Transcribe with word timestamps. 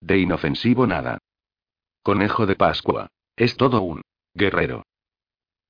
De 0.00 0.18
inofensivo 0.18 0.86
nada. 0.86 1.18
Conejo 2.02 2.46
de 2.46 2.56
Pascua. 2.56 3.08
Es 3.36 3.56
todo 3.56 3.82
un 3.82 4.02
guerrero. 4.34 4.84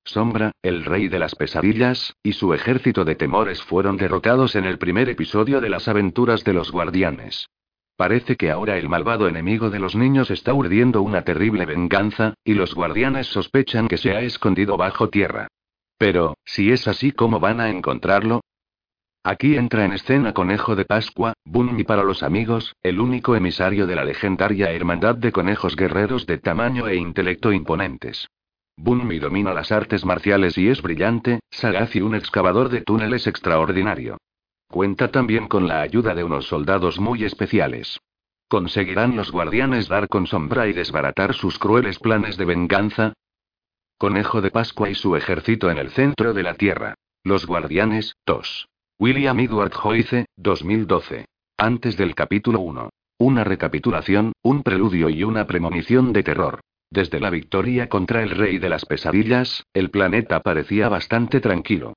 Sombra, 0.04 0.52
el 0.62 0.84
rey 0.84 1.08
de 1.08 1.18
las 1.18 1.34
pesadillas, 1.34 2.14
y 2.22 2.32
su 2.32 2.54
ejército 2.54 3.04
de 3.04 3.16
temores 3.16 3.62
fueron 3.62 3.96
derrotados 3.96 4.54
en 4.54 4.64
el 4.64 4.78
primer 4.78 5.08
episodio 5.08 5.60
de 5.60 5.68
las 5.68 5.88
aventuras 5.88 6.44
de 6.44 6.52
los 6.52 6.70
guardianes. 6.70 7.48
Parece 7.96 8.36
que 8.36 8.50
ahora 8.50 8.76
el 8.76 8.88
malvado 8.88 9.26
enemigo 9.26 9.70
de 9.70 9.80
los 9.80 9.96
niños 9.96 10.30
está 10.30 10.52
urdiendo 10.52 11.02
una 11.02 11.22
terrible 11.22 11.64
venganza, 11.64 12.34
y 12.44 12.54
los 12.54 12.74
guardianes 12.74 13.26
sospechan 13.28 13.88
que 13.88 13.96
se 13.96 14.12
ha 14.12 14.20
escondido 14.20 14.76
bajo 14.76 15.08
tierra. 15.08 15.48
Pero, 15.98 16.36
si 16.44 16.70
es 16.70 16.86
así, 16.86 17.12
¿cómo 17.12 17.40
van 17.40 17.60
a 17.60 17.70
encontrarlo? 17.70 18.42
Aquí 19.26 19.56
entra 19.56 19.84
en 19.84 19.92
escena 19.92 20.32
Conejo 20.32 20.76
de 20.76 20.84
Pascua, 20.84 21.32
Bunny 21.44 21.82
para 21.82 22.04
los 22.04 22.22
amigos, 22.22 22.76
el 22.84 23.00
único 23.00 23.34
emisario 23.34 23.88
de 23.88 23.96
la 23.96 24.04
legendaria 24.04 24.70
hermandad 24.70 25.16
de 25.16 25.32
conejos 25.32 25.74
guerreros 25.74 26.26
de 26.26 26.38
tamaño 26.38 26.86
e 26.86 26.94
intelecto 26.94 27.50
imponentes. 27.50 28.28
Bunny 28.76 29.18
domina 29.18 29.52
las 29.52 29.72
artes 29.72 30.04
marciales 30.04 30.56
y 30.56 30.68
es 30.68 30.80
brillante, 30.80 31.40
sagaz 31.50 31.96
y 31.96 32.02
un 32.02 32.14
excavador 32.14 32.68
de 32.68 32.82
túneles 32.82 33.26
extraordinario. 33.26 34.16
Cuenta 34.68 35.10
también 35.10 35.48
con 35.48 35.66
la 35.66 35.80
ayuda 35.80 36.14
de 36.14 36.22
unos 36.22 36.46
soldados 36.46 37.00
muy 37.00 37.24
especiales. 37.24 37.98
¿Conseguirán 38.46 39.16
los 39.16 39.32
guardianes 39.32 39.88
dar 39.88 40.06
con 40.06 40.28
sombra 40.28 40.68
y 40.68 40.72
desbaratar 40.72 41.34
sus 41.34 41.58
crueles 41.58 41.98
planes 41.98 42.36
de 42.36 42.44
venganza? 42.44 43.12
Conejo 43.98 44.40
de 44.40 44.52
Pascua 44.52 44.88
y 44.88 44.94
su 44.94 45.16
ejército 45.16 45.68
en 45.68 45.78
el 45.78 45.90
centro 45.90 46.32
de 46.32 46.44
la 46.44 46.54
Tierra. 46.54 46.94
Los 47.24 47.44
guardianes, 47.44 48.14
2. 48.24 48.68
William 48.98 49.38
Edward 49.40 49.74
Joyce, 49.74 50.24
2012. 50.38 51.26
Antes 51.58 51.98
del 51.98 52.14
capítulo 52.14 52.60
1. 52.60 52.88
Una 53.18 53.44
recapitulación, 53.44 54.32
un 54.42 54.62
preludio 54.62 55.10
y 55.10 55.22
una 55.22 55.46
premonición 55.46 56.14
de 56.14 56.22
terror. 56.22 56.60
Desde 56.90 57.20
la 57.20 57.28
victoria 57.28 57.90
contra 57.90 58.22
el 58.22 58.30
rey 58.30 58.56
de 58.56 58.70
las 58.70 58.86
pesadillas, 58.86 59.64
el 59.74 59.90
planeta 59.90 60.40
parecía 60.40 60.88
bastante 60.88 61.40
tranquilo. 61.40 61.92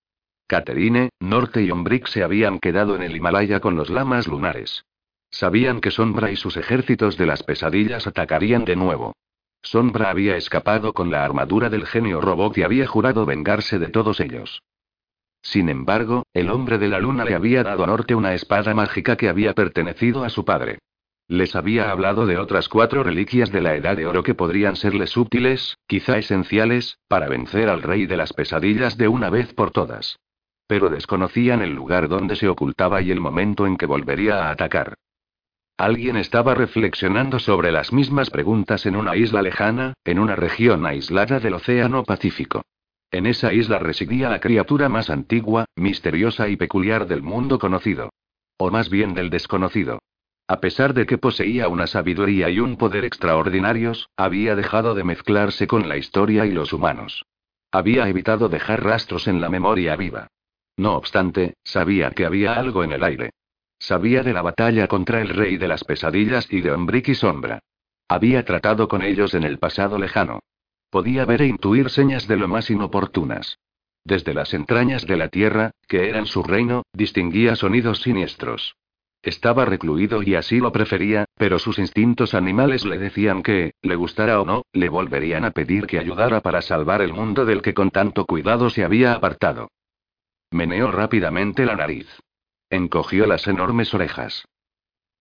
Catherine, 0.46 1.08
Norte 1.22 1.64
y 1.64 1.72
Ombrick 1.72 2.06
se 2.08 2.22
habían 2.22 2.60
quedado 2.60 2.98
en 2.98 3.04
el 3.04 3.16
Himalaya 3.16 3.62
con 3.62 3.78
los 3.78 3.90
lamas 3.90 4.28
lunares. 4.28 4.84
Sabían 5.32 5.80
que 5.80 5.92
Sombra 5.92 6.32
y 6.32 6.36
sus 6.36 6.58
ejércitos 6.58 7.16
de 7.18 7.28
las 7.28 7.44
pesadillas 7.44 8.08
atacarían 8.08 8.66
de 8.66 8.76
nuevo. 8.76 9.14
Sombra 9.62 10.10
había 10.10 10.36
escapado 10.36 10.92
con 10.92 11.12
la 11.12 11.24
armadura 11.24 11.70
del 11.70 11.86
genio 11.86 12.20
robot 12.20 12.58
y 12.58 12.64
había 12.64 12.88
jurado 12.88 13.26
vengarse 13.26 13.80
de 13.80 13.88
todos 13.88 14.20
ellos. 14.20 14.62
Sin 15.42 15.70
embargo, 15.70 16.24
el 16.34 16.50
hombre 16.50 16.78
de 16.78 16.90
la 16.90 17.00
luna 17.00 17.26
le 17.26 17.36
había 17.36 17.64
dado 17.64 17.84
a 17.84 17.88
Norte 17.88 18.16
una 18.16 18.34
espada 18.34 18.74
mágica 18.74 19.16
que 19.16 19.30
había 19.30 19.54
pertenecido 19.54 20.24
a 20.24 20.30
su 20.30 20.46
padre. 20.46 20.80
Les 21.28 21.56
había 21.56 21.92
hablado 21.92 22.26
de 22.26 22.38
otras 22.38 22.70
cuatro 22.70 23.04
reliquias 23.04 23.52
de 23.52 23.62
la 23.62 23.76
Edad 23.76 23.96
de 23.96 24.08
Oro 24.08 24.24
que 24.24 24.34
podrían 24.34 24.76
serles 24.76 25.16
útiles, 25.16 25.78
quizá 25.86 26.18
esenciales, 26.18 26.98
para 27.08 27.30
vencer 27.30 27.70
al 27.70 27.84
rey 27.84 28.08
de 28.08 28.18
las 28.18 28.34
pesadillas 28.34 28.98
de 28.98 29.08
una 29.08 29.30
vez 29.30 29.54
por 29.54 29.70
todas. 29.70 30.18
Pero 30.66 30.90
desconocían 30.90 31.62
el 31.62 31.76
lugar 31.76 32.10
donde 32.10 32.36
se 32.36 32.48
ocultaba 32.48 33.02
y 33.02 33.12
el 33.12 33.22
momento 33.22 33.68
en 33.68 33.78
que 33.78 33.86
volvería 33.86 34.48
a 34.48 34.52
atacar. 34.52 34.96
Alguien 35.78 36.18
estaba 36.18 36.56
reflexionando 36.56 37.40
sobre 37.40 37.72
las 37.72 37.94
mismas 37.94 38.32
preguntas 38.32 38.86
en 38.86 38.96
una 38.96 39.16
isla 39.16 39.42
lejana, 39.42 39.94
en 40.04 40.20
una 40.20 40.36
región 40.36 40.86
aislada 40.86 41.40
del 41.40 41.54
Océano 41.54 42.04
Pacífico. 42.04 42.64
En 43.12 43.26
esa 43.26 43.54
isla 43.54 43.80
residía 43.80 44.30
la 44.30 44.40
criatura 44.40 44.88
más 44.88 45.10
antigua, 45.10 45.66
misteriosa 45.76 46.48
y 46.48 46.58
peculiar 46.58 47.08
del 47.08 47.24
mundo 47.24 47.58
conocido. 47.58 48.12
O 48.58 48.70
más 48.70 48.90
bien 48.90 49.14
del 49.14 49.30
desconocido. 49.30 50.00
A 50.48 50.60
pesar 50.60 50.94
de 50.94 51.06
que 51.06 51.18
poseía 51.18 51.68
una 51.68 51.88
sabiduría 51.88 52.50
y 52.50 52.60
un 52.60 52.76
poder 52.76 53.06
extraordinarios, 53.06 54.10
había 54.18 54.56
dejado 54.56 54.96
de 54.96 55.04
mezclarse 55.04 55.68
con 55.68 55.88
la 55.88 55.98
historia 55.98 56.46
y 56.46 56.52
los 56.52 56.74
humanos. 56.74 57.26
Había 57.72 58.08
evitado 58.10 58.50
dejar 58.50 58.84
rastros 58.84 59.28
en 59.28 59.42
la 59.42 59.50
memoria 59.50 59.96
viva. 59.96 60.28
No 60.78 60.96
obstante, 60.96 61.54
sabía 61.64 62.12
que 62.12 62.26
había 62.26 62.54
algo 62.54 62.84
en 62.84 62.94
el 62.94 63.04
aire. 63.04 63.32
Sabía 63.78 64.24
de 64.24 64.34
la 64.34 64.42
batalla 64.42 64.88
contra 64.88 65.22
el 65.22 65.30
rey 65.30 65.58
de 65.58 65.68
las 65.68 65.84
pesadillas 65.84 66.52
y 66.52 66.62
de 66.62 66.72
Ombrick 66.72 67.14
Sombra. 67.14 67.60
Había 68.08 68.44
tratado 68.44 68.88
con 68.88 69.04
ellos 69.04 69.34
en 69.36 69.44
el 69.44 69.60
pasado 69.60 70.00
lejano. 70.00 70.40
Podía 70.90 71.26
ver 71.26 71.42
e 71.42 71.48
intuir 71.48 71.90
señas 71.90 72.28
de 72.28 72.38
lo 72.38 72.48
más 72.48 72.70
inoportunas. 72.70 73.60
Desde 74.04 74.34
las 74.34 74.54
entrañas 74.54 75.06
de 75.06 75.18
la 75.18 75.28
tierra, 75.28 75.72
que 75.88 76.10
eran 76.10 76.26
su 76.26 76.42
reino, 76.42 76.84
distinguía 76.94 77.56
sonidos 77.56 78.02
siniestros. 78.02 78.76
Estaba 79.22 79.66
recluido 79.66 80.24
y 80.24 80.36
así 80.36 80.60
lo 80.60 80.72
prefería, 80.72 81.26
pero 81.36 81.60
sus 81.60 81.78
instintos 81.78 82.34
animales 82.34 82.86
le 82.86 82.98
decían 82.98 83.44
que, 83.44 83.74
le 83.82 83.96
gustara 83.96 84.40
o 84.40 84.46
no, 84.46 84.64
le 84.72 84.88
volverían 84.88 85.44
a 85.44 85.52
pedir 85.52 85.88
que 85.88 86.00
ayudara 86.00 86.42
para 86.42 86.62
salvar 86.62 87.02
el 87.02 87.14
mundo 87.14 87.46
del 87.46 87.62
que 87.62 87.74
con 87.74 87.92
tanto 87.92 88.26
cuidado 88.26 88.70
se 88.70 88.84
había 88.84 89.14
apartado. 89.14 89.70
Meneó 90.52 90.90
rápidamente 90.90 91.66
la 91.66 91.76
nariz. 91.76 92.08
Encogió 92.70 93.28
las 93.28 93.48
enormes 93.48 93.94
orejas. 93.94 94.46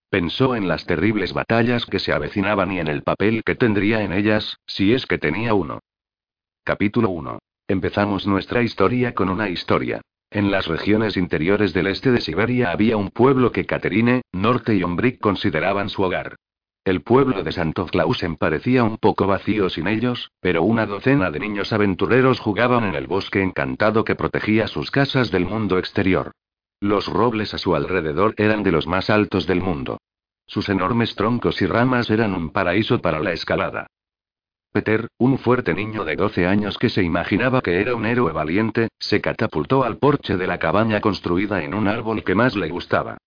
Pensó 0.09 0.55
en 0.55 0.67
las 0.67 0.87
terribles 0.87 1.33
batallas 1.33 1.85
que 1.85 1.99
se 1.99 2.11
avecinaban 2.11 2.71
y 2.71 2.79
en 2.79 2.87
el 2.87 3.03
papel 3.03 3.43
que 3.43 3.53
tendría 3.53 4.01
en 4.01 4.11
ellas, 4.11 4.57
si 4.65 4.93
es 4.93 5.05
que 5.05 5.19
tenía 5.19 5.53
uno. 5.53 5.81
Capítulo 6.63 7.11
1. 7.11 7.37
Empezamos 7.67 8.25
nuestra 8.25 8.63
historia 8.63 9.13
con 9.13 9.29
una 9.29 9.49
historia. 9.49 10.01
En 10.31 10.49
las 10.49 10.65
regiones 10.65 11.15
interiores 11.15 11.73
del 11.73 11.85
este 11.85 12.11
de 12.11 12.21
Siberia 12.21 12.71
había 12.71 12.97
un 12.97 13.11
pueblo 13.11 13.51
que 13.51 13.67
Caterine, 13.67 14.23
Norte 14.31 14.75
y 14.75 14.81
Ombrick 14.81 15.19
consideraban 15.19 15.89
su 15.89 16.01
hogar. 16.01 16.37
El 16.85 17.01
pueblo 17.01 17.43
de 17.43 17.51
Santo 17.51 17.85
Clausen 17.85 18.35
parecía 18.35 18.83
un 18.83 18.97
poco 18.97 19.27
vacío 19.27 19.69
sin 19.69 19.87
ellos, 19.87 20.31
pero 20.39 20.63
una 20.63 20.87
docena 20.87 21.29
de 21.29 21.39
niños 21.39 21.71
aventureros 21.71 22.39
jugaban 22.39 22.83
en 22.83 22.95
el 22.95 23.05
bosque 23.05 23.43
encantado 23.43 24.03
que 24.03 24.15
protegía 24.15 24.67
sus 24.67 24.89
casas 24.89 25.29
del 25.29 25.45
mundo 25.45 25.77
exterior. 25.77 26.31
Los 26.81 27.07
robles 27.07 27.53
a 27.53 27.57
su 27.57 27.75
alrededor 27.75 28.33
eran 28.37 28.63
de 28.63 28.71
los 28.71 28.87
más 28.87 29.09
altos 29.09 29.45
del 29.45 29.61
mundo. 29.61 29.97
Sus 30.47 30.69
enormes 30.69 31.13
troncos 31.13 31.61
y 31.61 31.65
ramas 31.65 32.09
eran 32.09 32.33
un 32.33 32.51
paraíso 32.51 33.01
para 33.01 33.19
la 33.19 33.33
escalada. 33.33 33.87
Peter, 34.71 35.07
un 35.17 35.39
fuerte 35.39 35.73
niño 35.73 36.05
de 36.05 36.15
12 36.15 36.47
años 36.47 36.77
que 36.77 36.89
se 36.89 37.03
imaginaba 37.03 37.61
que 37.61 37.81
era 37.81 37.95
un 37.95 38.05
héroe 38.05 38.31
valiente, 38.31 38.87
se 38.97 39.19
catapultó 39.19 39.83
al 39.83 39.97
porche 39.97 40.37
de 40.37 40.47
la 40.47 40.57
cabaña 40.57 41.01
construida 41.01 41.63
en 41.63 41.73
un 41.73 41.87
árbol 41.87 42.23
que 42.23 42.35
más 42.35 42.55
le 42.55 42.69
gustaba. 42.69 43.17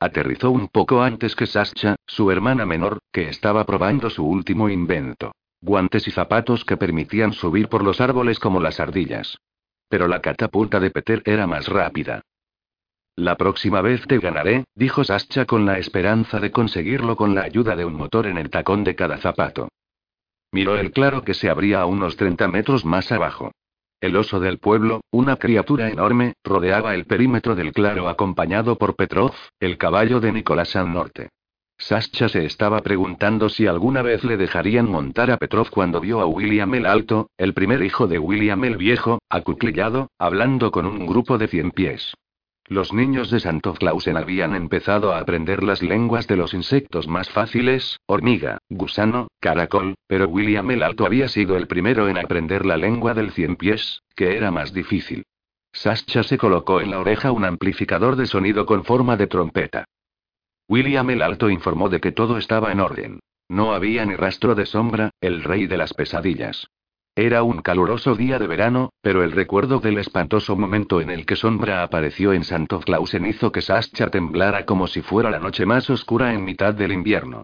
Aterrizó 0.00 0.50
un 0.50 0.68
poco 0.68 1.02
antes 1.02 1.36
que 1.36 1.46
Sascha, 1.46 1.96
su 2.06 2.30
hermana 2.30 2.64
menor, 2.64 2.98
que 3.12 3.28
estaba 3.28 3.66
probando 3.66 4.08
su 4.08 4.24
último 4.24 4.70
invento. 4.70 5.32
Guantes 5.60 6.08
y 6.08 6.10
zapatos 6.12 6.64
que 6.64 6.78
permitían 6.78 7.34
subir 7.34 7.68
por 7.68 7.84
los 7.84 8.00
árboles 8.00 8.38
como 8.38 8.58
las 8.58 8.80
ardillas. 8.80 9.36
Pero 9.88 10.08
la 10.08 10.20
catapulta 10.20 10.80
de 10.80 10.90
Peter 10.90 11.22
era 11.26 11.46
más 11.46 11.68
rápida. 11.68 12.22
La 13.22 13.36
próxima 13.36 13.82
vez 13.82 14.04
te 14.08 14.18
ganaré, 14.18 14.64
dijo 14.74 15.04
Sascha 15.04 15.44
con 15.44 15.64
la 15.64 15.78
esperanza 15.78 16.40
de 16.40 16.50
conseguirlo 16.50 17.14
con 17.14 17.36
la 17.36 17.42
ayuda 17.42 17.76
de 17.76 17.84
un 17.84 17.94
motor 17.94 18.26
en 18.26 18.36
el 18.36 18.50
tacón 18.50 18.82
de 18.82 18.96
cada 18.96 19.16
zapato. 19.18 19.68
Miró 20.50 20.74
el 20.74 20.90
claro 20.90 21.22
que 21.22 21.32
se 21.32 21.48
abría 21.48 21.82
a 21.82 21.86
unos 21.86 22.16
30 22.16 22.48
metros 22.48 22.84
más 22.84 23.12
abajo. 23.12 23.52
El 24.00 24.16
oso 24.16 24.40
del 24.40 24.58
pueblo, 24.58 25.02
una 25.12 25.36
criatura 25.36 25.88
enorme, 25.88 26.32
rodeaba 26.42 26.96
el 26.96 27.04
perímetro 27.04 27.54
del 27.54 27.72
claro 27.72 28.08
acompañado 28.08 28.76
por 28.76 28.96
Petrov, 28.96 29.30
el 29.60 29.78
caballo 29.78 30.18
de 30.18 30.32
Nicolás 30.32 30.74
al 30.74 30.92
norte. 30.92 31.28
Sascha 31.78 32.28
se 32.28 32.44
estaba 32.44 32.80
preguntando 32.80 33.48
si 33.48 33.68
alguna 33.68 34.02
vez 34.02 34.24
le 34.24 34.36
dejarían 34.36 34.90
montar 34.90 35.30
a 35.30 35.36
Petrov 35.36 35.70
cuando 35.70 36.00
vio 36.00 36.20
a 36.20 36.26
William 36.26 36.74
el 36.74 36.86
Alto, 36.86 37.30
el 37.38 37.54
primer 37.54 37.84
hijo 37.84 38.08
de 38.08 38.18
William 38.18 38.64
el 38.64 38.76
Viejo, 38.76 39.20
acuclillado, 39.28 40.08
hablando 40.18 40.72
con 40.72 40.86
un 40.86 41.06
grupo 41.06 41.38
de 41.38 41.46
cien 41.46 41.70
pies. 41.70 42.14
Los 42.72 42.94
niños 42.94 43.30
de 43.30 43.38
Santo 43.38 43.74
Clausen 43.74 44.16
habían 44.16 44.54
empezado 44.54 45.12
a 45.12 45.18
aprender 45.18 45.62
las 45.62 45.82
lenguas 45.82 46.26
de 46.26 46.38
los 46.38 46.54
insectos 46.54 47.06
más 47.06 47.28
fáciles, 47.28 48.00
hormiga, 48.06 48.56
gusano, 48.70 49.28
caracol, 49.40 49.94
pero 50.06 50.26
William 50.26 50.70
el 50.70 50.82
Alto 50.82 51.04
había 51.04 51.28
sido 51.28 51.58
el 51.58 51.66
primero 51.66 52.08
en 52.08 52.16
aprender 52.16 52.64
la 52.64 52.78
lengua 52.78 53.12
del 53.12 53.30
cien 53.32 53.56
pies, 53.56 54.00
que 54.16 54.38
era 54.38 54.50
más 54.50 54.72
difícil. 54.72 55.24
Sascha 55.74 56.22
se 56.22 56.38
colocó 56.38 56.80
en 56.80 56.92
la 56.92 57.00
oreja 57.00 57.30
un 57.30 57.44
amplificador 57.44 58.16
de 58.16 58.24
sonido 58.24 58.64
con 58.64 58.84
forma 58.84 59.18
de 59.18 59.26
trompeta. 59.26 59.84
William 60.66 61.10
el 61.10 61.20
Alto 61.20 61.50
informó 61.50 61.90
de 61.90 62.00
que 62.00 62.12
todo 62.12 62.38
estaba 62.38 62.72
en 62.72 62.80
orden. 62.80 63.20
No 63.50 63.74
había 63.74 64.06
ni 64.06 64.16
rastro 64.16 64.54
de 64.54 64.64
sombra, 64.64 65.10
el 65.20 65.44
rey 65.44 65.66
de 65.66 65.76
las 65.76 65.92
pesadillas. 65.92 66.68
Era 67.14 67.42
un 67.42 67.60
caluroso 67.60 68.14
día 68.14 68.38
de 68.38 68.46
verano, 68.46 68.94
pero 69.02 69.22
el 69.22 69.32
recuerdo 69.32 69.80
del 69.80 69.98
espantoso 69.98 70.56
momento 70.56 71.02
en 71.02 71.10
el 71.10 71.26
que 71.26 71.36
Sombra 71.36 71.82
apareció 71.82 72.32
en 72.32 72.42
Santo 72.42 72.80
Clausen 72.80 73.26
hizo 73.26 73.52
que 73.52 73.60
Sascha 73.60 74.08
temblara 74.08 74.64
como 74.64 74.86
si 74.86 75.02
fuera 75.02 75.28
la 75.28 75.38
noche 75.38 75.66
más 75.66 75.90
oscura 75.90 76.32
en 76.32 76.42
mitad 76.42 76.72
del 76.72 76.90
invierno. 76.90 77.42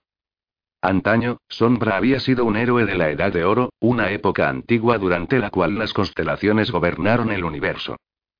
Antaño, 0.81 1.37
Sombra 1.51 1.99
había 1.99 2.19
sido 2.19 2.47
un 2.47 2.57
héroe 2.57 2.87
de 2.87 2.95
la 2.95 3.11
Edad 3.11 3.31
de 3.31 3.45
Oro, 3.45 3.69
una 3.79 4.11
época 4.11 4.49
antigua 4.49 4.97
durante 4.97 5.39
la 5.39 5.51
cual 5.51 5.79
las 5.79 5.93
constelaciones 5.93 6.71
gobernaron 6.71 7.31
el 7.31 7.45
universo. 7.45 7.97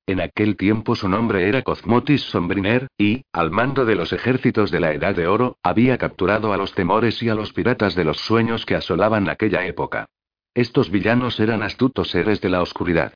En 0.07 0.21
aquel 0.21 0.57
tiempo 0.57 0.95
su 0.95 1.07
nombre 1.07 1.47
era 1.47 1.61
Cosmotis 1.61 2.23
Sombriner, 2.23 2.87
y, 2.97 3.21
al 3.33 3.51
mando 3.51 3.85
de 3.85 3.93
los 3.93 4.13
ejércitos 4.13 4.71
de 4.71 4.79
la 4.79 4.93
Edad 4.93 5.15
de 5.15 5.27
Oro, 5.27 5.57
había 5.61 5.99
capturado 5.99 6.53
a 6.53 6.57
los 6.57 6.73
temores 6.73 7.21
y 7.21 7.29
a 7.29 7.35
los 7.35 7.53
piratas 7.53 7.93
de 7.93 8.05
los 8.05 8.17
sueños 8.17 8.65
que 8.65 8.73
asolaban 8.73 9.29
aquella 9.29 9.63
época. 9.67 10.07
Estos 10.53 10.89
villanos 10.89 11.39
eran 11.39 11.63
astutos 11.63 12.09
seres 12.09 12.41
de 12.41 12.49
la 12.49 12.61
oscuridad. 12.61 13.13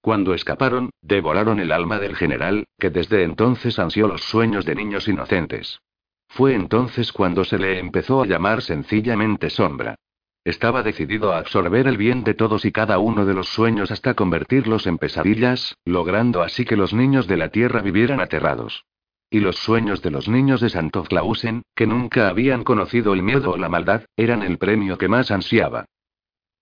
Cuando 0.00 0.34
escaparon, 0.34 0.90
devoraron 1.02 1.58
el 1.58 1.72
alma 1.72 1.98
del 1.98 2.14
general, 2.14 2.64
que 2.78 2.90
desde 2.90 3.24
entonces 3.24 3.78
ansió 3.78 4.06
los 4.06 4.22
sueños 4.22 4.64
de 4.64 4.76
niños 4.76 5.08
inocentes. 5.08 5.80
Fue 6.28 6.54
entonces 6.54 7.12
cuando 7.12 7.44
se 7.44 7.58
le 7.58 7.78
empezó 7.78 8.22
a 8.22 8.26
llamar 8.26 8.62
sencillamente 8.62 9.50
sombra. 9.50 9.96
Estaba 10.44 10.84
decidido 10.84 11.32
a 11.32 11.38
absorber 11.38 11.88
el 11.88 11.96
bien 11.96 12.22
de 12.22 12.34
todos 12.34 12.64
y 12.64 12.70
cada 12.70 12.98
uno 12.98 13.26
de 13.26 13.34
los 13.34 13.48
sueños 13.48 13.90
hasta 13.90 14.14
convertirlos 14.14 14.86
en 14.86 14.98
pesadillas, 14.98 15.76
logrando 15.84 16.40
así 16.40 16.64
que 16.64 16.76
los 16.76 16.94
niños 16.94 17.26
de 17.26 17.36
la 17.36 17.48
tierra 17.48 17.80
vivieran 17.80 18.20
aterrados. 18.20 18.84
Y 19.28 19.40
los 19.40 19.56
sueños 19.56 20.02
de 20.02 20.12
los 20.12 20.28
niños 20.28 20.60
de 20.60 20.70
Santo 20.70 21.02
Clausen, 21.02 21.62
que 21.74 21.88
nunca 21.88 22.28
habían 22.28 22.62
conocido 22.62 23.12
el 23.12 23.24
miedo 23.24 23.50
o 23.50 23.56
la 23.56 23.68
maldad, 23.68 24.04
eran 24.16 24.44
el 24.44 24.58
premio 24.58 24.98
que 24.98 25.08
más 25.08 25.32
ansiaba. 25.32 25.86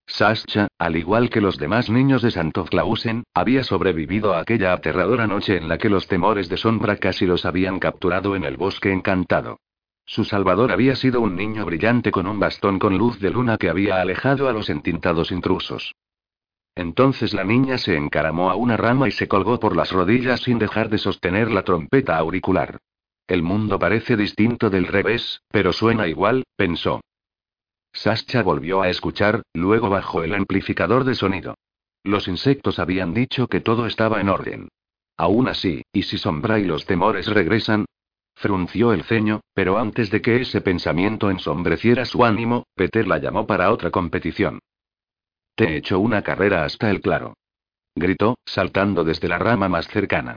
Sascha, 0.07 0.69
al 0.79 0.97
igual 0.97 1.31
que 1.31 1.41
los 1.41 1.59
demás 1.59 1.91
niños 1.91 2.23
de 2.23 2.31
Santo 2.31 2.65
Clausen, 2.65 3.25
había 3.35 3.65
sobrevivido 3.65 4.35
a 4.35 4.41
aquella 4.41 4.73
aterradora 4.73 5.27
noche 5.27 5.57
en 5.57 5.69
la 5.69 5.79
que 5.79 5.89
los 5.89 6.07
temores 6.07 6.49
de 6.49 6.57
sombra 6.57 6.97
casi 6.97 7.27
los 7.27 7.45
habían 7.45 7.79
capturado 7.79 8.37
en 8.37 8.45
el 8.45 8.57
bosque 8.57 8.93
encantado. 8.93 9.59
Su 10.07 10.25
salvador 10.25 10.71
había 10.71 10.97
sido 10.97 11.21
un 11.21 11.35
niño 11.35 11.65
brillante 11.65 12.11
con 12.11 12.27
un 12.27 12.39
bastón 12.39 12.79
con 12.79 12.99
luz 12.99 13.19
de 13.21 13.31
luna 13.31 13.57
que 13.57 13.71
había 13.71 14.01
alejado 14.01 14.49
a 14.49 14.53
los 14.53 14.69
entintados 14.69 15.33
intrusos. 15.33 15.95
Entonces 16.75 17.33
la 17.33 17.45
niña 17.45 17.79
se 17.79 17.97
encaramó 17.97 18.51
a 18.51 18.57
una 18.57 18.77
rama 18.77 19.09
y 19.09 19.13
se 19.13 19.29
colgó 19.29 19.59
por 19.59 19.77
las 19.77 19.93
rodillas 19.93 20.41
sin 20.41 20.59
dejar 20.59 20.91
de 20.91 20.99
sostener 20.99 21.51
la 21.51 21.63
trompeta 21.63 22.19
auricular. 22.19 22.79
El 23.27 23.43
mundo 23.43 23.79
parece 23.79 24.17
distinto 24.17 24.69
del 24.69 24.87
revés, 24.87 25.41
pero 25.51 25.73
suena 25.73 26.07
igual, 26.07 26.45
pensó. 26.57 27.01
Sascha 27.95 28.43
volvió 28.43 28.83
a 28.83 28.91
escuchar, 28.91 29.43
luego 29.55 29.89
bajó 29.89 30.25
el 30.25 30.35
amplificador 30.35 31.05
de 31.05 31.15
sonido. 31.15 31.55
Los 32.03 32.29
insectos 32.29 32.79
habían 32.79 33.15
dicho 33.15 33.47
que 33.47 33.61
todo 33.61 33.87
estaba 33.87 34.21
en 34.21 34.29
orden. 34.29 34.69
Aún 35.17 35.49
así, 35.49 35.83
¿y 35.93 36.03
si 36.03 36.19
Sombra 36.19 36.59
y 36.59 36.65
los 36.65 36.85
temores 36.87 37.29
regresan? 37.29 37.87
Frunció 38.35 38.93
el 38.93 39.05
ceño, 39.05 39.41
pero 39.55 39.79
antes 39.79 40.11
de 40.11 40.21
que 40.21 40.41
ese 40.41 40.61
pensamiento 40.61 41.31
ensombreciera 41.31 42.05
su 42.05 42.25
ánimo, 42.25 42.65
Peter 42.75 43.07
la 43.07 43.19
llamó 43.19 43.47
para 43.47 43.71
otra 43.71 43.93
competición. 43.93 44.59
Te 45.55 45.77
hecho 45.77 46.01
una 46.01 46.23
carrera 46.23 46.65
hasta 46.65 46.91
el 46.91 47.01
claro. 47.01 47.35
Gritó, 47.95 48.37
saltando 48.45 49.05
desde 49.05 49.29
la 49.29 49.39
rama 49.39 49.69
más 49.69 49.87
cercana. 49.87 50.35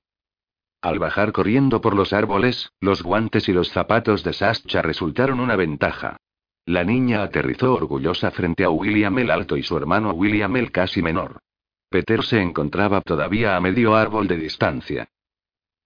Al 0.79 0.99
bajar 0.99 1.31
corriendo 1.31 1.81
por 1.81 1.95
los 1.95 2.13
árboles, 2.13 2.69
los 2.79 3.01
guantes 3.01 3.49
y 3.49 3.53
los 3.53 3.71
zapatos 3.71 4.23
de 4.23 4.33
Sascha 4.33 4.83
resultaron 4.83 5.39
una 5.39 5.55
ventaja. 5.55 6.17
La 6.67 6.83
niña 6.83 7.23
aterrizó 7.23 7.75
orgullosa 7.75 8.29
frente 8.29 8.65
a 8.65 8.69
William 8.69 9.17
el 9.19 9.31
Alto 9.31 9.55
y 9.55 9.63
su 9.63 9.77
hermano 9.77 10.11
William 10.11 10.53
el 10.57 10.69
casi 10.73 11.01
menor. 11.01 11.39
Peter 11.89 12.21
se 12.23 12.41
encontraba 12.41 12.99
todavía 12.99 13.55
a 13.55 13.61
medio 13.61 13.95
árbol 13.95 14.27
de 14.27 14.35
distancia. 14.35 15.07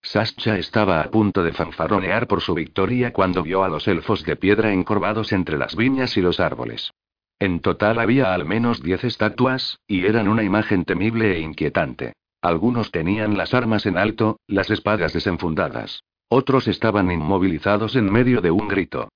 Sascha 0.01 0.57
estaba 0.57 1.01
a 1.01 1.11
punto 1.11 1.43
de 1.43 1.53
fanfarronear 1.53 2.25
por 2.25 2.41
su 2.41 2.55
victoria 2.55 3.13
cuando 3.13 3.43
vio 3.43 3.63
a 3.63 3.69
los 3.69 3.87
elfos 3.87 4.23
de 4.25 4.35
piedra 4.35 4.73
encorvados 4.73 5.33
entre 5.33 5.59
las 5.59 5.75
viñas 5.75 6.17
y 6.17 6.21
los 6.21 6.39
árboles. 6.39 6.91
En 7.37 7.59
total 7.59 7.99
había 7.99 8.33
al 8.33 8.45
menos 8.45 8.81
diez 8.81 9.03
estatuas, 9.03 9.77
y 9.85 10.07
eran 10.07 10.27
una 10.27 10.41
imagen 10.41 10.83
temible 10.85 11.35
e 11.35 11.41
inquietante. 11.41 12.13
Algunos 12.41 12.89
tenían 12.89 13.37
las 13.37 13.53
armas 13.53 13.85
en 13.85 13.99
alto, 13.99 14.39
las 14.47 14.71
espadas 14.71 15.13
desenfundadas. 15.13 16.03
Otros 16.27 16.67
estaban 16.67 17.11
inmovilizados 17.11 17.95
en 17.95 18.11
medio 18.11 18.41
de 18.41 18.49
un 18.49 18.67
grito. 18.67 19.09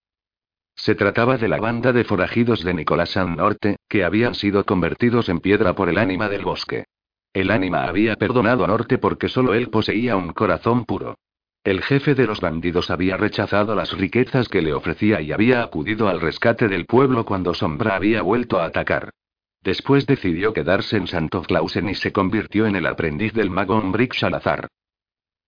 Se 0.76 0.94
trataba 0.94 1.38
de 1.38 1.48
la 1.48 1.58
banda 1.58 1.94
de 1.94 2.04
forajidos 2.04 2.64
de 2.64 2.74
Nicolás 2.74 3.16
Norte, 3.16 3.78
que 3.88 4.04
habían 4.04 4.36
sido 4.36 4.66
convertidos 4.66 5.30
en 5.30 5.40
piedra 5.40 5.74
por 5.74 5.90
el 5.90 5.98
ánima 5.98 6.30
del 6.30 6.44
bosque. 6.44 6.86
El 7.34 7.52
ánima 7.52 7.86
había 7.86 8.16
perdonado 8.16 8.64
a 8.64 8.68
Norte 8.68 8.98
porque 8.98 9.30
solo 9.30 9.54
él 9.54 9.70
poseía 9.70 10.16
un 10.16 10.34
corazón 10.34 10.86
puro. 10.86 11.18
El 11.64 11.82
jefe 11.82 12.14
de 12.14 12.28
los 12.28 12.42
bandidos 12.42 12.92
había 12.92 13.18
rechazado 13.18 13.74
las 13.74 13.92
riquezas 13.98 14.48
que 14.48 14.62
le 14.62 14.74
ofrecía 14.74 15.20
y 15.22 15.32
había 15.32 15.64
acudido 15.64 16.08
al 16.08 16.22
rescate 16.22 16.68
del 16.68 16.86
pueblo 16.86 17.26
cuando 17.26 17.54
Sombra 17.54 17.96
había 17.96 18.22
vuelto 18.22 18.60
a 18.60 18.66
atacar. 18.66 19.10
Después 19.62 20.06
decidió 20.06 20.54
quedarse 20.54 20.96
en 20.98 21.08
Santo 21.08 21.42
Clausen 21.42 21.90
y 21.90 21.96
se 21.96 22.12
convirtió 22.12 22.68
en 22.68 22.76
el 22.76 22.86
aprendiz 22.86 23.34
del 23.34 23.50
mago 23.50 23.78
Umbrick 23.78 24.14
Salazar. 24.14 24.68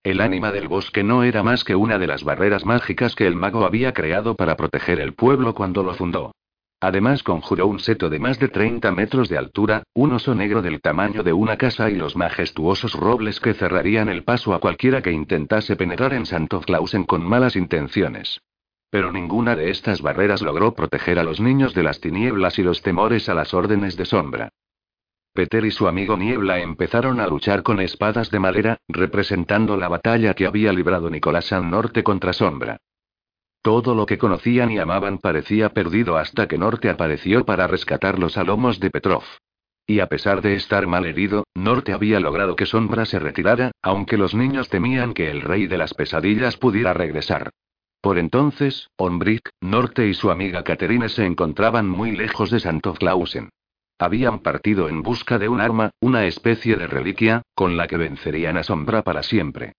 El 0.08 0.22
ánima 0.22 0.52
del 0.52 0.68
bosque 0.68 1.04
no 1.04 1.22
era 1.22 1.42
más 1.42 1.64
que 1.64 1.76
una 1.76 1.98
de 1.98 2.06
las 2.06 2.24
barreras 2.24 2.64
mágicas 2.64 3.14
que 3.14 3.26
el 3.26 3.36
mago 3.36 3.66
había 3.66 3.92
creado 3.92 4.34
para 4.36 4.56
proteger 4.56 5.00
el 5.00 5.12
pueblo 5.12 5.54
cuando 5.54 5.82
lo 5.82 5.92
fundó. 5.92 6.34
Además 6.80 7.22
conjuró 7.22 7.66
un 7.66 7.78
seto 7.78 8.08
de 8.08 8.18
más 8.18 8.38
de 8.38 8.48
30 8.48 8.90
metros 8.92 9.28
de 9.28 9.36
altura, 9.36 9.82
un 9.92 10.12
oso 10.12 10.34
negro 10.34 10.62
del 10.62 10.80
tamaño 10.80 11.22
de 11.22 11.34
una 11.34 11.58
casa 11.58 11.90
y 11.90 11.96
los 11.96 12.16
majestuosos 12.16 12.94
robles 12.94 13.38
que 13.38 13.52
cerrarían 13.52 14.08
el 14.08 14.24
paso 14.24 14.54
a 14.54 14.60
cualquiera 14.60 15.02
que 15.02 15.12
intentase 15.12 15.76
penetrar 15.76 16.14
en 16.14 16.24
Santo 16.24 16.62
Clausen 16.62 17.04
con 17.04 17.22
malas 17.22 17.54
intenciones. 17.54 18.40
Pero 18.88 19.12
ninguna 19.12 19.56
de 19.56 19.68
estas 19.68 20.00
barreras 20.00 20.40
logró 20.40 20.72
proteger 20.72 21.18
a 21.18 21.22
los 21.22 21.38
niños 21.38 21.74
de 21.74 21.82
las 21.82 22.00
tinieblas 22.00 22.58
y 22.58 22.62
los 22.62 22.80
temores 22.80 23.28
a 23.28 23.34
las 23.34 23.52
órdenes 23.52 23.98
de 23.98 24.06
sombra. 24.06 24.48
Peter 25.38 25.64
y 25.64 25.70
su 25.70 25.86
amigo 25.86 26.16
Niebla 26.16 26.58
empezaron 26.58 27.20
a 27.20 27.28
luchar 27.28 27.62
con 27.62 27.78
espadas 27.78 28.28
de 28.32 28.40
madera, 28.40 28.78
representando 28.88 29.76
la 29.76 29.86
batalla 29.86 30.34
que 30.34 30.46
había 30.46 30.72
librado 30.72 31.10
Nicolás 31.10 31.52
al 31.52 31.70
norte 31.70 32.02
contra 32.02 32.32
Sombra. 32.32 32.78
Todo 33.62 33.94
lo 33.94 34.04
que 34.04 34.18
conocían 34.18 34.72
y 34.72 34.80
amaban 34.80 35.18
parecía 35.18 35.68
perdido 35.68 36.16
hasta 36.16 36.48
que 36.48 36.58
Norte 36.58 36.90
apareció 36.90 37.44
para 37.44 37.68
rescatarlos 37.68 38.36
a 38.36 38.42
lomos 38.42 38.80
de 38.80 38.90
Petrov. 38.90 39.22
Y 39.86 40.00
a 40.00 40.08
pesar 40.08 40.42
de 40.42 40.56
estar 40.56 40.88
mal 40.88 41.06
herido, 41.06 41.44
Norte 41.54 41.92
había 41.92 42.18
logrado 42.18 42.56
que 42.56 42.66
Sombra 42.66 43.06
se 43.06 43.20
retirara, 43.20 43.70
aunque 43.80 44.16
los 44.16 44.34
niños 44.34 44.68
temían 44.68 45.14
que 45.14 45.30
el 45.30 45.42
rey 45.42 45.68
de 45.68 45.78
las 45.78 45.94
pesadillas 45.94 46.56
pudiera 46.56 46.94
regresar. 46.94 47.50
Por 48.00 48.18
entonces, 48.18 48.88
Ombrick, 48.96 49.50
Norte 49.60 50.08
y 50.08 50.14
su 50.14 50.32
amiga 50.32 50.64
Caterine 50.64 51.08
se 51.08 51.26
encontraban 51.26 51.88
muy 51.88 52.16
lejos 52.16 52.50
de 52.50 52.58
Santo 52.58 52.92
Clausen. 52.94 53.50
Habían 53.98 54.40
partido 54.40 54.88
en 54.88 55.02
busca 55.02 55.38
de 55.38 55.48
un 55.48 55.60
arma, 55.60 55.90
una 56.00 56.24
especie 56.26 56.76
de 56.76 56.86
reliquia, 56.86 57.42
con 57.54 57.76
la 57.76 57.88
que 57.88 57.96
vencerían 57.96 58.56
a 58.56 58.62
Sombra 58.62 59.02
para 59.02 59.24
siempre. 59.24 59.72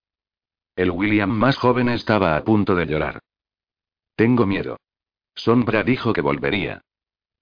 El 0.75 0.91
William 0.91 1.29
más 1.29 1.57
joven 1.57 1.87
estaba 1.87 2.35
a 2.35 2.43
punto 2.43 2.75
de 2.75 2.85
llorar. 2.85 3.19
Tengo 4.15 4.45
miedo. 4.45 4.77
Sombra 5.35 5.83
dijo 5.83 6.11
que 6.11 6.21
volvería. 6.21 6.81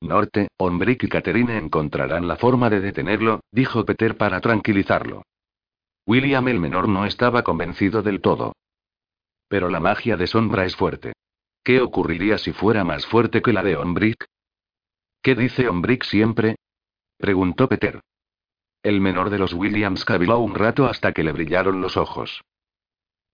Norte, 0.01 0.49
Ombrick 0.57 1.05
y 1.05 1.07
Caterine 1.07 1.57
encontrarán 1.57 2.27
la 2.27 2.35
forma 2.35 2.69
de 2.69 2.79
detenerlo, 2.79 3.41
dijo 3.51 3.83
Peter 3.83 4.15
para 4.15 4.39
tranquilizarlo. 4.39 5.23
William 6.05 6.47
el 6.47 6.59
menor 6.59 6.87
no 6.87 7.05
estaba 7.05 7.41
convencido 7.41 8.03
del 8.03 8.21
todo. 8.21 8.53
Pero 9.47 9.69
la 9.69 9.79
magia 9.79 10.15
de 10.15 10.27
Sombra 10.27 10.65
es 10.65 10.75
fuerte. 10.75 11.13
¿Qué 11.63 11.81
ocurriría 11.81 12.37
si 12.37 12.53
fuera 12.53 12.83
más 12.83 13.07
fuerte 13.07 13.41
que 13.41 13.53
la 13.53 13.63
de 13.63 13.75
Ombrick? 13.75 14.27
¿Qué 15.23 15.33
dice 15.33 15.67
Ombrick 15.67 16.03
siempre? 16.03 16.55
Preguntó 17.17 17.67
Peter. 17.67 18.01
El 18.83 19.01
menor 19.01 19.29
de 19.29 19.39
los 19.39 19.53
Williams 19.53 20.05
caviló 20.05 20.39
un 20.39 20.55
rato 20.55 20.85
hasta 20.85 21.11
que 21.11 21.23
le 21.23 21.31
brillaron 21.31 21.81
los 21.81 21.97
ojos. 21.97 22.43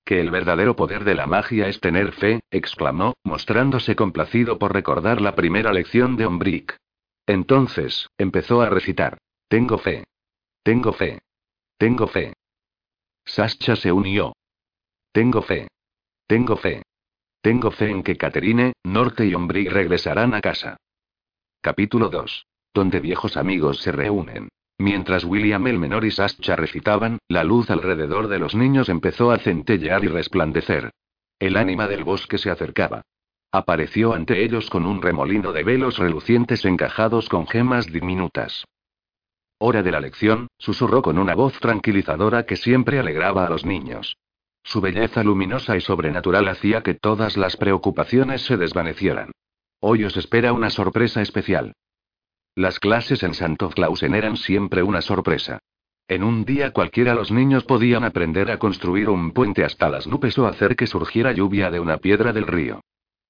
Que 0.06 0.20
el 0.20 0.32
verdadero 0.32 0.75
poder 0.75 1.04
de 1.04 1.16
la 1.16 1.28
magia 1.28 1.68
es 1.68 1.80
tener 1.80 2.12
fe, 2.12 2.42
exclamó, 2.52 3.13
mostrándose 3.24 3.96
complacido 3.96 4.60
por 4.60 4.74
recordar 4.74 5.22
la 5.22 5.36
primera 5.36 5.72
lección 5.72 6.18
de 6.18 6.25
Ombrick. 6.25 6.78
Entonces, 7.25 8.10
empezó 8.18 8.62
a 8.62 8.70
recitar. 8.70 9.18
Tengo 9.48 9.78
fe. 9.78 10.04
Tengo 10.63 10.92
fe. 10.94 11.20
Tengo 11.78 12.08
fe. 12.08 12.34
Sascha 13.25 13.75
se 13.75 13.92
unió. 13.92 14.34
Tengo 15.12 15.42
fe. 15.42 15.68
Tengo 16.28 16.58
fe. 16.58 16.82
Tengo 17.42 17.72
fe 17.72 17.90
en 17.90 18.04
que 18.04 18.18
Caterine, 18.18 18.74
Norte 18.84 19.25
y 19.25 19.34
Ombrick 19.34 19.72
regresarán 19.72 20.34
a 20.34 20.42
casa. 20.42 20.78
Capítulo 21.62 22.10
2. 22.10 22.46
Donde 22.74 23.00
viejos 23.00 23.38
amigos 23.38 23.80
se 23.82 23.92
reúnen. 23.92 24.50
Mientras 24.80 25.24
William 25.24 25.68
el 25.68 25.77
menor 25.77 26.06
y 26.06 26.12
Sascha 26.12 26.56
recitaban, 26.56 27.20
la 27.27 27.44
luz 27.44 27.70
alrededor 27.70 28.27
de 28.27 28.39
los 28.39 28.56
niños 28.56 28.89
empezó 28.89 29.32
a 29.32 29.38
centellear 29.38 30.03
y 30.03 30.08
resplandecer. 30.08 30.92
El 31.39 31.58
ánima 31.58 31.88
del 31.88 32.03
bosque 32.03 32.38
se 32.38 32.50
acercaba. 32.50 33.03
apareció 33.51 34.13
ante 34.13 34.44
ellos 34.44 34.68
con 34.72 34.86
un 34.88 35.00
remolino 35.00 35.51
de 35.51 35.63
velos 35.63 36.00
relucientes 36.00 36.65
encajados 36.65 37.30
con 37.30 37.46
gemas 37.46 37.86
diminutas. 37.86 38.65
Hora 39.60 39.84
de 39.84 39.92
la 39.92 40.00
lección, 40.00 40.48
susurró 40.58 41.03
con 41.03 41.20
una 41.20 41.36
voz 41.36 41.60
tranquilizadora 41.60 42.48
que 42.48 42.56
siempre 42.56 42.98
alegraba 42.98 43.46
a 43.46 43.50
los 43.50 43.63
niños. 43.63 44.18
Su 44.63 44.82
belleza 44.82 45.24
luminosa 45.24 45.77
y 45.77 45.82
sobrenatural 45.82 46.48
hacía 46.48 46.82
que 46.82 46.96
todas 46.96 47.38
las 47.38 47.56
preocupaciones 47.56 48.42
se 48.42 48.58
desvanecieran. 48.58 49.32
Hoy 49.80 50.03
os 50.03 50.18
espera 50.18 50.51
una 50.51 50.72
sorpresa 50.72 51.22
especial. 51.22 51.74
Las 52.55 52.79
clases 52.79 53.24
en 53.24 53.33
Santo 53.33 53.69
Clausen 53.72 54.13
eran 54.13 54.38
siempre 54.38 54.83
una 54.83 55.01
sorpresa. 55.01 55.57
En 56.07 56.24
un 56.24 56.45
día 56.45 56.72
cualquiera 56.72 57.15
los 57.15 57.31
niños 57.31 57.63
podían 57.63 58.03
aprender 58.03 58.51
a 58.51 58.60
construir 58.60 59.10
un 59.10 59.31
puente 59.31 59.63
hasta 59.63 59.89
las 59.89 60.05
nubes 60.05 60.38
o 60.38 60.45
hacer 60.45 60.75
que 60.75 60.86
surgiera 60.86 61.31
lluvia 61.31 61.72
de 61.72 61.79
una 61.79 61.98
piedra 61.98 62.31
del 62.31 62.45
río. 62.45 62.81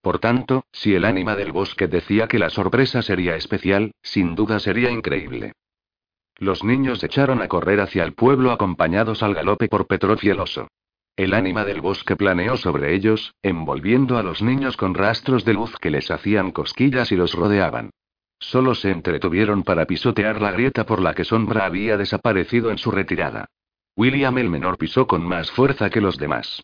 Por 0.02 0.20
tanto, 0.20 0.66
si 0.74 0.94
el 0.94 1.06
ánima 1.06 1.38
del 1.38 1.54
bosque 1.54 1.88
decía 1.88 2.28
que 2.28 2.38
la 2.38 2.50
sorpresa 2.50 3.02
sería 3.02 3.38
especial, 3.38 3.94
sin 4.02 4.36
duda 4.36 4.60
sería 4.60 4.92
increíble. 4.92 5.54
Los 6.38 6.66
niños 6.66 7.02
echaron 7.02 7.42
a 7.42 7.48
correr 7.48 7.80
hacia 7.80 8.04
el 8.04 8.14
pueblo 8.14 8.52
acompañados 8.52 9.24
al 9.24 9.36
galope 9.36 9.70
por 9.70 9.88
Petrov 9.88 10.20
el. 10.20 10.68
El 11.16 11.34
ánima 11.34 11.64
del 11.64 11.80
bosque 11.80 12.18
planeó 12.18 12.58
sobre 12.58 12.94
ellos, 12.94 13.36
envolviendo 13.42 14.18
a 14.18 14.24
los 14.24 14.42
niños 14.42 14.76
con 14.76 14.96
rastros 14.96 15.46
de 15.46 15.54
luz 15.54 15.78
que 15.80 15.92
les 15.92 16.12
hacían 16.12 16.52
cosquillas 16.52 17.14
y 17.14 17.16
los 17.16 17.34
rodeaban. 17.34 17.92
Solo 18.40 18.76
se 18.76 18.92
entretuvieron 18.92 19.64
para 19.64 19.86
pisotear 19.86 20.42
la 20.42 20.52
grieta 20.52 20.86
por 20.86 21.02
la 21.02 21.14
que 21.14 21.24
Sombra 21.24 21.66
había 21.66 21.98
desaparecido 21.98 22.72
en 22.72 22.78
su 22.78 22.92
retirada. 22.92 23.46
William 23.96 24.38
el 24.38 24.50
menor 24.50 24.78
pisó 24.78 25.08
con 25.08 25.24
más 25.24 25.52
fuerza 25.52 25.90
que 25.90 26.02
los 26.02 26.18
demás. 26.18 26.62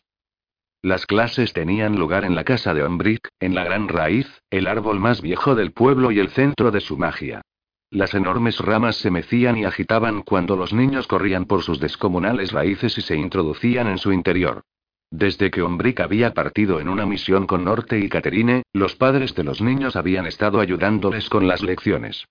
Las 0.82 1.06
clases 1.06 1.52
tenían 1.52 1.96
lugar 1.96 2.24
en 2.24 2.34
la 2.34 2.44
casa 2.44 2.72
de 2.72 2.82
Ombrick, 2.82 3.28
en 3.38 3.54
la 3.54 3.64
gran 3.64 3.88
raíz, 3.88 4.26
el 4.50 4.66
árbol 4.66 4.98
más 4.98 5.20
viejo 5.20 5.54
del 5.54 5.72
pueblo 5.72 6.10
y 6.10 6.18
el 6.18 6.30
centro 6.30 6.70
de 6.70 6.80
su 6.80 6.96
magia. 6.96 7.42
Las 7.90 8.14
enormes 8.14 8.58
ramas 8.60 8.96
se 8.96 9.10
mecían 9.10 9.58
y 9.58 9.64
agitaban 9.64 10.22
cuando 10.22 10.56
los 10.56 10.72
niños 10.72 11.06
corrían 11.06 11.44
por 11.44 11.62
sus 11.62 11.80
descomunales 11.80 12.52
raíces 12.52 12.96
y 12.96 13.02
se 13.02 13.16
introducían 13.16 13.88
en 13.88 13.98
su 13.98 14.12
interior. 14.12 14.62
Desde 15.10 15.50
que 15.50 15.62
Ombrick 15.62 16.00
había 16.00 16.34
partido 16.34 16.80
en 16.80 16.88
una 16.88 17.04
misión 17.04 17.46
con 17.46 17.64
Norte 17.64 17.98
y 17.98 18.08
Caterine, 18.08 18.62
los 18.72 18.94
padres 18.94 19.34
de 19.34 19.42
los 19.42 19.60
niños 19.60 19.96
habían 19.96 20.26
estado 20.26 20.60
ayudándoles 20.60 21.28
con 21.28 21.48
las 21.48 21.62
lecciones. 21.62 22.26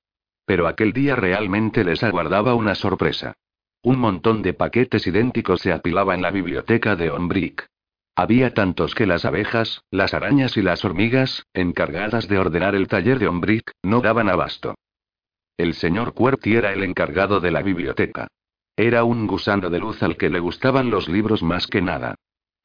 Pero 0.46 0.66
aquel 0.68 0.94
día 0.94 1.16
realmente 1.16 1.84
les 1.84 2.04
aguardaba 2.04 2.56
una 2.56 2.76
sorpresa. 2.76 3.34
Un 3.84 4.00
montón 4.00 4.42
de 4.42 4.54
paquetes 4.54 5.06
idénticos 5.08 5.62
se 5.62 5.74
apilaba 5.74 6.16
en 6.16 6.22
la 6.22 6.32
biblioteca 6.32 6.96
de 6.96 7.12
Ombrick. 7.12 7.68
Había 8.16 8.54
tantos 8.54 8.96
que 8.96 9.06
las 9.06 9.26
abejas, 9.26 9.84
las 9.92 10.14
arañas 10.14 10.58
y 10.58 10.62
las 10.62 10.84
hormigas, 10.84 11.46
encargadas 11.54 12.28
de 12.28 12.40
ordenar 12.40 12.76
el 12.76 12.88
taller 12.88 13.20
de 13.20 13.28
Ombrick, 13.28 13.72
no 13.84 14.02
daban 14.02 14.30
abasto. 14.30 14.76
El 15.58 15.74
señor 15.74 16.14
Cuerti 16.14 16.56
era 16.56 16.72
el 16.74 16.84
encargado 16.84 17.42
de 17.42 17.52
la 17.52 17.62
biblioteca. 17.62 18.28
Era 18.76 19.04
un 19.04 19.28
gusano 19.28 19.70
de 19.70 19.80
luz 19.80 20.02
al 20.02 20.16
que 20.16 20.30
le 20.30 20.40
gustaban 20.40 20.90
los 20.90 21.10
libros 21.10 21.44
más 21.44 21.68
que 21.68 21.82
nada. 21.82 22.16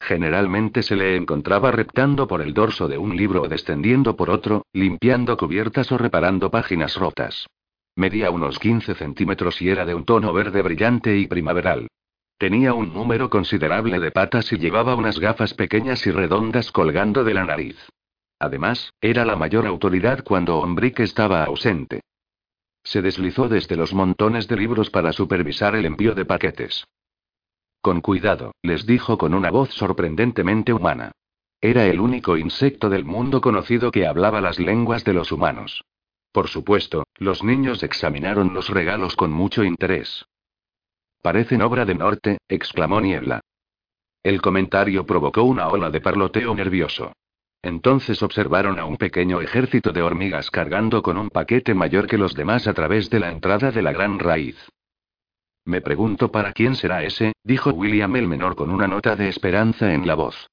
Generalmente 0.06 0.82
se 0.82 0.96
le 0.96 1.16
encontraba 1.16 1.70
reptando 1.70 2.28
por 2.28 2.42
el 2.42 2.52
dorso 2.52 2.88
de 2.88 2.98
un 2.98 3.16
libro 3.16 3.40
o 3.40 3.48
descendiendo 3.48 4.16
por 4.16 4.28
otro, 4.28 4.66
limpiando 4.74 5.38
cubiertas 5.38 5.90
o 5.92 5.96
reparando 5.96 6.50
páginas 6.50 6.96
rotas. 6.96 7.46
Medía 7.96 8.30
unos 8.30 8.58
15 8.58 8.96
centímetros 8.96 9.62
y 9.62 9.70
era 9.70 9.86
de 9.86 9.94
un 9.94 10.04
tono 10.04 10.34
verde 10.34 10.60
brillante 10.60 11.16
y 11.16 11.26
primaveral. 11.26 11.88
Tenía 12.36 12.74
un 12.74 12.92
número 12.92 13.30
considerable 13.30 13.98
de 13.98 14.10
patas 14.10 14.52
y 14.52 14.58
llevaba 14.58 14.94
unas 14.94 15.18
gafas 15.18 15.54
pequeñas 15.54 16.06
y 16.06 16.10
redondas 16.10 16.70
colgando 16.70 17.24
de 17.24 17.32
la 17.32 17.46
nariz. 17.46 17.78
Además, 18.38 18.92
era 19.00 19.24
la 19.24 19.36
mayor 19.36 19.66
autoridad 19.66 20.22
cuando 20.22 20.58
Ombrick 20.58 21.00
estaba 21.00 21.44
ausente. 21.44 22.02
Se 22.82 23.00
deslizó 23.00 23.48
desde 23.48 23.76
los 23.76 23.94
montones 23.94 24.48
de 24.48 24.56
libros 24.58 24.90
para 24.90 25.14
supervisar 25.14 25.74
el 25.74 25.86
envío 25.86 26.14
de 26.14 26.26
paquetes. 26.26 26.84
Con 27.84 28.00
cuidado, 28.00 28.54
les 28.62 28.86
dijo 28.86 29.18
con 29.18 29.34
una 29.34 29.50
voz 29.50 29.68
sorprendentemente 29.74 30.72
humana. 30.72 31.12
Era 31.60 31.84
el 31.84 32.00
único 32.00 32.38
insecto 32.38 32.88
del 32.88 33.04
mundo 33.04 33.42
conocido 33.42 33.90
que 33.90 34.06
hablaba 34.06 34.40
las 34.40 34.58
lenguas 34.58 35.04
de 35.04 35.12
los 35.12 35.30
humanos. 35.30 35.84
Por 36.32 36.48
supuesto, 36.48 37.04
los 37.16 37.44
niños 37.44 37.82
examinaron 37.82 38.54
los 38.54 38.70
regalos 38.70 39.16
con 39.16 39.32
mucho 39.32 39.64
interés. 39.64 40.24
Parecen 41.20 41.60
obra 41.60 41.84
de 41.84 41.94
Norte, 41.94 42.38
exclamó 42.48 43.02
Niebla. 43.02 43.42
El 44.22 44.40
comentario 44.40 45.04
provocó 45.04 45.42
una 45.42 45.68
ola 45.68 45.90
de 45.90 46.00
parloteo 46.00 46.54
nervioso. 46.54 47.12
Entonces 47.60 48.22
observaron 48.22 48.78
a 48.78 48.86
un 48.86 48.96
pequeño 48.96 49.42
ejército 49.42 49.92
de 49.92 50.00
hormigas 50.00 50.50
cargando 50.50 51.02
con 51.02 51.18
un 51.18 51.28
paquete 51.28 51.74
mayor 51.74 52.06
que 52.06 52.16
los 52.16 52.32
demás 52.32 52.66
a 52.66 52.72
través 52.72 53.10
de 53.10 53.20
la 53.20 53.30
entrada 53.30 53.72
de 53.72 53.82
la 53.82 53.92
gran 53.92 54.18
raíz. 54.18 54.56
Me 55.64 55.80
pregunto 55.80 56.30
para 56.30 56.52
quién 56.52 56.76
será 56.76 57.02
ese, 57.02 57.32
dijo 57.42 57.70
William 57.70 58.14
el 58.16 58.28
menor 58.28 58.56
con 58.56 58.70
una 58.70 58.86
nota 58.86 59.16
de 59.16 59.28
esperanza 59.28 59.92
en 59.92 60.06
la 60.06 60.14
voz. 60.14 60.48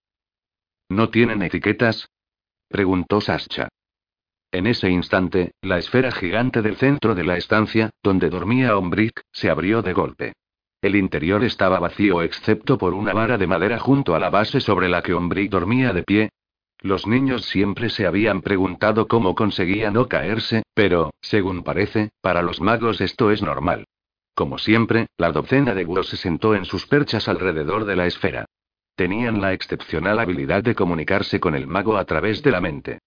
¿No 0.89 1.09
tienen 1.09 1.41
etiquetas? 1.41 2.09
preguntó 2.67 3.21
Sascha. 3.21 3.69
En 4.51 4.67
ese 4.67 4.89
instante, 4.89 5.51
la 5.61 5.77
esfera 5.77 6.11
gigante 6.11 6.61
del 6.61 6.77
centro 6.77 7.15
de 7.15 7.23
la 7.23 7.37
estancia, 7.37 7.89
donde 8.03 8.29
dormía 8.29 8.77
Ombrick, 8.77 9.21
se 9.31 9.49
abrió 9.49 9.81
de 9.81 9.93
golpe. 9.93 10.33
El 10.81 10.95
interior 10.95 11.43
estaba 11.43 11.79
vacío 11.79 12.21
excepto 12.21 12.77
por 12.77 12.93
una 12.93 13.13
vara 13.13 13.37
de 13.37 13.47
madera 13.47 13.79
junto 13.79 14.15
a 14.15 14.19
la 14.19 14.29
base 14.29 14.59
sobre 14.59 14.89
la 14.89 15.01
que 15.01 15.13
Ombrick 15.13 15.51
dormía 15.51 15.93
de 15.93 16.03
pie, 16.03 16.29
los 16.81 17.05
niños 17.05 17.45
siempre 17.45 17.89
se 17.89 18.07
habían 18.07 18.41
preguntado 18.41 19.07
cómo 19.07 19.35
conseguía 19.35 19.91
no 19.91 20.07
caerse, 20.07 20.63
pero, 20.73 21.11
según 21.21 21.63
parece, 21.63 22.09
para 22.21 22.41
los 22.41 22.59
magos 22.59 23.01
esto 23.01 23.29
es 23.29 23.43
normal. 23.43 23.85
Como 24.33 24.57
siempre, 24.57 25.07
la 25.17 25.31
docena 25.31 25.73
de 25.73 25.85
búhos 25.85 26.09
se 26.09 26.17
sentó 26.17 26.55
en 26.55 26.65
sus 26.65 26.87
perchas 26.87 27.27
alrededor 27.27 27.85
de 27.85 27.95
la 27.95 28.07
esfera. 28.07 28.45
Tenían 28.95 29.41
la 29.41 29.53
excepcional 29.53 30.19
habilidad 30.19 30.63
de 30.63 30.75
comunicarse 30.75 31.39
con 31.39 31.55
el 31.55 31.67
mago 31.67 31.97
a 31.97 32.05
través 32.05 32.41
de 32.43 32.51
la 32.51 32.61
mente. 32.61 32.99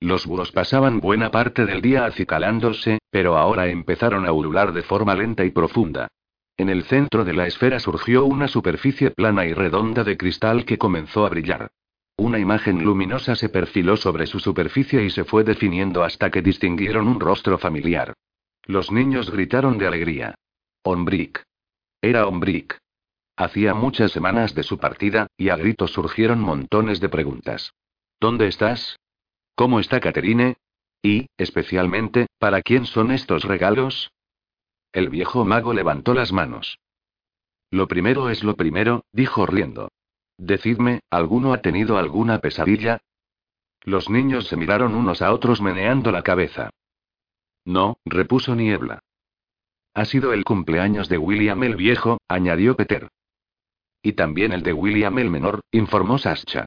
Los 0.00 0.26
búhos 0.26 0.50
pasaban 0.50 1.00
buena 1.00 1.30
parte 1.30 1.66
del 1.66 1.82
día 1.82 2.06
acicalándose, 2.06 3.00
pero 3.10 3.36
ahora 3.36 3.68
empezaron 3.68 4.26
a 4.26 4.32
ulular 4.32 4.72
de 4.72 4.82
forma 4.82 5.14
lenta 5.14 5.44
y 5.44 5.50
profunda. 5.50 6.08
En 6.56 6.68
el 6.68 6.84
centro 6.84 7.24
de 7.24 7.34
la 7.34 7.46
esfera 7.46 7.78
surgió 7.78 8.24
una 8.24 8.48
superficie 8.48 9.10
plana 9.10 9.46
y 9.46 9.52
redonda 9.52 10.04
de 10.04 10.16
cristal 10.16 10.64
que 10.64 10.78
comenzó 10.78 11.26
a 11.26 11.30
brillar. 11.30 11.70
Una 12.16 12.38
imagen 12.38 12.84
luminosa 12.84 13.34
se 13.34 13.48
perfiló 13.48 13.96
sobre 13.96 14.26
su 14.26 14.40
superficie 14.40 15.02
y 15.02 15.10
se 15.10 15.24
fue 15.24 15.42
definiendo 15.42 16.02
hasta 16.02 16.30
que 16.30 16.42
distinguieron 16.42 17.08
un 17.08 17.18
rostro 17.18 17.56
familiar. 17.56 18.14
Los 18.66 18.92
niños 18.92 19.30
gritaron 19.30 19.78
de 19.78 19.86
alegría. 19.86 20.34
Ombrick. 20.82 21.44
Era 22.00 22.26
Ombrick. 22.26 22.78
Hacía 23.36 23.74
muchas 23.74 24.12
semanas 24.12 24.54
de 24.54 24.62
su 24.62 24.78
partida, 24.78 25.26
y 25.36 25.50
a 25.50 25.56
gritos 25.56 25.92
surgieron 25.92 26.40
montones 26.40 27.00
de 27.00 27.08
preguntas. 27.10 27.74
¿Dónde 28.18 28.48
estás? 28.48 28.98
¿Cómo 29.54 29.80
está 29.80 30.00
Caterine? 30.00 30.56
Y, 31.02 31.28
especialmente, 31.36 32.28
¿para 32.38 32.62
quién 32.62 32.86
son 32.86 33.10
estos 33.10 33.44
regalos? 33.44 34.10
El 34.92 35.10
viejo 35.10 35.44
mago 35.44 35.74
levantó 35.74 36.14
las 36.14 36.32
manos. 36.32 36.78
Lo 37.70 37.86
primero 37.86 38.30
es 38.30 38.42
lo 38.42 38.56
primero, 38.56 39.04
dijo 39.12 39.46
riendo. 39.46 39.90
Decidme, 40.38 41.00
¿alguno 41.10 41.52
ha 41.52 41.60
tenido 41.60 41.98
alguna 41.98 42.38
pesadilla? 42.38 43.02
Los 43.82 44.08
niños 44.08 44.48
se 44.48 44.56
miraron 44.56 44.94
unos 44.94 45.20
a 45.20 45.32
otros 45.32 45.60
meneando 45.60 46.10
la 46.10 46.22
cabeza. 46.22 46.70
No, 47.66 47.98
repuso 48.06 48.54
Niebla. 48.54 49.00
Ha 50.00 50.06
sido 50.06 50.32
el 50.32 50.44
cumpleaños 50.44 51.10
de 51.10 51.18
William 51.18 51.62
el 51.62 51.76
viejo, 51.76 52.22
añadió 52.26 52.74
Peter. 52.74 53.08
Y 54.02 54.14
también 54.14 54.54
el 54.54 54.62
de 54.62 54.72
William 54.72 55.18
el 55.18 55.28
menor, 55.28 55.60
informó 55.72 56.16
Sascha. 56.16 56.64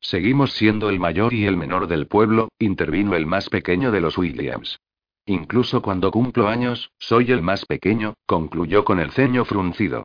Seguimos 0.00 0.52
siendo 0.52 0.88
el 0.88 0.98
mayor 0.98 1.34
y 1.34 1.44
el 1.44 1.58
menor 1.58 1.86
del 1.86 2.06
pueblo, 2.06 2.48
intervino 2.58 3.14
el 3.14 3.26
más 3.26 3.50
pequeño 3.50 3.92
de 3.92 4.00
los 4.00 4.16
Williams. 4.16 4.80
Incluso 5.26 5.82
cuando 5.82 6.10
cumplo 6.10 6.48
años, 6.48 6.90
soy 6.96 7.30
el 7.30 7.42
más 7.42 7.66
pequeño, 7.66 8.14
concluyó 8.24 8.86
con 8.86 9.00
el 9.00 9.10
ceño 9.10 9.44
fruncido. 9.44 10.04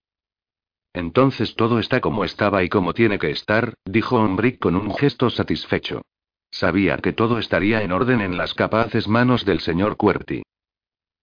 Entonces 0.91 1.55
todo 1.55 1.79
está 1.79 2.01
como 2.01 2.25
estaba 2.25 2.65
y 2.65 2.67
como 2.67 2.93
tiene 2.93 3.17
que 3.17 3.31
estar, 3.31 3.75
dijo 3.85 4.17
Ombrick 4.17 4.59
con 4.59 4.75
un 4.75 4.93
gesto 4.93 5.29
satisfecho. 5.29 6.01
Sabía 6.51 6.97
que 6.97 7.13
todo 7.13 7.39
estaría 7.39 7.81
en 7.81 7.93
orden 7.93 8.19
en 8.19 8.35
las 8.35 8.53
capaces 8.53 9.07
manos 9.07 9.45
del 9.45 9.61
señor 9.61 9.95
Cuerti. 9.95 10.43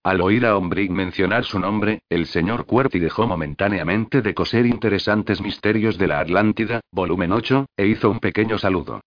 Al 0.03 0.19
oír 0.19 0.45
a 0.45 0.57
Ombrick 0.57 0.91
mencionar 0.91 1.45
su 1.45 1.59
nombre, 1.59 2.01
el 2.09 2.25
señor 2.25 2.65
Cuerti 2.65 2.99
dejó 2.99 3.25
momentáneamente 3.25 4.21
de 4.21 4.33
coser 4.33 4.65
interesantes 4.65 5.39
misterios 5.39 5.97
de 5.97 6.07
la 6.07 6.19
Atlántida, 6.19 6.81
volumen 6.91 7.31
8, 7.31 7.67
e 7.77 7.87
hizo 7.87 8.09
un 8.09 8.19
pequeño 8.19 8.57
saludo. 8.57 8.99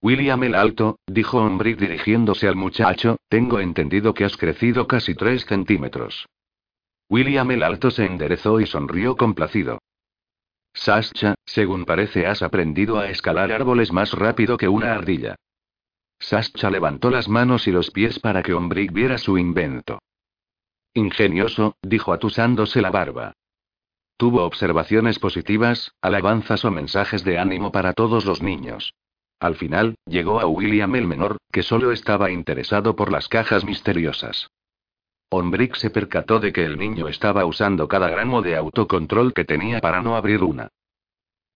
William 0.00 0.42
el 0.44 0.54
Alto, 0.54 0.98
dijo 1.06 1.38
Ombrick 1.42 1.78
dirigiéndose 1.78 2.48
al 2.48 2.56
muchacho, 2.56 3.18
tengo 3.28 3.60
entendido 3.60 4.14
que 4.14 4.24
has 4.24 4.38
crecido 4.38 4.86
casi 4.86 5.14
tres 5.14 5.44
centímetros. 5.44 6.26
William 7.10 7.50
el 7.50 7.62
Alto 7.62 7.90
se 7.90 8.06
enderezó 8.06 8.60
y 8.60 8.66
sonrió 8.66 9.14
complacido. 9.14 9.78
Sascha, 10.72 11.34
según 11.44 11.84
parece 11.84 12.26
has 12.26 12.42
aprendido 12.42 12.98
a 12.98 13.10
escalar 13.10 13.52
árboles 13.52 13.92
más 13.92 14.12
rápido 14.12 14.56
que 14.56 14.68
una 14.68 14.94
ardilla. 14.94 15.36
Sascha 16.20 16.70
levantó 16.70 17.10
las 17.10 17.28
manos 17.28 17.66
y 17.68 17.72
los 17.72 17.90
pies 17.90 18.18
para 18.18 18.42
que 18.42 18.54
Ombrick 18.54 18.92
viera 18.92 19.18
su 19.18 19.38
invento. 19.38 20.00
Ingenioso, 20.94 21.76
dijo 21.82 22.12
atusándose 22.12 22.82
la 22.82 22.90
barba. 22.90 23.32
Tuvo 24.16 24.42
observaciones 24.44 25.20
positivas, 25.20 25.92
alabanzas 26.02 26.64
o 26.64 26.70
mensajes 26.72 27.22
de 27.22 27.38
ánimo 27.38 27.70
para 27.70 27.92
todos 27.92 28.24
los 28.24 28.42
niños. 28.42 28.94
Al 29.38 29.54
final, 29.54 29.94
llegó 30.06 30.40
a 30.40 30.46
William 30.46 30.96
el 30.96 31.06
menor, 31.06 31.36
que 31.52 31.62
solo 31.62 31.92
estaba 31.92 32.32
interesado 32.32 32.96
por 32.96 33.12
las 33.12 33.28
cajas 33.28 33.64
misteriosas. 33.64 34.50
Ombrick 35.30 35.76
se 35.76 35.90
percató 35.90 36.40
de 36.40 36.52
que 36.52 36.64
el 36.64 36.78
niño 36.78 37.06
estaba 37.06 37.44
usando 37.44 37.86
cada 37.86 38.08
gramo 38.08 38.42
de 38.42 38.56
autocontrol 38.56 39.32
que 39.34 39.44
tenía 39.44 39.80
para 39.80 40.02
no 40.02 40.16
abrir 40.16 40.42
una. 40.42 40.68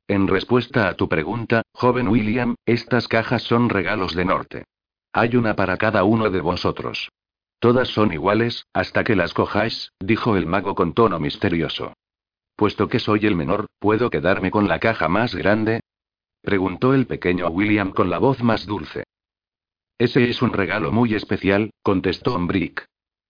En 0.09 0.29
respuesta 0.29 0.89
a 0.89 0.95
tu 0.95 1.09
pregunta, 1.09 1.63
joven 1.73 2.09
William, 2.09 2.55
estas 2.67 3.09
cajas 3.09 3.43
son 3.43 3.69
regalos 3.69 4.15
de 4.15 4.25
norte. 4.25 4.65
Hay 5.13 5.37
una 5.37 5.55
para 5.55 5.77
cada 5.77 6.05
uno 6.05 6.31
de 6.31 6.41
vosotros. 6.41 7.11
Todas 7.59 7.89
son 7.89 8.13
iguales, 8.13 8.67
hasta 8.73 9.05
que 9.05 9.15
las 9.15 9.35
cojáis, 9.35 9.93
dijo 10.01 10.37
el 10.37 10.47
mago 10.47 10.75
con 10.75 10.95
tono 10.95 11.21
misterioso. 11.21 11.93
Puesto 12.57 12.89
que 12.89 12.99
soy 12.99 13.27
el 13.27 13.37
menor, 13.37 13.67
¿puedo 13.79 14.11
quedarme 14.11 14.51
con 14.51 14.69
la 14.69 14.81
caja 14.81 15.09
más 15.09 15.35
grande? 15.35 15.81
preguntó 16.43 16.93
el 16.93 17.07
pequeño 17.07 17.49
William 17.49 17.93
con 17.93 18.11
la 18.11 18.19
voz 18.19 18.43
más 18.43 18.67
dulce. 18.67 19.05
Ese 19.99 20.29
es 20.29 20.43
un 20.43 20.53
regalo 20.53 20.91
muy 20.91 21.15
especial, 21.15 21.71
contestó 21.83 22.35
Ombrick. 22.35 22.85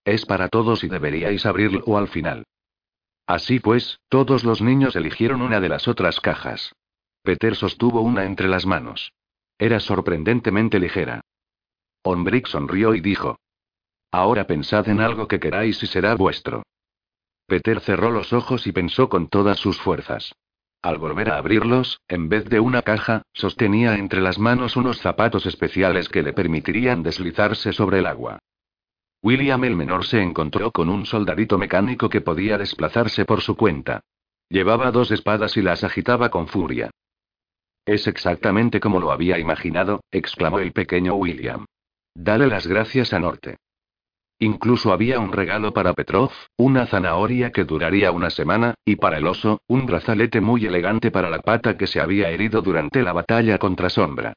Es 0.05 0.25
para 0.25 0.49
todos 0.49 0.83
y 0.85 0.89
deberíais 0.89 1.45
abrirlo 1.45 1.99
al 1.99 2.09
final. 2.09 2.45
Así 3.33 3.61
pues, 3.61 3.99
todos 4.11 4.45
los 4.45 4.61
niños 4.61 4.95
eligieron 4.95 5.41
una 5.41 5.59
de 5.59 5.71
las 5.71 5.89
otras 5.89 6.21
cajas. 6.21 6.75
Peter 7.23 7.57
sostuvo 7.57 8.03
una 8.03 8.27
entre 8.27 8.47
las 8.47 8.67
manos. 8.67 9.15
Era 9.59 9.81
sorprendentemente 9.81 10.79
ligera. 10.79 11.23
Ombrick 12.03 12.47
sonrió 12.47 12.95
y 12.95 13.01
dijo. 13.01 13.39
Ahora 14.11 14.47
pensad 14.47 14.87
en 14.91 15.01
algo 15.01 15.29
que 15.29 15.41
queráis 15.41 15.83
y 15.83 15.87
será 15.87 16.15
vuestro. 16.15 16.63
Peter 17.47 17.81
cerró 17.81 18.11
los 18.11 18.35
ojos 18.35 18.67
y 18.67 18.73
pensó 18.73 19.09
con 19.09 19.29
todas 19.29 19.59
sus 19.59 19.81
fuerzas. 19.81 20.35
Al 20.83 20.99
volver 20.99 21.31
a 21.31 21.39
abrirlos, 21.39 22.03
en 22.09 22.29
vez 22.29 22.45
de 22.51 22.61
una 22.61 22.83
caja, 22.83 23.23
sostenía 23.33 23.95
entre 23.95 24.21
las 24.21 24.39
manos 24.39 24.77
unos 24.77 25.01
zapatos 25.01 25.47
especiales 25.47 26.11
que 26.11 26.23
le 26.23 26.35
permitirían 26.35 27.03
deslizarse 27.03 27.73
sobre 27.73 28.01
el 28.01 28.07
agua. 28.09 28.41
William 29.23 29.63
el 29.65 29.77
menor 29.77 30.05
se 30.05 30.21
encontró 30.21 30.73
con 30.73 30.89
un 30.89 31.07
soldadito 31.07 31.57
mecánico 31.57 32.09
que 32.09 32.21
podía 32.21 32.59
desplazarse 32.59 33.25
por 33.25 33.41
su 33.41 33.57
cuenta. 33.57 34.01
Llevaba 34.49 34.91
dos 34.91 35.13
espadas 35.13 35.57
y 35.57 35.63
las 35.63 35.85
agitaba 35.85 36.29
con 36.29 36.49
furia. 36.49 36.91
Es 37.87 38.07
exactamente 38.07 38.81
como 38.81 38.99
lo 38.99 39.13
había 39.13 39.39
imaginado, 39.39 40.01
exclamó 40.11 40.59
el 40.59 40.73
pequeño 40.73 41.15
William. 41.15 41.67
Dale 42.15 42.49
las 42.49 42.67
gracias 42.67 43.13
a 43.13 43.21
Norte. 43.21 43.57
Incluso 44.41 44.93
había 44.93 45.21
un 45.21 45.33
regalo 45.33 45.73
para 45.73 45.95
Petrov, 45.95 46.33
una 46.57 46.87
zanahoria 46.87 47.53
que 47.53 47.63
duraría 47.63 48.11
una 48.11 48.29
semana, 48.29 48.75
y 48.85 48.97
para 48.97 49.19
el 49.19 49.27
oso, 49.29 49.61
un 49.69 49.87
brazalete 49.87 50.41
muy 50.41 50.67
elegante 50.67 51.13
para 51.13 51.31
la 51.31 51.39
pata 51.39 51.77
que 51.77 51.87
se 51.87 52.01
había 52.01 52.29
herido 52.29 52.61
durante 52.61 53.03
la 53.03 53.13
batalla 53.13 53.59
contra 53.59 53.89
Sombra. 53.89 54.35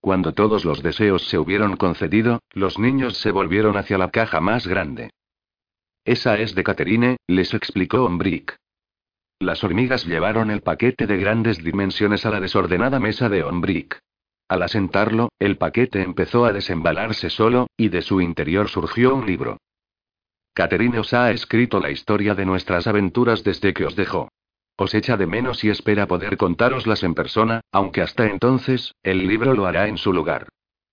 Cuando 0.00 0.32
todos 0.32 0.64
los 0.64 0.82
deseos 0.82 1.26
se 1.28 1.38
hubieron 1.38 1.76
concedido, 1.76 2.40
los 2.52 2.78
niños 2.78 3.16
se 3.18 3.30
volvieron 3.30 3.76
hacia 3.76 3.98
la 3.98 4.10
caja 4.10 4.40
más 4.40 4.66
grande. 4.66 5.10
Esa 6.04 6.38
es 6.38 6.54
de 6.54 6.64
Caterine, 6.64 7.16
les 7.26 7.52
explicó 7.52 8.04
Ombrick. 8.04 8.56
Las 9.40 9.62
hormigas 9.62 10.06
llevaron 10.06 10.50
el 10.50 10.62
paquete 10.62 11.06
de 11.06 11.18
grandes 11.18 11.62
dimensiones 11.62 12.26
a 12.26 12.30
la 12.30 12.40
desordenada 12.40 12.98
mesa 12.98 13.28
de 13.28 13.42
Ombrick. 13.42 14.00
Al 14.48 14.62
asentarlo, 14.62 15.30
el 15.38 15.58
paquete 15.58 16.02
empezó 16.02 16.46
a 16.46 16.52
desembalarse 16.52 17.28
solo, 17.28 17.66
y 17.76 17.90
de 17.90 18.02
su 18.02 18.20
interior 18.20 18.68
surgió 18.68 19.14
un 19.14 19.26
libro. 19.26 19.58
Caterine 20.54 20.98
os 20.98 21.12
ha 21.12 21.30
escrito 21.30 21.78
la 21.78 21.90
historia 21.90 22.34
de 22.34 22.46
nuestras 22.46 22.86
aventuras 22.86 23.44
desde 23.44 23.74
que 23.74 23.84
os 23.84 23.94
dejó. 23.94 24.28
Os 24.80 24.94
echa 24.94 25.16
de 25.16 25.26
menos 25.26 25.64
y 25.64 25.70
espera 25.70 26.06
poder 26.06 26.36
contároslas 26.36 27.02
en 27.02 27.14
persona, 27.14 27.62
aunque 27.72 28.00
hasta 28.00 28.26
entonces, 28.26 28.94
el 29.02 29.26
libro 29.26 29.52
lo 29.54 29.66
hará 29.66 29.88
en 29.88 29.98
su 29.98 30.12
lugar. 30.12 30.48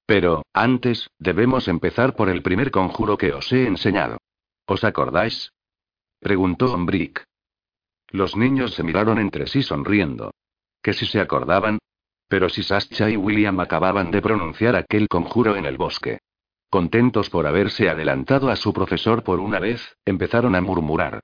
Pero, 0.07 0.41
antes, 0.53 1.11
debemos 1.19 1.67
empezar 1.67 2.15
por 2.15 2.29
el 2.29 2.41
primer 2.41 2.71
conjuro 2.71 3.15
que 3.15 3.31
os 3.31 3.51
he 3.53 3.67
enseñado. 3.67 4.17
¿Os 4.65 4.83
acordáis? 4.83 5.51
preguntó 6.19 6.73
Ombrick. 6.73 7.23
Los 8.09 8.35
niños 8.35 8.73
se 8.73 8.81
miraron 8.81 9.19
entre 9.19 9.45
sí 9.45 9.61
sonriendo. 9.61 10.31
¿Que 10.81 10.93
si 10.93 11.05
se 11.05 11.19
acordaban? 11.19 11.77
Pero 12.27 12.49
si 12.49 12.63
Sascha 12.63 13.11
y 13.11 13.17
William 13.17 13.59
acababan 13.59 14.09
de 14.09 14.23
pronunciar 14.23 14.75
aquel 14.75 15.07
conjuro 15.07 15.57
en 15.57 15.65
el 15.67 15.77
bosque. 15.77 16.17
Contentos 16.71 17.29
por 17.29 17.45
haberse 17.45 17.87
adelantado 17.87 18.49
a 18.49 18.55
su 18.55 18.73
profesor 18.73 19.23
por 19.23 19.39
una 19.39 19.59
vez, 19.59 19.95
empezaron 20.05 20.55
a 20.55 20.61
murmurar. 20.61 21.21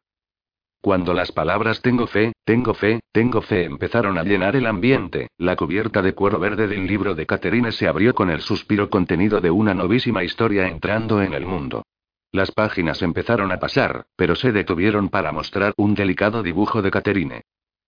Cuando 0.81 1.13
las 1.13 1.31
palabras 1.31 1.81
tengo 1.81 2.07
fe, 2.07 2.33
tengo 2.43 2.73
fe, 2.73 3.01
tengo 3.11 3.41
fe 3.41 3.65
empezaron 3.65 4.17
a 4.17 4.23
llenar 4.23 4.55
el 4.55 4.65
ambiente, 4.65 5.27
la 5.37 5.55
cubierta 5.55 6.01
de 6.01 6.13
cuero 6.13 6.39
verde 6.39 6.67
del 6.67 6.87
libro 6.87 7.13
de 7.13 7.27
Caterine 7.27 7.71
se 7.71 7.87
abrió 7.87 8.15
con 8.15 8.31
el 8.31 8.41
suspiro 8.41 8.89
contenido 8.89 9.41
de 9.41 9.51
una 9.51 9.75
novísima 9.75 10.23
historia 10.23 10.67
entrando 10.67 11.21
en 11.21 11.33
el 11.33 11.45
mundo. 11.45 11.83
Las 12.31 12.51
páginas 12.51 13.03
empezaron 13.03 13.51
a 13.51 13.59
pasar, 13.59 14.05
pero 14.15 14.35
se 14.35 14.51
detuvieron 14.51 15.09
para 15.09 15.31
mostrar 15.31 15.73
un 15.77 15.93
delicado 15.93 16.41
dibujo 16.41 16.81
de 16.81 16.89
Caterine. 16.89 17.41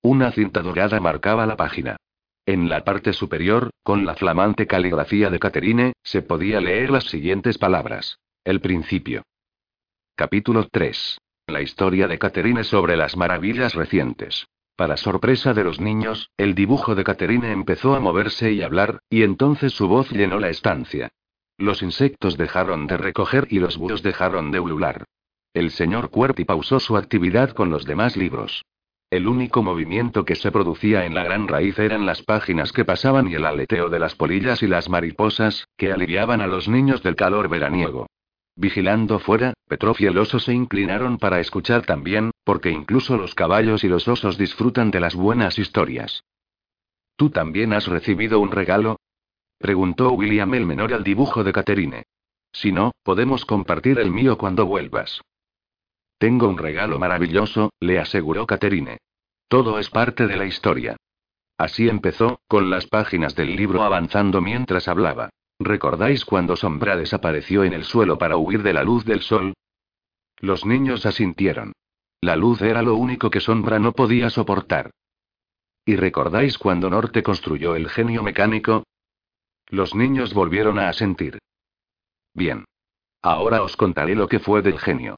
Una 0.04 0.32
cinta 0.32 0.62
dorada 0.62 1.00
marcaba 1.00 1.48
la 1.48 1.56
página. 1.56 1.98
En 2.46 2.70
la 2.70 2.84
parte 2.84 3.14
superior, 3.14 3.72
con 3.82 4.06
la 4.06 4.16
flamante 4.16 4.68
caligrafía 4.68 5.32
de 5.32 5.40
Caterine, 5.40 5.94
se 6.04 6.22
podía 6.22 6.62
leer 6.62 6.92
las 6.92 7.06
siguientes 7.06 7.58
palabras. 7.58 8.20
El 8.44 8.60
principio. 8.60 9.24
Capítulo 10.16 10.68
3. 10.70 11.18
La 11.54 11.62
historia 11.62 12.08
de 12.08 12.18
Caterine 12.18 12.64
sobre 12.64 12.98
las 12.98 13.16
maravillas 13.16 13.76
recientes. 13.76 14.48
Para 14.76 14.98
sorpresa 14.98 15.54
de 15.54 15.64
los 15.64 15.80
niños, 15.80 16.32
el 16.36 16.56
dibujo 16.56 16.96
de 16.96 17.04
Caterine 17.04 17.52
empezó 17.52 17.94
a 17.94 18.00
moverse 18.00 18.52
y 18.52 18.64
hablar, 18.64 19.02
y 19.08 19.22
entonces 19.22 19.72
su 19.72 19.88
voz 19.88 20.10
llenó 20.10 20.40
la 20.40 20.50
estancia. 20.50 21.12
Los 21.60 21.84
insectos 21.84 22.38
dejaron 22.38 22.88
de 22.88 22.98
recoger 22.98 23.46
y 23.52 23.60
los 23.60 23.78
búhos 23.78 24.02
dejaron 24.02 24.50
de 24.50 24.62
ulular. 24.62 25.06
El 25.54 25.70
señor 25.70 26.10
Cuerti 26.10 26.44
pausó 26.44 26.80
su 26.80 26.98
actividad 26.98 27.52
con 27.52 27.70
los 27.70 27.86
demás 27.86 28.18
libros. 28.18 28.66
El 29.12 29.28
único 29.28 29.62
movimiento 29.62 30.26
que 30.26 30.34
se 30.34 30.52
producía 30.52 31.06
en 31.06 31.14
la 31.14 31.24
gran 31.24 31.48
raíz 31.48 31.78
eran 31.78 32.08
las 32.08 32.24
páginas 32.24 32.72
que 32.72 32.84
pasaban 32.84 33.28
y 33.28 33.36
el 33.36 33.46
aleteo 33.46 33.90
de 33.90 34.00
las 34.00 34.16
polillas 34.16 34.64
y 34.64 34.68
las 34.68 34.90
mariposas, 34.90 35.68
que 35.78 35.92
aliviaban 35.92 36.42
a 36.42 36.48
los 36.48 36.68
niños 36.68 37.04
del 37.04 37.16
calor 37.16 37.48
veraniego. 37.48 38.08
Vigilando 38.56 39.20
fuera, 39.20 39.54
Petrov 39.68 39.96
y 40.00 40.06
el 40.06 40.18
oso 40.18 40.40
se 40.40 40.54
inclinaron 40.54 41.18
para 41.18 41.40
escuchar 41.40 41.86
también, 41.86 42.32
porque 42.44 42.70
incluso 42.70 43.18
los 43.18 43.34
caballos 43.34 43.84
y 43.84 43.88
los 43.88 44.08
osos 44.08 44.38
disfrutan 44.38 44.92
de 44.92 45.00
las 45.00 45.16
buenas 45.16 45.58
historias. 45.58 46.24
¿Tú 47.16 47.30
también 47.30 47.74
has 47.74 47.88
recibido 47.88 48.40
un 48.40 48.52
regalo? 48.52 48.98
preguntó 49.58 50.12
William 50.12 50.54
el 50.54 50.66
menor 50.66 50.94
al 50.94 51.04
dibujo 51.04 51.44
de 51.44 51.54
Caterine. 51.54 52.04
Si 52.52 52.72
no, 52.72 52.92
podemos 53.04 53.46
compartir 53.46 53.98
el 54.00 54.12
mío 54.12 54.38
cuando 54.38 54.66
vuelvas. 54.66 55.22
Tengo 56.20 56.48
un 56.48 56.58
regalo 56.58 57.00
maravilloso, 57.00 57.72
le 57.80 58.00
aseguró 58.00 58.46
Caterine. 58.46 59.00
Todo 59.48 59.80
es 59.80 59.90
parte 59.90 60.28
de 60.28 60.38
la 60.38 60.46
historia. 60.46 60.96
Así 61.58 61.88
empezó, 61.88 62.40
con 62.48 62.70
las 62.70 62.88
páginas 62.88 63.36
del 63.36 63.56
libro 63.56 63.84
avanzando 63.84 64.42
mientras 64.42 64.88
hablaba. 64.88 65.30
¿Recordáis 65.64 66.26
cuando 66.26 66.58
Sombra 66.58 66.98
desapareció 66.98 67.64
en 67.64 67.72
el 67.72 67.86
suelo 67.86 68.18
para 68.18 68.36
huir 68.36 68.64
de 68.64 68.74
la 68.74 68.84
luz 68.84 69.06
del 69.06 69.22
sol? 69.22 69.54
Los 70.40 70.66
niños 70.66 71.06
asintieron. 71.06 71.72
La 72.20 72.36
luz 72.36 72.62
era 72.62 72.82
lo 72.82 72.96
único 72.96 73.30
que 73.30 73.40
Sombra 73.40 73.80
no 73.80 73.94
podía 73.94 74.30
soportar. 74.30 74.92
¿Y 75.86 75.96
recordáis 75.96 76.58
cuando 76.58 76.90
Norte 76.90 77.24
construyó 77.24 77.78
el 77.78 77.90
genio 77.90 78.24
mecánico? 78.24 78.84
Los 79.70 79.96
niños 79.96 80.34
volvieron 80.34 80.80
a 80.80 80.90
asentir. 80.90 81.40
Bien. 82.34 82.66
Ahora 83.22 83.64
os 83.64 83.78
contaré 83.78 84.16
lo 84.16 84.28
que 84.28 84.40
fue 84.40 84.62
del 84.62 84.80
genio. 84.80 85.16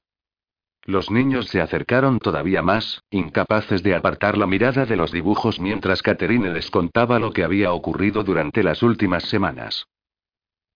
Los 0.84 1.10
niños 1.10 1.48
se 1.48 1.60
acercaron 1.60 2.20
todavía 2.20 2.62
más, 2.62 3.02
incapaces 3.10 3.82
de 3.82 3.96
apartar 3.96 4.38
la 4.38 4.46
mirada 4.46 4.86
de 4.86 4.94
los 4.94 5.10
dibujos 5.10 5.58
mientras 5.58 6.02
Catherine 6.02 6.52
les 6.52 6.70
contaba 6.70 7.18
lo 7.18 7.32
que 7.32 7.42
había 7.42 7.72
ocurrido 7.72 8.22
durante 8.22 8.62
las 8.62 8.84
últimas 8.84 9.24
semanas. 9.24 9.88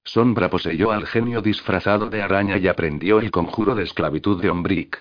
Sombra 0.04 0.50
poseyó 0.50 0.92
al 0.92 1.06
genio 1.06 1.42
disfrazado 1.42 2.08
de 2.10 2.22
araña 2.22 2.58
y 2.58 2.68
aprendió 2.68 3.20
el 3.20 3.30
conjuro 3.30 3.74
de 3.74 3.84
esclavitud 3.84 4.40
de 4.40 4.50
Ombrick. 4.50 5.00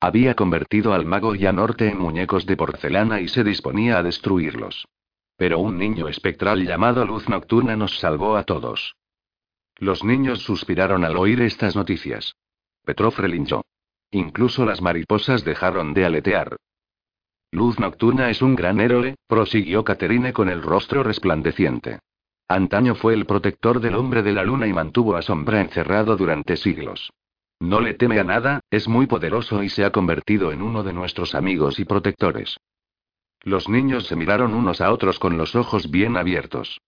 Había 0.00 0.34
convertido 0.34 0.92
al 0.92 1.04
mago 1.04 1.34
y 1.34 1.46
a 1.46 1.52
Norte 1.52 1.88
en 1.88 1.98
muñecos 1.98 2.46
de 2.46 2.56
porcelana 2.56 3.20
y 3.20 3.28
se 3.28 3.44
disponía 3.44 3.98
a 3.98 4.02
destruirlos. 4.02 4.86
Pero 5.36 5.58
un 5.58 5.78
niño 5.78 6.08
espectral 6.08 6.66
llamado 6.66 7.04
Luz 7.04 7.28
Nocturna 7.28 7.76
nos 7.76 7.98
salvó 7.98 8.36
a 8.36 8.44
todos. 8.44 8.96
Los 9.76 10.04
niños 10.04 10.40
suspiraron 10.40 11.04
al 11.04 11.16
oír 11.16 11.40
estas 11.40 11.76
noticias. 11.76 12.34
Petrov 12.84 13.14
relinchó. 13.16 13.62
Incluso 14.10 14.64
las 14.64 14.82
mariposas 14.82 15.44
dejaron 15.44 15.94
de 15.94 16.04
aletear. 16.04 16.56
Luz 17.52 17.78
nocturna 17.80 18.30
es 18.30 18.42
un 18.42 18.54
gran 18.54 18.80
héroe, 18.80 19.16
prosiguió 19.26 19.84
Caterine 19.84 20.32
con 20.32 20.48
el 20.48 20.62
rostro 20.62 21.02
resplandeciente. 21.02 21.98
Antaño 22.50 22.96
fue 22.96 23.14
el 23.14 23.26
protector 23.26 23.78
del 23.78 23.94
hombre 23.94 24.24
de 24.24 24.32
la 24.32 24.42
luna 24.42 24.66
y 24.66 24.72
mantuvo 24.72 25.14
a 25.14 25.22
Sombra 25.22 25.60
encerrado 25.60 26.16
durante 26.16 26.56
siglos. 26.56 27.12
No 27.60 27.80
le 27.80 27.94
teme 27.94 28.18
a 28.18 28.24
nada, 28.24 28.58
es 28.72 28.88
muy 28.88 29.06
poderoso 29.06 29.62
y 29.62 29.68
se 29.68 29.84
ha 29.84 29.92
convertido 29.92 30.50
en 30.50 30.60
uno 30.60 30.82
de 30.82 30.92
nuestros 30.92 31.36
amigos 31.36 31.78
y 31.78 31.84
protectores. 31.84 32.58
Los 33.42 33.68
niños 33.68 34.08
se 34.08 34.16
miraron 34.16 34.52
unos 34.52 34.80
a 34.80 34.92
otros 34.92 35.20
con 35.20 35.38
los 35.38 35.54
ojos 35.54 35.92
bien 35.92 36.16
abiertos. 36.16 36.80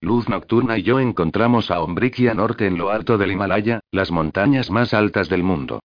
Luz 0.00 0.28
Nocturna 0.28 0.78
y 0.78 0.84
yo 0.84 1.00
encontramos 1.00 1.72
a 1.72 1.80
Ombriquia 1.80 2.32
Norte 2.34 2.68
en 2.68 2.78
lo 2.78 2.90
alto 2.90 3.18
del 3.18 3.32
Himalaya, 3.32 3.80
las 3.90 4.12
montañas 4.12 4.70
más 4.70 4.94
altas 4.94 5.28
del 5.28 5.42
mundo. 5.42 5.80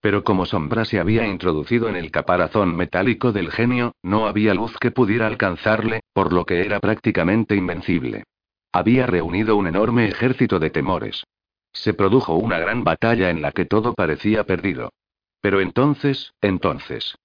Pero 0.00 0.24
como 0.24 0.46
Sombra 0.46 0.86
se 0.86 0.98
había 0.98 1.26
introducido 1.26 1.90
en 1.90 1.96
el 1.96 2.10
caparazón 2.10 2.74
metálico 2.74 3.30
del 3.30 3.50
genio, 3.50 3.92
no 4.02 4.26
había 4.26 4.54
luz 4.54 4.74
que 4.78 4.90
pudiera 4.90 5.26
alcanzarle, 5.26 6.00
por 6.14 6.32
lo 6.32 6.46
que 6.46 6.64
era 6.64 6.80
prácticamente 6.80 7.54
invencible. 7.54 8.24
Había 8.72 9.06
reunido 9.06 9.56
un 9.56 9.66
enorme 9.66 10.08
ejército 10.08 10.58
de 10.58 10.70
temores. 10.70 11.24
Se 11.72 11.94
produjo 11.94 12.34
una 12.34 12.58
gran 12.58 12.84
batalla 12.84 13.30
en 13.30 13.42
la 13.42 13.52
que 13.52 13.64
todo 13.64 13.94
parecía 13.94 14.44
perdido. 14.44 14.92
Pero 15.40 15.60
entonces, 15.60 16.32
entonces. 16.40 17.16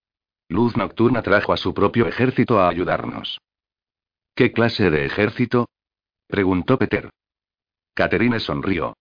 Luz 0.47 0.77
Nocturna 0.77 1.21
trajo 1.21 1.53
a 1.53 1.57
su 1.57 1.73
propio 1.73 2.07
ejército 2.07 2.59
a 2.59 2.69
ayudarnos. 2.69 3.39
¿Qué 4.35 4.51
clase 4.51 4.89
de 4.89 5.05
ejército? 5.05 5.69
preguntó 6.27 6.77
Peter. 6.77 7.09
Caterine 7.93 8.39
sonrió. 8.39 8.95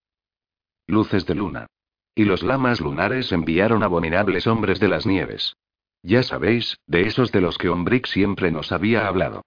Luces 0.86 1.26
de 1.26 1.34
luna. 1.34 1.66
Y 2.14 2.24
los 2.24 2.42
lamas 2.42 2.80
lunares 2.80 3.32
enviaron 3.32 3.82
abominables 3.82 4.46
hombres 4.46 4.80
de 4.80 4.88
las 4.88 5.06
nieves. 5.06 5.54
Ya 6.02 6.22
sabéis, 6.22 6.76
de 6.86 7.02
esos 7.02 7.32
de 7.32 7.40
los 7.40 7.56
que 7.56 7.68
Ombrick 7.68 8.06
siempre 8.06 8.50
nos 8.50 8.72
había 8.72 9.06
hablado. 9.06 9.42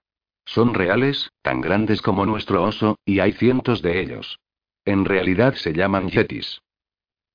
Son 0.46 0.72
reales, 0.72 1.30
tan 1.42 1.60
grandes 1.60 2.00
como 2.00 2.24
nuestro 2.24 2.62
oso, 2.62 2.98
y 3.04 3.18
hay 3.18 3.32
cientos 3.32 3.82
de 3.82 4.00
ellos. 4.00 4.38
En 4.84 5.04
realidad 5.04 5.54
se 5.54 5.72
llaman 5.72 6.08
yetis. 6.08 6.62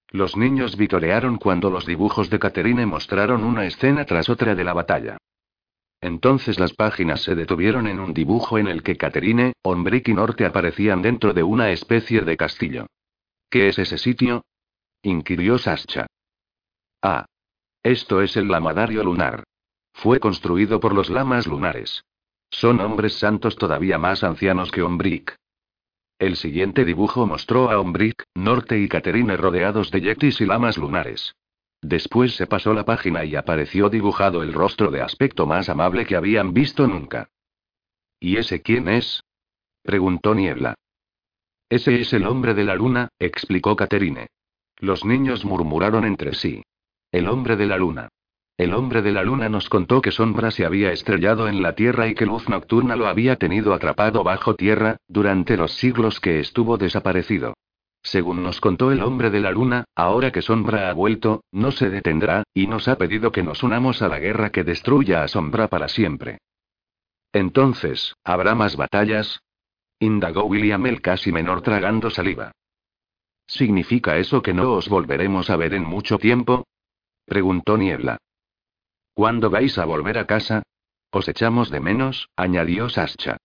Los 0.09 0.35
niños 0.35 0.77
vitorearon 0.77 1.37
cuando 1.37 1.69
los 1.69 1.85
dibujos 1.85 2.29
de 2.29 2.39
Caterine 2.39 2.85
mostraron 2.85 3.43
una 3.43 3.65
escena 3.65 4.05
tras 4.05 4.29
otra 4.29 4.55
de 4.55 4.63
la 4.63 4.73
batalla. 4.73 5.17
Entonces 6.01 6.59
las 6.59 6.73
páginas 6.73 7.21
se 7.21 7.35
detuvieron 7.35 7.85
en 7.87 7.99
un 7.99 8.13
dibujo 8.13 8.57
en 8.57 8.67
el 8.67 8.81
que 8.81 8.97
Caterine, 8.97 9.53
Ombrick 9.61 10.07
y 10.07 10.13
Norte 10.13 10.45
aparecían 10.45 11.01
dentro 11.01 11.33
de 11.33 11.43
una 11.43 11.71
especie 11.71 12.21
de 12.21 12.37
castillo. 12.37 12.87
¿Qué 13.49 13.67
es 13.67 13.77
ese 13.77 13.97
sitio? 13.97 14.43
inquirió 15.03 15.57
Sascha. 15.57 16.07
Ah. 17.01 17.25
Esto 17.83 18.21
es 18.21 18.37
el 18.37 18.47
lamadario 18.47 19.03
lunar. 19.03 19.43
Fue 19.93 20.19
construido 20.19 20.79
por 20.79 20.93
los 20.93 21.09
lamas 21.09 21.47
lunares. 21.47 22.03
Son 22.51 22.79
hombres 22.81 23.13
santos 23.13 23.55
todavía 23.55 23.97
más 23.97 24.23
ancianos 24.23 24.71
que 24.71 24.83
Ombrick. 24.83 25.35
El 26.19 26.35
siguiente 26.35 26.85
dibujo 26.85 27.25
mostró 27.25 27.71
a 27.71 27.79
Ombrick, 27.79 28.25
Norte 28.35 28.77
y 28.77 28.87
Caterine 28.87 29.37
rodeados 29.37 29.89
de 29.89 30.01
yetis 30.01 30.39
y 30.41 30.45
lamas 30.45 30.77
lunares. 30.77 31.33
Después 31.81 32.35
se 32.35 32.45
pasó 32.45 32.73
la 32.75 32.85
página 32.85 33.25
y 33.25 33.35
apareció 33.35 33.89
dibujado 33.89 34.43
el 34.43 34.53
rostro 34.53 34.91
de 34.91 35.01
aspecto 35.01 35.47
más 35.47 35.67
amable 35.69 36.05
que 36.05 36.15
habían 36.15 36.53
visto 36.53 36.85
nunca. 36.85 37.29
¿Y 38.19 38.37
ese 38.37 38.61
quién 38.61 38.87
es? 38.87 39.23
preguntó 39.81 40.35
Niebla. 40.35 40.75
Ese 41.69 41.99
es 42.01 42.13
el 42.13 42.27
hombre 42.27 42.53
de 42.53 42.65
la 42.65 42.75
luna, 42.75 43.09
explicó 43.17 43.75
Caterine. 43.75 44.27
Los 44.77 45.05
niños 45.05 45.45
murmuraron 45.45 46.05
entre 46.05 46.33
sí. 46.35 46.63
El 47.11 47.27
hombre 47.27 47.55
de 47.55 47.65
la 47.65 47.77
luna. 47.77 48.09
El 48.57 48.73
hombre 48.73 49.01
de 49.01 49.11
la 49.11 49.23
luna 49.23 49.49
nos 49.49 49.69
contó 49.69 50.01
que 50.01 50.11
Sombra 50.11 50.51
se 50.51 50.65
había 50.65 50.91
estrellado 50.91 51.47
en 51.47 51.61
la 51.61 51.73
Tierra 51.73 52.07
y 52.07 52.15
que 52.15 52.25
Luz 52.25 52.47
Nocturna 52.47 52.95
lo 52.95 53.07
había 53.07 53.37
tenido 53.37 53.73
atrapado 53.73 54.23
bajo 54.23 54.55
tierra, 54.55 54.97
durante 55.07 55.57
los 55.57 55.73
siglos 55.73 56.19
que 56.19 56.39
estuvo 56.39 56.77
desaparecido. 56.77 57.55
Según 58.03 58.43
nos 58.43 58.59
contó 58.59 58.91
el 58.91 59.03
hombre 59.03 59.29
de 59.29 59.39
la 59.39 59.51
luna, 59.51 59.85
ahora 59.95 60.31
que 60.31 60.41
Sombra 60.41 60.89
ha 60.89 60.93
vuelto, 60.93 61.43
no 61.51 61.71
se 61.71 61.89
detendrá, 61.89 62.43
y 62.53 62.67
nos 62.67 62.87
ha 62.87 62.97
pedido 62.97 63.31
que 63.31 63.43
nos 63.43 63.63
unamos 63.63 64.01
a 64.01 64.07
la 64.07 64.19
guerra 64.19 64.49
que 64.49 64.63
destruya 64.63 65.23
a 65.23 65.27
Sombra 65.27 65.67
para 65.67 65.87
siempre. 65.87 66.39
Entonces, 67.31 68.15
¿habrá 68.23 68.55
más 68.55 68.75
batallas? 68.75 69.41
indagó 69.99 70.45
William 70.45 70.85
el 70.87 71.01
casi 71.01 71.31
menor 71.31 71.61
tragando 71.61 72.09
saliva. 72.09 72.51
¿Significa 73.45 74.17
eso 74.17 74.41
que 74.41 74.53
no 74.53 74.73
os 74.73 74.89
volveremos 74.89 75.49
a 75.49 75.55
ver 75.55 75.73
en 75.73 75.83
mucho 75.83 76.17
tiempo? 76.17 76.65
preguntó 77.25 77.77
Niebla. 77.77 78.17
¿Cuándo 79.13 79.49
vais 79.49 79.77
a 79.77 79.85
volver 79.85 80.17
a 80.17 80.25
casa? 80.25 80.63
Os 81.11 81.27
echamos 81.27 81.69
de 81.69 81.79
menos, 81.79 82.29
añadió 82.35 82.89
Sascha. 82.89 83.37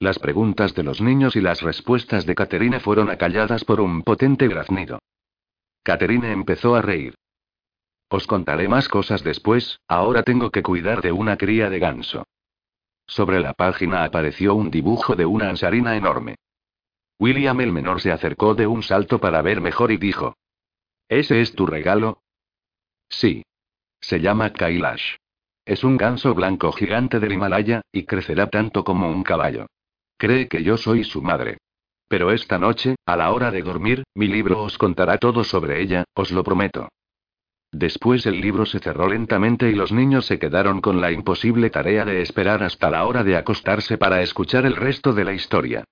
Las 0.00 0.18
preguntas 0.18 0.74
de 0.74 0.82
los 0.82 1.00
niños 1.00 1.36
y 1.36 1.40
las 1.40 1.60
respuestas 1.60 2.26
de 2.26 2.34
Caterina 2.34 2.80
fueron 2.80 3.10
acalladas 3.10 3.64
por 3.64 3.80
un 3.80 4.02
potente 4.02 4.48
graznido. 4.48 4.98
Caterina 5.82 6.32
empezó 6.32 6.74
a 6.74 6.82
reír. 6.82 7.14
Os 8.08 8.26
contaré 8.26 8.66
más 8.68 8.88
cosas 8.88 9.22
después, 9.22 9.78
ahora 9.86 10.24
tengo 10.24 10.50
que 10.50 10.62
cuidar 10.62 11.00
de 11.00 11.12
una 11.12 11.36
cría 11.36 11.70
de 11.70 11.78
ganso. 11.78 12.24
Sobre 13.06 13.40
la 13.40 13.54
página 13.54 14.04
apareció 14.04 14.54
un 14.54 14.70
dibujo 14.70 15.14
de 15.16 15.26
una 15.26 15.48
ansarina 15.48 15.96
enorme. 15.96 16.36
William 17.18 17.60
el 17.60 17.70
menor 17.70 18.00
se 18.00 18.10
acercó 18.10 18.54
de 18.54 18.66
un 18.66 18.82
salto 18.82 19.20
para 19.20 19.42
ver 19.42 19.60
mejor 19.60 19.92
y 19.92 19.98
dijo. 19.98 20.36
¿Ese 21.08 21.40
es 21.40 21.54
tu 21.54 21.66
regalo? 21.66 22.22
Sí. 23.08 23.42
Se 24.00 24.20
llama 24.20 24.52
Kailash. 24.52 25.16
Es 25.64 25.84
un 25.84 25.96
ganso 25.96 26.34
blanco 26.34 26.72
gigante 26.72 27.20
del 27.20 27.32
Himalaya, 27.32 27.82
y 27.92 28.04
crecerá 28.04 28.48
tanto 28.48 28.82
como 28.82 29.10
un 29.10 29.22
caballo. 29.22 29.66
Cree 30.16 30.48
que 30.48 30.62
yo 30.62 30.76
soy 30.76 31.04
su 31.04 31.22
madre. 31.22 31.58
Pero 32.08 32.32
esta 32.32 32.58
noche, 32.58 32.96
a 33.06 33.16
la 33.16 33.30
hora 33.30 33.50
de 33.50 33.62
dormir, 33.62 34.02
mi 34.14 34.26
libro 34.26 34.62
os 34.62 34.78
contará 34.78 35.18
todo 35.18 35.44
sobre 35.44 35.80
ella, 35.80 36.04
os 36.14 36.32
lo 36.32 36.42
prometo. 36.42 36.88
Después 37.72 38.26
el 38.26 38.40
libro 38.40 38.66
se 38.66 38.80
cerró 38.80 39.08
lentamente 39.08 39.70
y 39.70 39.74
los 39.74 39.92
niños 39.92 40.26
se 40.26 40.40
quedaron 40.40 40.80
con 40.80 41.00
la 41.00 41.12
imposible 41.12 41.70
tarea 41.70 42.04
de 42.04 42.20
esperar 42.20 42.64
hasta 42.64 42.90
la 42.90 43.06
hora 43.06 43.22
de 43.22 43.36
acostarse 43.36 43.96
para 43.96 44.22
escuchar 44.22 44.66
el 44.66 44.74
resto 44.74 45.12
de 45.12 45.24
la 45.24 45.34
historia. 45.34 45.84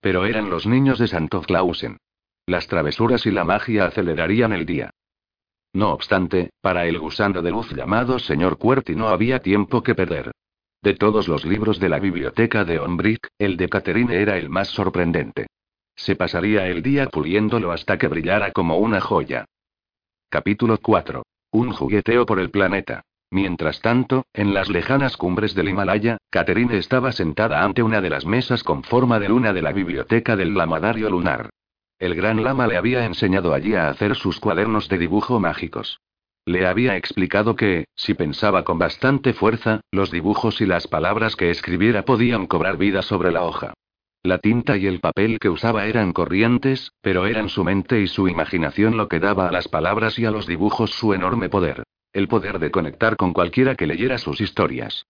Pero 0.00 0.24
eran 0.24 0.48
los 0.48 0.66
niños 0.66 0.98
de 0.98 1.08
Santo 1.08 1.42
Clausen. 1.42 1.98
Las 2.46 2.68
travesuras 2.68 3.26
y 3.26 3.32
la 3.32 3.44
magia 3.44 3.84
acelerarían 3.84 4.52
el 4.54 4.64
día. 4.64 4.90
No 5.76 5.92
obstante, 5.92 6.48
para 6.62 6.86
el 6.86 6.98
gusano 6.98 7.42
de 7.42 7.50
luz 7.50 7.70
llamado 7.70 8.18
señor 8.18 8.56
Cuerti 8.56 8.94
no 8.94 9.08
había 9.08 9.40
tiempo 9.40 9.82
que 9.82 9.94
perder. 9.94 10.32
De 10.80 10.94
todos 10.94 11.28
los 11.28 11.44
libros 11.44 11.78
de 11.78 11.90
la 11.90 11.98
biblioteca 11.98 12.64
de 12.64 12.78
Ombrick, 12.78 13.28
el 13.36 13.58
de 13.58 13.68
Catherine 13.68 14.18
era 14.18 14.38
el 14.38 14.48
más 14.48 14.68
sorprendente. 14.68 15.48
Se 15.94 16.16
pasaría 16.16 16.66
el 16.68 16.82
día 16.82 17.08
puliéndolo 17.08 17.72
hasta 17.72 17.98
que 17.98 18.08
brillara 18.08 18.52
como 18.52 18.78
una 18.78 19.02
joya. 19.02 19.44
Capítulo 20.30 20.78
4. 20.78 21.22
Un 21.50 21.72
jugueteo 21.72 22.24
por 22.24 22.40
el 22.40 22.48
planeta. 22.48 23.02
Mientras 23.30 23.82
tanto, 23.82 24.24
en 24.32 24.54
las 24.54 24.70
lejanas 24.70 25.18
cumbres 25.18 25.54
del 25.54 25.68
Himalaya, 25.68 26.16
Catherine 26.30 26.74
estaba 26.78 27.12
sentada 27.12 27.62
ante 27.62 27.82
una 27.82 28.00
de 28.00 28.08
las 28.08 28.24
mesas 28.24 28.62
con 28.62 28.82
forma 28.82 29.20
de 29.20 29.28
luna 29.28 29.52
de 29.52 29.60
la 29.60 29.72
biblioteca 29.72 30.36
del 30.36 30.54
Lamadario 30.54 31.10
Lunar. 31.10 31.50
El 31.98 32.14
gran 32.14 32.44
lama 32.44 32.66
le 32.66 32.76
había 32.76 33.04
enseñado 33.04 33.54
allí 33.54 33.74
a 33.74 33.88
hacer 33.88 34.14
sus 34.14 34.40
cuadernos 34.40 34.88
de 34.88 34.98
dibujo 34.98 35.40
mágicos. 35.40 36.00
Le 36.44 36.66
había 36.66 36.96
explicado 36.96 37.56
que, 37.56 37.86
si 37.94 38.14
pensaba 38.14 38.64
con 38.64 38.78
bastante 38.78 39.32
fuerza, 39.32 39.80
los 39.90 40.10
dibujos 40.10 40.60
y 40.60 40.66
las 40.66 40.86
palabras 40.86 41.36
que 41.36 41.50
escribiera 41.50 42.04
podían 42.04 42.46
cobrar 42.46 42.76
vida 42.76 43.02
sobre 43.02 43.32
la 43.32 43.44
hoja. 43.44 43.74
La 44.22 44.38
tinta 44.38 44.76
y 44.76 44.86
el 44.86 45.00
papel 45.00 45.38
que 45.38 45.48
usaba 45.48 45.86
eran 45.86 46.12
corrientes, 46.12 46.92
pero 47.00 47.26
eran 47.26 47.48
su 47.48 47.64
mente 47.64 48.00
y 48.00 48.06
su 48.06 48.28
imaginación 48.28 48.96
lo 48.96 49.08
que 49.08 49.20
daba 49.20 49.48
a 49.48 49.52
las 49.52 49.68
palabras 49.68 50.18
y 50.18 50.26
a 50.26 50.30
los 50.30 50.46
dibujos 50.46 50.90
su 50.90 51.14
enorme 51.14 51.48
poder 51.48 51.84
el 52.16 52.28
poder 52.28 52.58
de 52.58 52.70
conectar 52.70 53.18
con 53.18 53.34
cualquiera 53.34 53.74
que 53.74 53.86
leyera 53.86 54.16
sus 54.16 54.40
historias. 54.40 55.04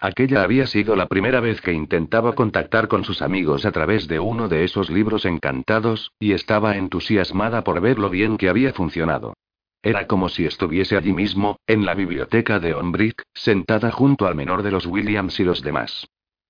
Aquella 0.00 0.44
había 0.44 0.68
sido 0.68 0.94
la 0.94 1.06
primera 1.06 1.40
vez 1.40 1.60
que 1.60 1.72
intentaba 1.72 2.34
contactar 2.34 2.86
con 2.86 3.02
sus 3.02 3.20
amigos 3.20 3.66
a 3.66 3.72
través 3.72 4.06
de 4.06 4.20
uno 4.20 4.48
de 4.48 4.62
esos 4.62 4.90
libros 4.90 5.24
encantados, 5.24 6.12
y 6.20 6.32
estaba 6.32 6.76
entusiasmada 6.76 7.64
por 7.64 7.80
ver 7.80 7.98
lo 7.98 8.08
bien 8.08 8.38
que 8.38 8.48
había 8.48 8.72
funcionado. 8.72 9.34
Era 9.82 10.06
como 10.06 10.28
si 10.28 10.44
estuviese 10.44 10.96
allí 10.96 11.12
mismo, 11.12 11.58
en 11.66 11.84
la 11.84 11.94
biblioteca 11.94 12.60
de 12.60 12.74
Onbrick, 12.74 13.22
sentada 13.34 13.90
junto 13.90 14.26
al 14.28 14.36
menor 14.36 14.62
de 14.62 14.70
los 14.70 14.86
Williams 14.86 15.40
y 15.40 15.44
los 15.44 15.62
demás. 15.62 16.06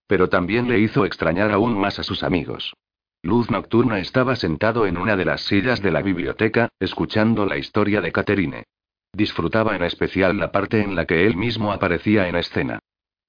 Pero 0.07 0.29
también 0.29 0.69
le 0.69 0.81
hizo 0.81 1.07
extrañar 1.07 1.51
aún 1.51 1.79
más 1.79 1.99
a 1.99 2.03
sus 2.03 2.23
amigos. 2.23 2.75
Luz 3.23 3.51
Nocturna 3.51 3.99
estaba 3.99 4.37
sentado 4.37 4.87
en 4.87 4.99
una 4.99 5.17
de 5.17 5.25
las 5.25 5.41
sillas 5.43 5.81
de 5.81 5.91
la 5.91 6.03
biblioteca, 6.03 6.69
escuchando 6.81 7.47
la 7.47 7.57
historia 7.57 8.03
de 8.03 8.13
Caterine. 8.13 8.65
Disfrutaba 9.13 9.75
en 9.75 9.85
especial 9.85 10.39
la 10.39 10.53
parte 10.53 10.83
en 10.83 10.95
la 10.95 11.07
que 11.07 11.27
él 11.27 11.37
mismo 11.37 11.73
aparecía 11.73 12.29
en 12.29 12.37
escena. 12.37 12.79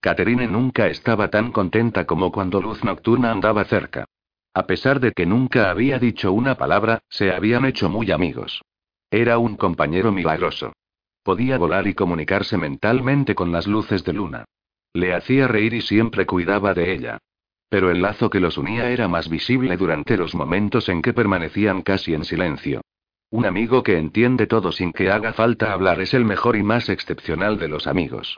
Catherine 0.02 0.48
nunca 0.48 0.88
estaba 0.88 1.30
tan 1.30 1.52
contenta 1.52 2.06
como 2.06 2.32
cuando 2.32 2.62
Luz 2.62 2.84
Nocturna 2.84 3.32
andaba 3.32 3.66
cerca. 3.66 4.06
A 4.54 4.66
pesar 4.66 5.00
de 5.00 5.12
que 5.12 5.26
nunca 5.26 5.70
había 5.70 6.00
dicho 6.00 6.32
una 6.32 6.56
palabra, 6.56 7.04
se 7.10 7.32
habían 7.32 7.66
hecho 7.66 7.90
muy 7.90 8.12
amigos. 8.12 8.62
Era 9.12 9.38
un 9.38 9.56
compañero 9.56 10.12
milagroso. 10.12 10.74
podía 11.24 11.58
volar 11.58 11.86
y 11.86 11.94
comunicarse 11.94 12.58
mentalmente 12.58 13.36
con 13.36 13.52
las 13.52 13.68
luces 13.68 14.04
de 14.04 14.14
luna. 14.14 14.46
Le 14.94 15.14
hacía 15.14 15.48
reír 15.48 15.74
y 15.76 15.82
siempre 15.82 16.26
cuidaba 16.26 16.74
de 16.74 16.94
ella. 16.94 17.20
Pero 17.70 17.92
el 17.92 18.02
lazo 18.02 18.30
que 18.32 18.40
los 18.40 18.58
unía 18.58 18.90
era 18.90 19.08
más 19.08 19.30
visible 19.30 19.78
durante 19.78 20.18
los 20.18 20.34
momentos 20.34 20.90
en 20.90 21.04
que 21.04 21.14
permanecían 21.14 21.84
casi 21.84 22.16
en 22.16 22.26
silencio. 22.26 22.82
Un 23.30 23.46
amigo 23.46 23.84
que 23.84 23.98
entiende 23.98 24.48
todo 24.48 24.72
sin 24.72 24.92
que 24.92 25.12
haga 25.12 25.34
falta 25.34 25.72
hablar 25.72 26.02
es 26.02 26.16
el 26.16 26.26
mejor 26.26 26.56
y 26.56 26.64
más 26.64 26.90
excepcional 26.90 27.60
de 27.60 27.68
los 27.68 27.86
amigos. 27.86 28.38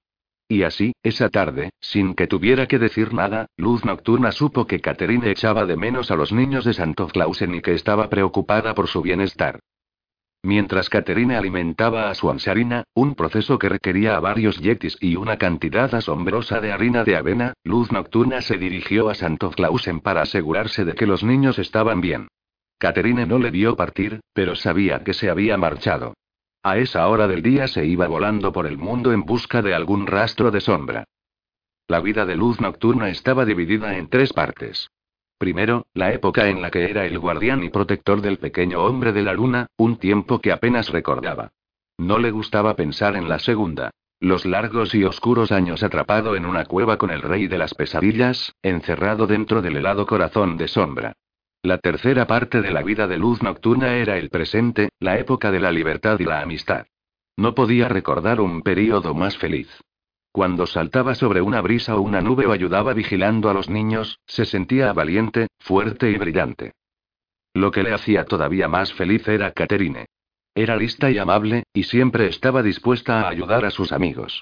Y 0.51 0.63
así, 0.63 0.91
esa 1.01 1.29
tarde, 1.29 1.69
sin 1.79 2.13
que 2.13 2.27
tuviera 2.27 2.67
que 2.67 2.77
decir 2.77 3.13
nada, 3.13 3.45
Luz 3.55 3.85
Nocturna 3.85 4.33
supo 4.33 4.67
que 4.67 4.81
Catherine 4.81 5.31
echaba 5.31 5.65
de 5.65 5.77
menos 5.77 6.11
a 6.11 6.17
los 6.17 6.33
niños 6.33 6.65
de 6.65 6.73
Santo 6.73 7.07
Clausen 7.07 7.55
y 7.55 7.61
que 7.61 7.73
estaba 7.73 8.09
preocupada 8.09 8.75
por 8.75 8.89
su 8.89 9.01
bienestar. 9.01 9.61
Mientras 10.43 10.89
Caterina 10.89 11.37
alimentaba 11.37 12.09
a 12.09 12.15
su 12.15 12.29
ansarina, 12.29 12.83
un 12.93 13.15
proceso 13.15 13.57
que 13.57 13.69
requería 13.69 14.17
a 14.17 14.19
varios 14.19 14.59
yetis 14.59 14.97
y 14.99 15.15
una 15.15 15.37
cantidad 15.37 15.95
asombrosa 15.95 16.59
de 16.59 16.73
harina 16.73 17.05
de 17.05 17.15
avena, 17.15 17.53
Luz 17.63 17.89
Nocturna 17.93 18.41
se 18.41 18.57
dirigió 18.57 19.07
a 19.07 19.15
Santo 19.15 19.51
Clausen 19.51 20.01
para 20.01 20.23
asegurarse 20.23 20.83
de 20.83 20.95
que 20.95 21.07
los 21.07 21.23
niños 21.23 21.59
estaban 21.59 22.01
bien. 22.01 22.27
Caterine 22.77 23.25
no 23.25 23.39
le 23.39 23.51
vio 23.51 23.77
partir, 23.77 24.19
pero 24.33 24.57
sabía 24.57 25.01
que 25.05 25.13
se 25.13 25.29
había 25.29 25.55
marchado. 25.55 26.13
A 26.63 26.77
esa 26.77 27.07
hora 27.07 27.27
del 27.27 27.41
día 27.41 27.67
se 27.67 27.85
iba 27.85 28.07
volando 28.07 28.51
por 28.51 28.67
el 28.67 28.77
mundo 28.77 29.11
en 29.13 29.23
busca 29.23 29.63
de 29.63 29.73
algún 29.73 30.05
rastro 30.05 30.51
de 30.51 30.61
sombra. 30.61 31.05
La 31.87 31.99
vida 32.01 32.23
de 32.25 32.35
Luz 32.35 32.61
Nocturna 32.61 33.09
estaba 33.09 33.45
dividida 33.45 33.97
en 33.97 34.09
tres 34.09 34.31
partes. 34.31 34.91
Primero, 35.39 35.87
la 35.95 36.13
época 36.13 36.49
en 36.49 36.61
la 36.61 36.69
que 36.69 36.87
era 36.87 37.07
el 37.07 37.17
guardián 37.17 37.63
y 37.63 37.69
protector 37.69 38.21
del 38.21 38.37
pequeño 38.37 38.83
hombre 38.83 39.11
de 39.11 39.23
la 39.23 39.33
luna, 39.33 39.67
un 39.75 39.97
tiempo 39.97 40.39
que 40.39 40.51
apenas 40.51 40.89
recordaba. 40.89 41.51
No 41.97 42.19
le 42.19 42.29
gustaba 42.29 42.75
pensar 42.75 43.15
en 43.15 43.27
la 43.27 43.39
segunda. 43.39 43.89
Los 44.19 44.45
largos 44.45 44.93
y 44.93 45.03
oscuros 45.03 45.51
años 45.51 45.81
atrapado 45.81 46.35
en 46.35 46.45
una 46.45 46.65
cueva 46.65 46.97
con 46.97 47.09
el 47.09 47.23
rey 47.23 47.47
de 47.47 47.57
las 47.57 47.73
pesadillas, 47.73 48.53
encerrado 48.61 49.25
dentro 49.25 49.63
del 49.63 49.77
helado 49.77 50.05
corazón 50.05 50.57
de 50.57 50.67
sombra. 50.67 51.13
La 51.63 51.77
tercera 51.77 52.25
parte 52.25 52.61
de 52.61 52.71
la 52.71 52.81
vida 52.81 53.07
de 53.07 53.17
luz 53.17 53.43
nocturna 53.43 53.95
era 53.95 54.17
el 54.17 54.29
presente, 54.29 54.89
la 54.99 55.19
época 55.19 55.51
de 55.51 55.59
la 55.59 55.71
libertad 55.71 56.19
y 56.19 56.23
la 56.23 56.41
amistad. 56.41 56.87
No 57.37 57.53
podía 57.53 57.87
recordar 57.87 58.41
un 58.41 58.63
período 58.63 59.13
más 59.13 59.37
feliz. 59.37 59.69
Cuando 60.31 60.65
saltaba 60.65 61.13
sobre 61.13 61.41
una 61.41 61.61
brisa 61.61 61.95
o 61.95 62.01
una 62.01 62.19
nube 62.19 62.47
o 62.47 62.51
ayudaba 62.51 62.93
vigilando 62.93 63.49
a 63.49 63.53
los 63.53 63.69
niños, 63.69 64.19
se 64.25 64.45
sentía 64.45 64.91
valiente, 64.93 65.47
fuerte 65.59 66.09
y 66.09 66.17
brillante. 66.17 66.73
Lo 67.53 67.69
que 67.69 67.83
le 67.83 67.93
hacía 67.93 68.25
todavía 68.25 68.67
más 68.67 68.93
feliz 68.93 69.27
era 69.27 69.51
Caterine. 69.51 70.05
Era 70.55 70.75
lista 70.77 71.11
y 71.11 71.19
amable, 71.19 71.63
y 71.73 71.83
siempre 71.83 72.27
estaba 72.27 72.63
dispuesta 72.63 73.21
a 73.21 73.29
ayudar 73.29 73.65
a 73.65 73.71
sus 73.71 73.91
amigos. 73.91 74.41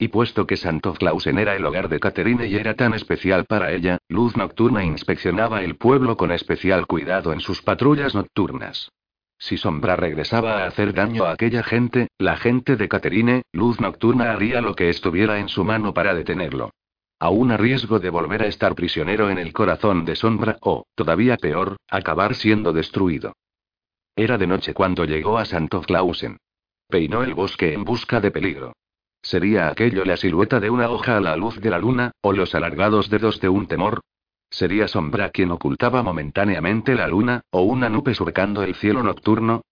Y 0.00 0.08
puesto 0.08 0.46
que 0.46 0.56
Santo 0.56 0.94
Clausen 0.94 1.38
era 1.38 1.56
el 1.56 1.64
hogar 1.64 1.88
de 1.88 1.98
Caterine 1.98 2.46
y 2.46 2.54
era 2.54 2.74
tan 2.74 2.94
especial 2.94 3.46
para 3.46 3.72
ella, 3.72 3.98
Luz 4.08 4.36
Nocturna 4.36 4.84
inspeccionaba 4.84 5.62
el 5.62 5.76
pueblo 5.76 6.16
con 6.16 6.30
especial 6.30 6.86
cuidado 6.86 7.32
en 7.32 7.40
sus 7.40 7.62
patrullas 7.62 8.14
nocturnas. 8.14 8.92
Si 9.40 9.56
Sombra 9.56 9.96
regresaba 9.96 10.62
a 10.62 10.66
hacer 10.66 10.94
daño 10.94 11.24
a 11.24 11.32
aquella 11.32 11.64
gente, 11.64 12.08
la 12.18 12.36
gente 12.36 12.76
de 12.76 12.88
Caterine, 12.88 13.42
Luz 13.52 13.80
Nocturna 13.80 14.32
haría 14.32 14.60
lo 14.60 14.74
que 14.74 14.88
estuviera 14.88 15.40
en 15.40 15.48
su 15.48 15.64
mano 15.64 15.92
para 15.92 16.14
detenerlo. 16.14 16.70
Aún 17.20 17.50
a 17.50 17.56
riesgo 17.56 17.98
de 17.98 18.10
volver 18.10 18.42
a 18.42 18.46
estar 18.46 18.76
prisionero 18.76 19.30
en 19.30 19.38
el 19.38 19.52
corazón 19.52 20.04
de 20.04 20.14
Sombra 20.14 20.58
o, 20.60 20.84
todavía 20.94 21.36
peor, 21.36 21.76
acabar 21.88 22.36
siendo 22.36 22.72
destruido. 22.72 23.32
Era 24.14 24.38
de 24.38 24.46
noche 24.46 24.74
cuando 24.74 25.04
llegó 25.04 25.38
a 25.38 25.44
Santo 25.44 25.80
Clausen. 25.82 26.38
Peinó 26.88 27.24
el 27.24 27.34
bosque 27.34 27.72
en 27.72 27.84
busca 27.84 28.20
de 28.20 28.30
peligro. 28.30 28.72
¿Sería 29.22 29.68
aquello 29.68 30.04
la 30.04 30.16
silueta 30.16 30.60
de 30.60 30.70
una 30.70 30.90
hoja 30.90 31.16
a 31.16 31.20
la 31.20 31.36
luz 31.36 31.60
de 31.60 31.70
la 31.70 31.78
luna, 31.78 32.12
o 32.20 32.32
los 32.32 32.54
alargados 32.54 33.10
dedos 33.10 33.40
de 33.40 33.48
un 33.48 33.66
temor? 33.66 34.00
¿Sería 34.50 34.88
sombra 34.88 35.30
quien 35.30 35.50
ocultaba 35.50 36.02
momentáneamente 36.02 36.94
la 36.94 37.08
luna, 37.08 37.42
o 37.50 37.62
una 37.62 37.88
nube 37.88 38.14
surcando 38.14 38.62
el 38.62 38.74
cielo 38.74 39.02
nocturno? 39.02 39.62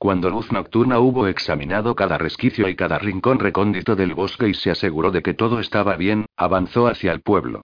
Cuando 0.00 0.30
Luz 0.30 0.50
Nocturna 0.50 0.98
hubo 0.98 1.26
examinado 1.26 1.94
cada 1.94 2.16
resquicio 2.16 2.70
y 2.70 2.74
cada 2.74 2.98
rincón 2.98 3.38
recóndito 3.38 3.96
del 3.96 4.14
bosque 4.14 4.48
y 4.48 4.54
se 4.54 4.70
aseguró 4.70 5.10
de 5.10 5.22
que 5.22 5.34
todo 5.34 5.60
estaba 5.60 5.96
bien, 5.96 6.24
avanzó 6.38 6.86
hacia 6.86 7.12
el 7.12 7.20
pueblo. 7.20 7.60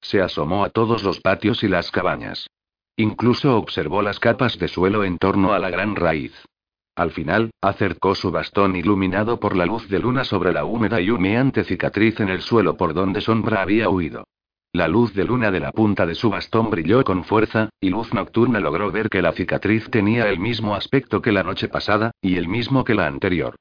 Se 0.00 0.22
asomó 0.22 0.62
a 0.62 0.70
todos 0.70 1.02
los 1.02 1.18
patios 1.18 1.64
y 1.64 1.68
las 1.68 1.90
cabañas. 1.90 2.46
Incluso 2.94 3.56
observó 3.56 4.02
las 4.02 4.20
capas 4.20 4.56
de 4.60 4.68
suelo 4.68 5.02
en 5.02 5.18
torno 5.18 5.52
a 5.52 5.58
la 5.58 5.68
gran 5.68 5.96
raíz. 5.96 6.32
Al 6.96 7.12
final, 7.12 7.50
acercó 7.60 8.14
su 8.14 8.30
bastón 8.30 8.76
iluminado 8.76 9.40
por 9.40 9.56
la 9.56 9.66
luz 9.66 9.88
de 9.88 9.98
luna 9.98 10.24
sobre 10.24 10.52
la 10.52 10.64
húmeda 10.64 11.00
y 11.00 11.10
humeante 11.10 11.64
cicatriz 11.64 12.20
en 12.20 12.28
el 12.28 12.42
suelo 12.42 12.76
por 12.76 12.94
donde 12.94 13.20
Sombra 13.20 13.62
había 13.62 13.88
huido. 13.88 14.24
La 14.72 14.86
luz 14.86 15.12
de 15.14 15.24
luna 15.24 15.50
de 15.50 15.58
la 15.58 15.72
punta 15.72 16.06
de 16.06 16.14
su 16.14 16.30
bastón 16.30 16.70
brilló 16.70 17.02
con 17.02 17.24
fuerza, 17.24 17.70
y 17.80 17.90
Luz 17.90 18.14
Nocturna 18.14 18.60
logró 18.60 18.92
ver 18.92 19.08
que 19.08 19.20
la 19.20 19.32
cicatriz 19.32 19.90
tenía 19.90 20.28
el 20.28 20.38
mismo 20.38 20.76
aspecto 20.76 21.20
que 21.20 21.32
la 21.32 21.42
noche 21.42 21.68
pasada, 21.68 22.12
y 22.22 22.36
el 22.36 22.46
mismo 22.46 22.84
que 22.84 22.94
la 22.94 23.08
anterior. 23.08 23.56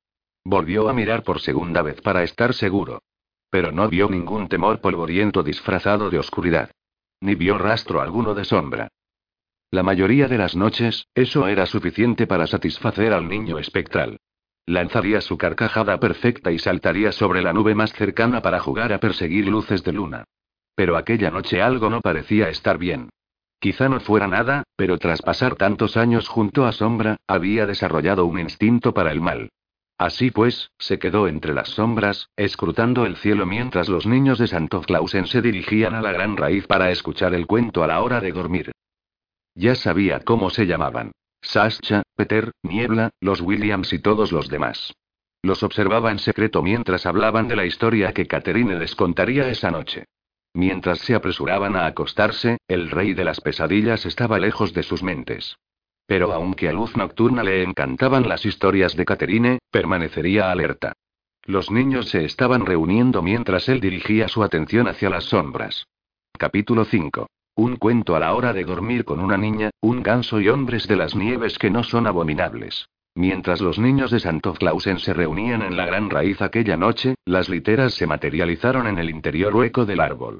Volvió 0.46 0.88
a 0.88 0.94
mirar 0.94 1.24
por 1.24 1.42
segunda 1.42 1.82
vez 1.82 2.00
para 2.02 2.24
estar 2.24 2.54
seguro. 2.54 3.02
Pero 3.50 3.72
no 3.72 3.90
vio 3.90 4.08
ningún 4.08 4.48
temor 4.48 4.82
polvoriento 4.82 5.42
disfrazado 5.42 6.12
de 6.12 6.20
oscuridad. 6.20 6.70
Ni 7.22 7.34
vio 7.34 7.58
rastro 7.58 8.02
alguno 8.02 8.36
de 8.36 8.46
sombra. 8.46 8.90
La 9.72 9.84
mayoría 9.84 10.28
de 10.28 10.40
las 10.40 10.56
noches, 10.56 11.06
eso 11.14 11.48
era 11.48 11.68
suficiente 11.68 12.26
para 12.26 12.48
satisfacer 12.48 13.14
al 13.14 13.28
niño 13.28 13.60
espectral. 13.60 14.18
Lanzaría 14.66 15.22
su 15.22 15.38
carcajada 15.38 16.00
perfecta 16.00 16.52
y 16.52 16.58
saltaría 16.58 17.12
sobre 17.12 17.44
la 17.44 17.54
nube 17.54 17.76
más 17.76 17.94
cercana 17.94 18.42
para 18.42 18.60
jugar 18.60 18.92
a 18.94 19.00
perseguir 19.00 19.48
luces 19.48 19.84
de 19.84 19.94
luna. 19.94 20.24
Pero 20.74 20.98
aquella 20.98 21.30
noche 21.30 21.62
algo 21.62 21.92
no 21.92 22.02
parecía 22.02 22.50
estar 22.50 22.80
bien. 22.80 23.10
Quizá 23.60 23.90
no 23.90 24.00
fuera 24.00 24.28
nada, 24.28 24.64
pero 24.76 24.98
tras 24.98 25.22
pasar 25.22 25.56
tantos 25.56 25.98
años 25.98 26.28
junto 26.28 26.66
a 26.66 26.72
Sombra, 26.72 27.18
había 27.28 27.68
desarrollado 27.68 28.26
un 28.26 28.40
instinto 28.40 28.94
para 28.94 29.12
el 29.12 29.22
mal. 29.22 29.50
Así 30.00 30.32
pues, 30.32 30.72
se 30.80 30.98
quedó 30.98 31.28
entre 31.28 31.54
las 31.54 31.70
sombras, 31.70 32.30
escrutando 32.38 33.06
el 33.06 33.18
cielo 33.18 33.46
mientras 33.46 33.90
los 33.90 34.08
niños 34.08 34.40
de 34.40 34.48
Santo 34.48 34.82
Clausen 34.82 35.28
se 35.28 35.42
dirigían 35.42 35.94
a 35.94 36.02
la 36.02 36.14
gran 36.14 36.38
raíz 36.38 36.66
para 36.66 36.90
escuchar 36.90 37.36
el 37.36 37.46
cuento 37.46 37.84
a 37.84 37.88
la 37.88 38.02
hora 38.02 38.22
de 38.22 38.32
dormir. 38.32 38.72
Ya 39.60 39.76
sabía 39.76 40.22
cómo 40.22 40.50
se 40.50 40.68
llamaban. 40.68 41.12
Sascha, 41.42 42.04
Peter, 42.16 42.54
Niebla, 42.64 43.10
los 43.20 43.42
Williams 43.42 43.92
y 43.92 44.00
todos 44.00 44.32
los 44.32 44.48
demás. 44.48 44.94
Los 45.42 45.64
observaba 45.64 46.12
en 46.12 46.20
secreto 46.20 46.64
mientras 46.64 47.06
hablaban 47.06 47.50
de 47.50 47.58
la 47.58 47.66
historia 47.66 48.14
que 48.14 48.26
Catherine 48.26 48.80
les 48.80 48.96
contaría 48.96 49.50
esa 49.50 49.70
noche. 49.70 50.06
Mientras 50.54 51.00
se 51.00 51.14
apresuraban 51.14 51.76
a 51.76 51.88
acostarse, 51.88 52.60
el 52.70 52.90
rey 52.90 53.14
de 53.14 53.26
las 53.26 53.42
pesadillas 53.42 54.06
estaba 54.06 54.40
lejos 54.40 54.74
de 54.74 54.82
sus 54.82 55.04
mentes. 55.04 55.58
Pero 56.06 56.32
aunque 56.32 56.70
a 56.70 56.72
luz 56.72 56.96
nocturna 56.96 57.44
le 57.44 57.62
encantaban 57.62 58.30
las 58.30 58.46
historias 58.46 58.96
de 58.96 59.04
Caterine, 59.04 59.60
permanecería 59.72 60.52
alerta. 60.52 60.94
Los 61.44 61.70
niños 61.70 62.08
se 62.08 62.24
estaban 62.24 62.66
reuniendo 62.66 63.22
mientras 63.22 63.68
él 63.68 63.82
dirigía 63.82 64.30
su 64.30 64.42
atención 64.42 64.88
hacia 64.88 65.10
las 65.10 65.26
sombras. 65.26 65.86
Capítulo 66.38 66.86
5. 66.86 67.28
Un 67.60 67.76
cuento 67.76 68.16
a 68.16 68.22
la 68.22 68.34
hora 68.36 68.54
de 68.54 68.64
dormir 68.64 69.04
con 69.04 69.20
una 69.20 69.36
niña, 69.36 69.70
un 69.82 70.02
ganso 70.02 70.40
y 70.40 70.48
hombres 70.48 70.88
de 70.88 70.96
las 70.96 71.14
nieves 71.14 71.60
que 71.60 71.70
no 71.70 71.84
son 71.84 72.08
abominables. 72.08 72.88
Mientras 73.16 73.60
los 73.60 73.78
niños 73.78 74.12
de 74.12 74.22
Santo 74.22 74.54
Clausen 74.54 74.98
se 74.98 75.14
reunían 75.14 75.64
en 75.64 75.76
la 75.76 75.86
gran 75.86 76.10
raíz 76.10 76.42
aquella 76.42 76.78
noche, 76.78 77.16
las 77.26 77.50
literas 77.50 77.96
se 77.96 78.08
materializaron 78.08 78.88
en 78.88 78.98
el 78.98 79.10
interior 79.10 79.54
hueco 79.54 79.86
del 79.86 80.00
árbol. 80.00 80.40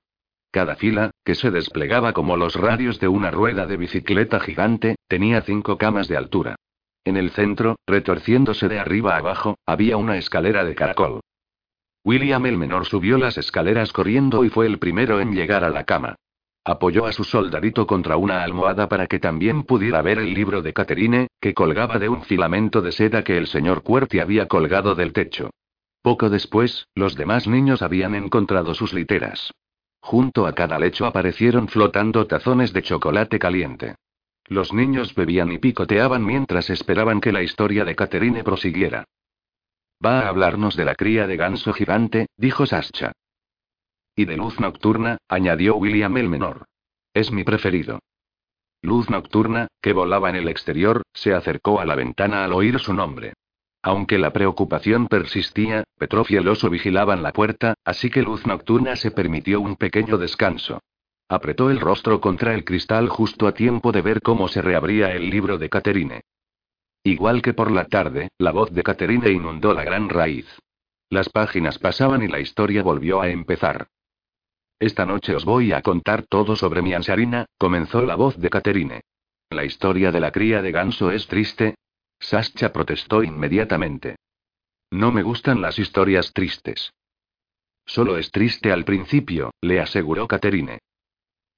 Cada 0.50 0.78
fila, 0.78 1.12
que 1.26 1.36
se 1.36 1.52
desplegaba 1.52 2.14
como 2.14 2.38
los 2.38 2.56
radios 2.56 3.02
de 3.02 3.10
una 3.10 3.32
rueda 3.32 3.66
de 3.66 3.76
bicicleta 3.76 4.40
gigante, 4.40 4.96
tenía 5.10 5.42
cinco 5.42 5.78
camas 5.78 6.08
de 6.08 6.16
altura. 6.16 6.56
En 7.04 7.18
el 7.18 7.32
centro, 7.32 7.76
retorciéndose 7.86 8.70
de 8.70 8.80
arriba 8.80 9.18
abajo, 9.18 9.58
había 9.66 9.98
una 9.98 10.16
escalera 10.16 10.64
de 10.64 10.74
caracol. 10.74 11.20
William 12.06 12.46
el 12.46 12.58
menor 12.58 12.86
subió 12.86 13.18
las 13.18 13.38
escaleras 13.38 13.92
corriendo 13.92 14.46
y 14.46 14.50
fue 14.50 14.68
el 14.68 14.80
primero 14.80 15.20
en 15.20 15.36
llegar 15.36 15.66
a 15.66 15.70
la 15.70 15.84
cama. 15.84 16.16
Apoyó 16.66 17.06
a 17.06 17.14
su 17.14 17.24
soldadito 17.24 17.88
contra 17.88 18.18
una 18.18 18.44
almohada 18.44 18.90
para 18.90 19.08
que 19.08 19.20
también 19.20 19.64
pudiera 19.64 20.02
ver 20.02 20.20
el 20.20 20.34
libro 20.34 20.62
de 20.62 20.74
Caterine, 20.74 21.28
que 21.40 21.54
colgaba 21.54 22.00
de 22.00 22.10
un 22.10 22.24
filamento 22.24 22.82
de 22.82 22.92
seda 22.92 23.24
que 23.24 23.38
el 23.38 23.48
señor 23.48 23.82
Cuerti 23.82 24.20
había 24.20 24.48
colgado 24.48 24.94
del 24.96 25.14
techo. 25.14 25.50
Poco 26.02 26.30
después, 26.30 26.88
los 26.96 27.16
demás 27.16 27.48
niños 27.48 27.82
habían 27.82 28.16
encontrado 28.16 28.74
sus 28.74 28.94
literas. 28.94 29.52
Junto 30.02 30.48
a 30.48 30.54
cada 30.54 30.80
lecho 30.80 31.06
aparecieron 31.06 31.68
flotando 31.68 32.26
tazones 32.26 32.72
de 32.74 32.82
chocolate 32.82 33.38
caliente. 33.40 33.96
Los 34.46 34.74
niños 34.74 35.14
bebían 35.14 35.52
y 35.52 35.60
picoteaban 35.60 36.26
mientras 36.26 36.70
esperaban 36.70 37.22
que 37.22 37.32
la 37.32 37.44
historia 37.44 37.86
de 37.86 37.96
Caterine 37.96 38.44
prosiguiera. 38.44 39.06
Va 40.04 40.22
a 40.22 40.30
hablarnos 40.30 40.76
de 40.76 40.86
la 40.86 40.96
cría 40.96 41.28
de 41.28 41.36
ganso 41.36 41.74
gigante, 41.74 42.28
dijo 42.38 42.66
Sascha. 42.66 43.12
Y 44.20 44.26
de 44.26 44.36
luz 44.36 44.60
nocturna, 44.60 45.18
añadió 45.30 45.78
William 45.78 46.18
el 46.18 46.28
menor. 46.28 46.66
Es 47.14 47.32
mi 47.32 47.46
preferido. 47.46 48.00
Luz 48.82 49.10
nocturna, 49.10 49.70
que 49.82 49.94
volaba 49.94 50.30
en 50.30 50.36
el 50.36 50.50
exterior, 50.50 51.04
se 51.14 51.34
acercó 51.34 51.80
a 51.80 51.86
la 51.86 51.96
ventana 51.96 52.44
al 52.44 52.52
oír 52.52 52.80
su 52.80 52.94
nombre. 52.94 53.32
Aunque 53.82 54.18
la 54.18 54.34
preocupación 54.34 55.08
persistía, 55.08 55.86
Petrov 55.98 56.26
y 56.28 56.36
el 56.36 56.50
oso 56.50 56.70
vigilaban 56.70 57.24
la 57.24 57.32
puerta, 57.32 57.76
así 57.86 58.10
que 58.10 58.22
Luz 58.22 58.46
Nocturna 58.46 58.98
se 58.98 59.12
permitió 59.12 59.62
un 59.62 59.78
pequeño 59.78 60.18
descanso. 60.18 60.82
Apretó 61.30 61.70
el 61.70 61.80
rostro 61.80 62.20
contra 62.20 62.54
el 62.54 62.66
cristal 62.66 63.08
justo 63.08 63.48
a 63.48 63.54
tiempo 63.54 63.94
de 63.94 64.02
ver 64.02 64.22
cómo 64.22 64.50
se 64.50 64.62
reabría 64.62 65.14
el 65.14 65.30
libro 65.30 65.58
de 65.58 65.70
Caterine. 65.70 66.24
Igual 67.06 67.42
que 67.42 67.54
por 67.54 67.72
la 67.72 67.86
tarde, 67.86 68.28
la 68.38 68.52
voz 68.52 68.70
de 68.74 68.84
Caterine 68.84 69.32
inundó 69.32 69.74
la 69.74 69.86
gran 69.86 70.10
raíz. 70.10 70.60
Las 71.10 71.30
páginas 71.30 71.80
pasaban 71.80 72.22
y 72.22 72.28
la 72.28 72.42
historia 72.42 72.84
volvió 72.84 73.22
a 73.22 73.30
empezar. 73.30 73.88
Esta 74.80 75.06
noche 75.06 75.36
os 75.36 75.44
voy 75.44 75.74
a 75.74 75.82
contar 75.82 76.26
todo 76.26 76.56
sobre 76.56 76.82
mi 76.82 76.94
ansarina, 76.94 77.46
comenzó 77.58 78.02
la 78.02 78.16
voz 78.16 78.38
de 78.38 78.50
Caterine. 78.50 79.02
La 79.50 79.66
historia 79.66 80.12
de 80.12 80.22
la 80.22 80.32
cría 80.32 80.62
de 80.62 80.72
ganso 80.72 81.12
es 81.12 81.28
triste. 81.28 81.76
Sascha 82.20 82.72
protestó 82.72 83.24
inmediatamente. 83.24 84.16
No 84.92 85.12
me 85.12 85.22
gustan 85.22 85.62
las 85.62 85.80
historias 85.80 86.32
tristes. 86.34 86.94
Solo 87.86 88.18
es 88.18 88.32
triste 88.32 88.72
al 88.72 88.86
principio, 88.86 89.52
le 89.62 89.80
aseguró 89.82 90.28
Caterine. 90.28 90.80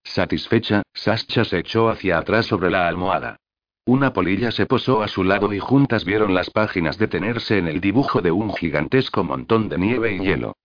Satisfecha, 0.03 0.81
Sascha 0.93 1.45
se 1.45 1.59
echó 1.59 1.89
hacia 1.89 2.17
atrás 2.17 2.47
sobre 2.47 2.71
la 2.71 2.87
almohada. 2.87 3.37
Una 3.85 4.13
polilla 4.13 4.51
se 4.51 4.65
posó 4.65 5.03
a 5.03 5.07
su 5.07 5.23
lado 5.23 5.53
y 5.53 5.59
juntas 5.59 6.05
vieron 6.05 6.33
las 6.33 6.49
páginas 6.49 6.97
detenerse 6.97 7.57
en 7.57 7.67
el 7.67 7.81
dibujo 7.81 8.21
de 8.21 8.31
un 8.31 8.53
gigantesco 8.53 9.23
montón 9.23 9.69
de 9.69 9.77
nieve 9.77 10.15
y 10.15 10.19
hielo. 10.19 10.55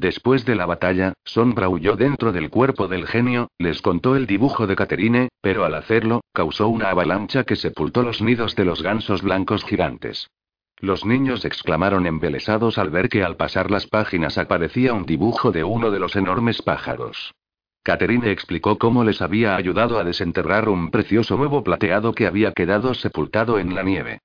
Después 0.00 0.44
de 0.44 0.54
la 0.54 0.64
batalla, 0.64 1.14
Sombra 1.24 1.68
huyó 1.68 1.96
dentro 1.96 2.30
del 2.30 2.50
cuerpo 2.50 2.86
del 2.86 3.08
genio, 3.08 3.50
les 3.58 3.82
contó 3.82 4.14
el 4.14 4.28
dibujo 4.28 4.68
de 4.68 4.76
Caterine, 4.76 5.28
pero 5.40 5.64
al 5.64 5.74
hacerlo, 5.74 6.20
causó 6.32 6.68
una 6.68 6.90
avalancha 6.90 7.42
que 7.42 7.56
sepultó 7.56 8.04
los 8.04 8.22
nidos 8.22 8.54
de 8.54 8.64
los 8.64 8.80
gansos 8.80 9.22
blancos 9.22 9.64
gigantes. 9.64 10.30
Los 10.78 11.04
niños 11.04 11.44
exclamaron 11.44 12.06
embelesados 12.06 12.78
al 12.78 12.90
ver 12.90 13.08
que 13.08 13.24
al 13.24 13.34
pasar 13.34 13.72
las 13.72 13.88
páginas 13.88 14.38
aparecía 14.38 14.94
un 14.94 15.04
dibujo 15.04 15.50
de 15.50 15.64
uno 15.64 15.90
de 15.90 15.98
los 15.98 16.14
enormes 16.14 16.62
pájaros. 16.62 17.34
Caterine 17.82 18.30
explicó 18.30 18.78
cómo 18.78 19.02
les 19.02 19.20
había 19.20 19.56
ayudado 19.56 19.98
a 19.98 20.04
desenterrar 20.04 20.68
un 20.68 20.92
precioso 20.92 21.34
huevo 21.34 21.64
plateado 21.64 22.12
que 22.12 22.28
había 22.28 22.52
quedado 22.52 22.94
sepultado 22.94 23.58
en 23.58 23.74
la 23.74 23.82
nieve. 23.82 24.20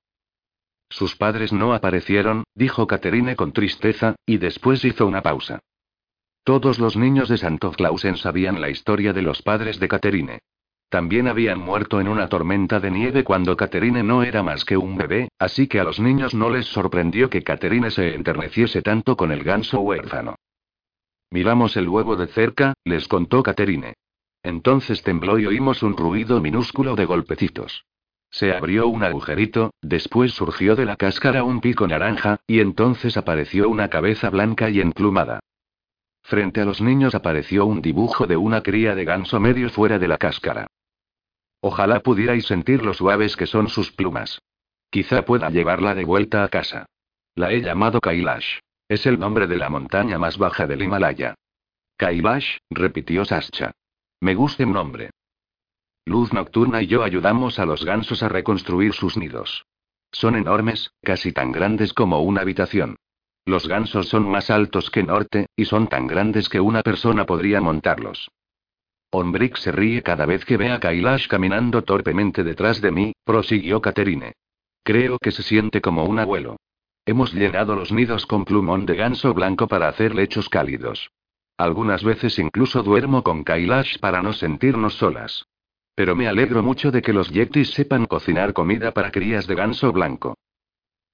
Sus 0.94 1.16
padres 1.16 1.52
no 1.52 1.74
aparecieron, 1.74 2.44
dijo 2.54 2.86
Caterine 2.86 3.34
con 3.34 3.50
tristeza, 3.50 4.14
y 4.24 4.38
después 4.38 4.84
hizo 4.84 5.08
una 5.08 5.22
pausa. 5.22 5.58
Todos 6.44 6.78
los 6.78 6.96
niños 6.96 7.28
de 7.28 7.36
Santo 7.36 7.72
Clausen 7.72 8.16
sabían 8.16 8.60
la 8.60 8.70
historia 8.70 9.12
de 9.12 9.22
los 9.22 9.42
padres 9.42 9.80
de 9.80 9.88
Caterine. 9.88 10.38
También 10.88 11.26
habían 11.26 11.58
muerto 11.58 12.00
en 12.00 12.06
una 12.06 12.28
tormenta 12.28 12.78
de 12.78 12.92
nieve 12.92 13.24
cuando 13.24 13.56
Caterine 13.56 14.04
no 14.04 14.22
era 14.22 14.44
más 14.44 14.64
que 14.64 14.76
un 14.76 14.96
bebé, 14.96 15.30
así 15.36 15.66
que 15.66 15.80
a 15.80 15.84
los 15.84 15.98
niños 15.98 16.32
no 16.32 16.48
les 16.48 16.66
sorprendió 16.66 17.28
que 17.28 17.42
Caterine 17.42 17.90
se 17.90 18.14
enterneciese 18.14 18.80
tanto 18.80 19.16
con 19.16 19.32
el 19.32 19.42
ganso 19.42 19.80
huérfano. 19.80 20.36
Miramos 21.28 21.76
el 21.76 21.88
huevo 21.88 22.14
de 22.14 22.28
cerca, 22.28 22.74
les 22.84 23.08
contó 23.08 23.42
Caterine. 23.42 23.94
Entonces 24.44 25.02
tembló 25.02 25.40
y 25.40 25.46
oímos 25.46 25.82
un 25.82 25.96
ruido 25.96 26.40
minúsculo 26.40 26.94
de 26.94 27.04
golpecitos. 27.04 27.84
Se 28.34 28.52
abrió 28.52 28.88
un 28.88 29.04
agujerito, 29.04 29.70
después 29.80 30.32
surgió 30.32 30.74
de 30.74 30.84
la 30.84 30.96
cáscara 30.96 31.44
un 31.44 31.60
pico 31.60 31.86
naranja, 31.86 32.40
y 32.48 32.58
entonces 32.58 33.16
apareció 33.16 33.68
una 33.68 33.88
cabeza 33.88 34.28
blanca 34.28 34.70
y 34.70 34.80
emplumada. 34.80 35.38
Frente 36.20 36.60
a 36.60 36.64
los 36.64 36.80
niños 36.80 37.14
apareció 37.14 37.64
un 37.64 37.80
dibujo 37.80 38.26
de 38.26 38.36
una 38.36 38.60
cría 38.60 38.96
de 38.96 39.04
ganso 39.04 39.38
medio 39.38 39.70
fuera 39.70 40.00
de 40.00 40.08
la 40.08 40.18
cáscara. 40.18 40.66
Ojalá 41.60 42.00
pudierais 42.00 42.44
sentir 42.44 42.84
lo 42.84 42.92
suaves 42.92 43.36
que 43.36 43.46
son 43.46 43.68
sus 43.68 43.92
plumas. 43.92 44.42
Quizá 44.90 45.24
pueda 45.24 45.48
llevarla 45.50 45.94
de 45.94 46.04
vuelta 46.04 46.42
a 46.42 46.48
casa. 46.48 46.86
La 47.36 47.52
he 47.52 47.60
llamado 47.60 48.00
Kailash. 48.00 48.58
Es 48.88 49.06
el 49.06 49.20
nombre 49.20 49.46
de 49.46 49.58
la 49.58 49.68
montaña 49.68 50.18
más 50.18 50.38
baja 50.38 50.66
del 50.66 50.82
Himalaya. 50.82 51.36
Kailash, 51.96 52.58
repitió 52.68 53.24
Sascha. 53.24 53.70
Me 54.18 54.34
gusta 54.34 54.64
el 54.64 54.72
nombre. 54.72 55.10
Luz 56.06 56.32
Nocturna 56.34 56.82
y 56.82 56.86
yo 56.86 57.02
ayudamos 57.02 57.58
a 57.58 57.64
los 57.64 57.84
gansos 57.84 58.22
a 58.22 58.28
reconstruir 58.28 58.92
sus 58.92 59.16
nidos. 59.16 59.64
Son 60.12 60.36
enormes, 60.36 60.92
casi 61.02 61.32
tan 61.32 61.50
grandes 61.50 61.94
como 61.94 62.20
una 62.20 62.42
habitación. 62.42 62.96
Los 63.46 63.66
gansos 63.66 64.08
son 64.08 64.28
más 64.28 64.50
altos 64.50 64.90
que 64.90 65.02
Norte, 65.02 65.46
y 65.56 65.64
son 65.64 65.88
tan 65.88 66.06
grandes 66.06 66.48
que 66.48 66.60
una 66.60 66.82
persona 66.82 67.24
podría 67.24 67.60
montarlos. 67.60 68.30
Ombrick 69.10 69.56
se 69.56 69.72
ríe 69.72 70.02
cada 70.02 70.26
vez 70.26 70.44
que 70.44 70.56
ve 70.56 70.72
a 70.72 70.80
Kailash 70.80 71.26
caminando 71.26 71.82
torpemente 71.82 72.44
detrás 72.44 72.80
de 72.80 72.90
mí, 72.90 73.12
prosiguió 73.24 73.80
Caterine. 73.80 74.32
Creo 74.82 75.18
que 75.18 75.30
se 75.30 75.42
siente 75.42 75.80
como 75.80 76.04
un 76.04 76.18
abuelo. 76.18 76.56
Hemos 77.06 77.32
llenado 77.32 77.76
los 77.76 77.92
nidos 77.92 78.26
con 78.26 78.44
plumón 78.44 78.86
de 78.86 78.96
ganso 78.96 79.32
blanco 79.32 79.68
para 79.68 79.88
hacer 79.88 80.14
lechos 80.14 80.48
cálidos. 80.48 81.10
Algunas 81.56 82.02
veces 82.02 82.38
incluso 82.38 82.82
duermo 82.82 83.22
con 83.22 83.44
Kailash 83.44 83.98
para 83.98 84.22
no 84.22 84.32
sentirnos 84.32 84.94
solas. 84.94 85.46
Pero 85.94 86.16
me 86.16 86.26
alegro 86.26 86.62
mucho 86.62 86.90
de 86.90 87.02
que 87.02 87.12
los 87.12 87.30
yetis 87.30 87.70
sepan 87.70 88.06
cocinar 88.06 88.52
comida 88.52 88.92
para 88.92 89.10
crías 89.10 89.46
de 89.46 89.54
ganso 89.54 89.92
blanco. 89.92 90.36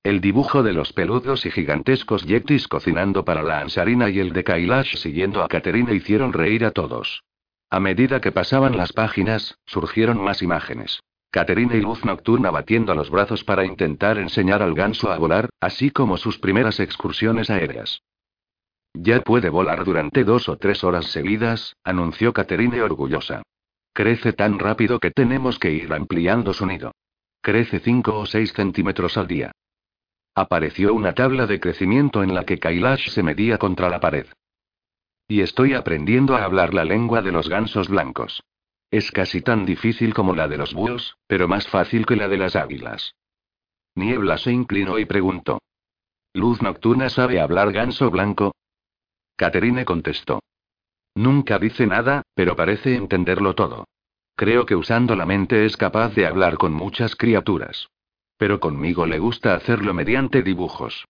El 0.02 0.22
dibujo 0.22 0.62
de 0.62 0.72
los 0.72 0.94
peludos 0.94 1.44
y 1.44 1.50
gigantescos 1.50 2.24
yetis 2.24 2.66
cocinando 2.66 3.24
para 3.24 3.42
la 3.42 3.60
ansarina 3.60 4.08
y 4.08 4.18
el 4.18 4.32
de 4.32 4.44
Kailash 4.44 4.96
siguiendo 4.96 5.42
a 5.42 5.48
Caterina 5.48 5.92
hicieron 5.92 6.32
reír 6.32 6.64
a 6.64 6.70
todos. 6.70 7.22
A 7.68 7.80
medida 7.80 8.20
que 8.20 8.32
pasaban 8.32 8.76
las 8.78 8.94
páginas, 8.94 9.58
surgieron 9.66 10.22
más 10.22 10.42
imágenes. 10.42 11.00
Caterina 11.30 11.76
y 11.76 11.82
Luz 11.82 12.04
Nocturna 12.04 12.50
batiendo 12.50 12.94
los 12.94 13.10
brazos 13.10 13.44
para 13.44 13.64
intentar 13.64 14.18
enseñar 14.18 14.62
al 14.62 14.74
ganso 14.74 15.12
a 15.12 15.18
volar, 15.18 15.50
así 15.60 15.90
como 15.90 16.16
sus 16.16 16.38
primeras 16.38 16.80
excursiones 16.80 17.50
aéreas. 17.50 18.02
Ya 18.94 19.20
puede 19.20 19.50
volar 19.50 19.84
durante 19.84 20.24
dos 20.24 20.48
o 20.48 20.56
tres 20.56 20.82
horas 20.82 21.06
seguidas, 21.06 21.76
anunció 21.84 22.32
Caterine 22.32 22.82
orgullosa. 22.82 23.42
Crece 23.92 24.32
tan 24.32 24.58
rápido 24.58 25.00
que 25.00 25.10
tenemos 25.10 25.58
que 25.58 25.72
ir 25.72 25.92
ampliando 25.92 26.52
su 26.52 26.66
nido. 26.66 26.92
Crece 27.42 27.80
cinco 27.80 28.18
o 28.18 28.26
seis 28.26 28.52
centímetros 28.52 29.16
al 29.16 29.26
día. 29.26 29.52
Apareció 30.34 30.94
una 30.94 31.14
tabla 31.14 31.46
de 31.46 31.58
crecimiento 31.58 32.22
en 32.22 32.34
la 32.34 32.44
que 32.44 32.58
Kailash 32.58 33.10
se 33.10 33.22
medía 33.22 33.58
contra 33.58 33.88
la 33.88 34.00
pared. 34.00 34.26
Y 35.26 35.40
estoy 35.40 35.74
aprendiendo 35.74 36.36
a 36.36 36.44
hablar 36.44 36.74
la 36.74 36.84
lengua 36.84 37.22
de 37.22 37.32
los 37.32 37.48
gansos 37.48 37.88
blancos. 37.88 38.42
Es 38.90 39.10
casi 39.10 39.40
tan 39.40 39.64
difícil 39.64 40.14
como 40.14 40.34
la 40.34 40.48
de 40.48 40.58
los 40.58 40.74
búhos, 40.74 41.16
pero 41.26 41.46
más 41.46 41.68
fácil 41.68 42.06
que 42.06 42.16
la 42.16 42.28
de 42.28 42.38
las 42.38 42.56
águilas. 42.56 43.14
Niebla 43.94 44.38
se 44.38 44.52
inclinó 44.52 44.98
y 44.98 45.04
preguntó. 45.04 45.60
¿Luz 46.32 46.62
nocturna 46.62 47.08
sabe 47.08 47.40
hablar 47.40 47.72
ganso 47.72 48.10
blanco? 48.10 48.54
Caterine 49.36 49.84
contestó. 49.84 50.40
Nunca 51.14 51.58
dice 51.58 51.86
nada, 51.86 52.22
pero 52.34 52.56
parece 52.56 52.94
entenderlo 52.94 53.54
todo. 53.54 53.86
Creo 54.36 54.64
que 54.64 54.76
usando 54.76 55.16
la 55.16 55.26
mente 55.26 55.66
es 55.66 55.76
capaz 55.76 56.14
de 56.14 56.26
hablar 56.26 56.56
con 56.56 56.72
muchas 56.72 57.16
criaturas. 57.16 57.88
Pero 58.38 58.58
conmigo 58.58 59.04
le 59.06 59.18
gusta 59.18 59.54
hacerlo 59.54 59.92
mediante 59.92 60.42
dibujos. 60.42 61.04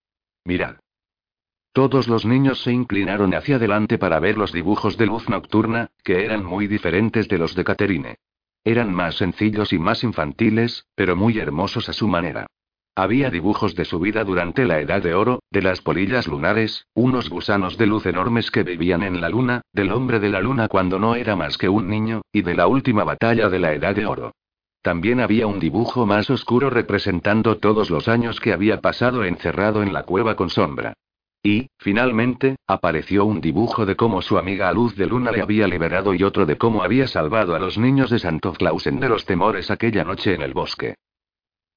Mirad. 0.44 0.76
Todos 1.72 2.08
los 2.08 2.24
niños 2.24 2.62
se 2.62 2.72
inclinaron 2.72 3.32
hacia 3.34 3.56
adelante 3.56 3.98
para 3.98 4.18
ver 4.18 4.36
los 4.36 4.52
dibujos 4.52 4.96
de 4.96 5.06
luz 5.06 5.28
nocturna, 5.28 5.90
que 6.02 6.24
eran 6.24 6.44
muy 6.44 6.66
diferentes 6.66 7.28
de 7.28 7.38
los 7.38 7.54
de 7.54 7.62
Caterine. 7.62 8.16
Eran 8.64 8.92
más 8.92 9.16
sencillos 9.16 9.72
y 9.72 9.78
más 9.78 10.02
infantiles, 10.02 10.86
pero 10.96 11.14
muy 11.14 11.38
hermosos 11.38 11.88
a 11.88 11.92
su 11.92 12.08
manera. 12.08 12.48
Había 12.96 13.30
dibujos 13.30 13.74
de 13.76 13.84
su 13.84 14.00
vida 14.00 14.24
durante 14.24 14.64
la 14.64 14.80
Edad 14.80 15.02
de 15.02 15.14
Oro, 15.14 15.40
de 15.50 15.62
las 15.62 15.80
polillas 15.80 16.26
lunares, 16.26 16.86
unos 16.94 17.30
gusanos 17.30 17.78
de 17.78 17.86
luz 17.86 18.04
enormes 18.06 18.50
que 18.50 18.62
vivían 18.62 19.02
en 19.02 19.20
la 19.20 19.28
luna, 19.28 19.62
del 19.72 19.92
hombre 19.92 20.18
de 20.18 20.28
la 20.28 20.40
luna 20.40 20.68
cuando 20.68 20.98
no 20.98 21.14
era 21.14 21.36
más 21.36 21.56
que 21.56 21.68
un 21.68 21.88
niño, 21.88 22.22
y 22.32 22.42
de 22.42 22.54
la 22.54 22.66
última 22.66 23.04
batalla 23.04 23.48
de 23.48 23.58
la 23.58 23.72
Edad 23.72 23.94
de 23.94 24.06
Oro. 24.06 24.32
También 24.82 25.20
había 25.20 25.46
un 25.46 25.60
dibujo 25.60 26.06
más 26.06 26.30
oscuro 26.30 26.70
representando 26.70 27.58
todos 27.58 27.90
los 27.90 28.08
años 28.08 28.40
que 28.40 28.52
había 28.52 28.80
pasado 28.80 29.24
encerrado 29.24 29.82
en 29.82 29.92
la 29.92 30.02
cueva 30.04 30.36
con 30.36 30.50
sombra. 30.50 30.94
Y, 31.42 31.68
finalmente, 31.78 32.56
apareció 32.66 33.24
un 33.24 33.40
dibujo 33.40 33.86
de 33.86 33.96
cómo 33.96 34.20
su 34.20 34.36
amiga 34.36 34.68
a 34.68 34.72
luz 34.72 34.96
de 34.96 35.06
luna 35.06 35.32
le 35.32 35.40
había 35.40 35.66
liberado 35.66 36.12
y 36.12 36.22
otro 36.22 36.44
de 36.44 36.58
cómo 36.58 36.82
había 36.82 37.06
salvado 37.06 37.54
a 37.54 37.58
los 37.58 37.78
niños 37.78 38.10
de 38.10 38.18
Santo 38.18 38.52
Clausen 38.52 39.00
de 39.00 39.08
los 39.08 39.24
temores 39.24 39.70
aquella 39.70 40.04
noche 40.04 40.34
en 40.34 40.42
el 40.42 40.52
bosque. 40.52 40.96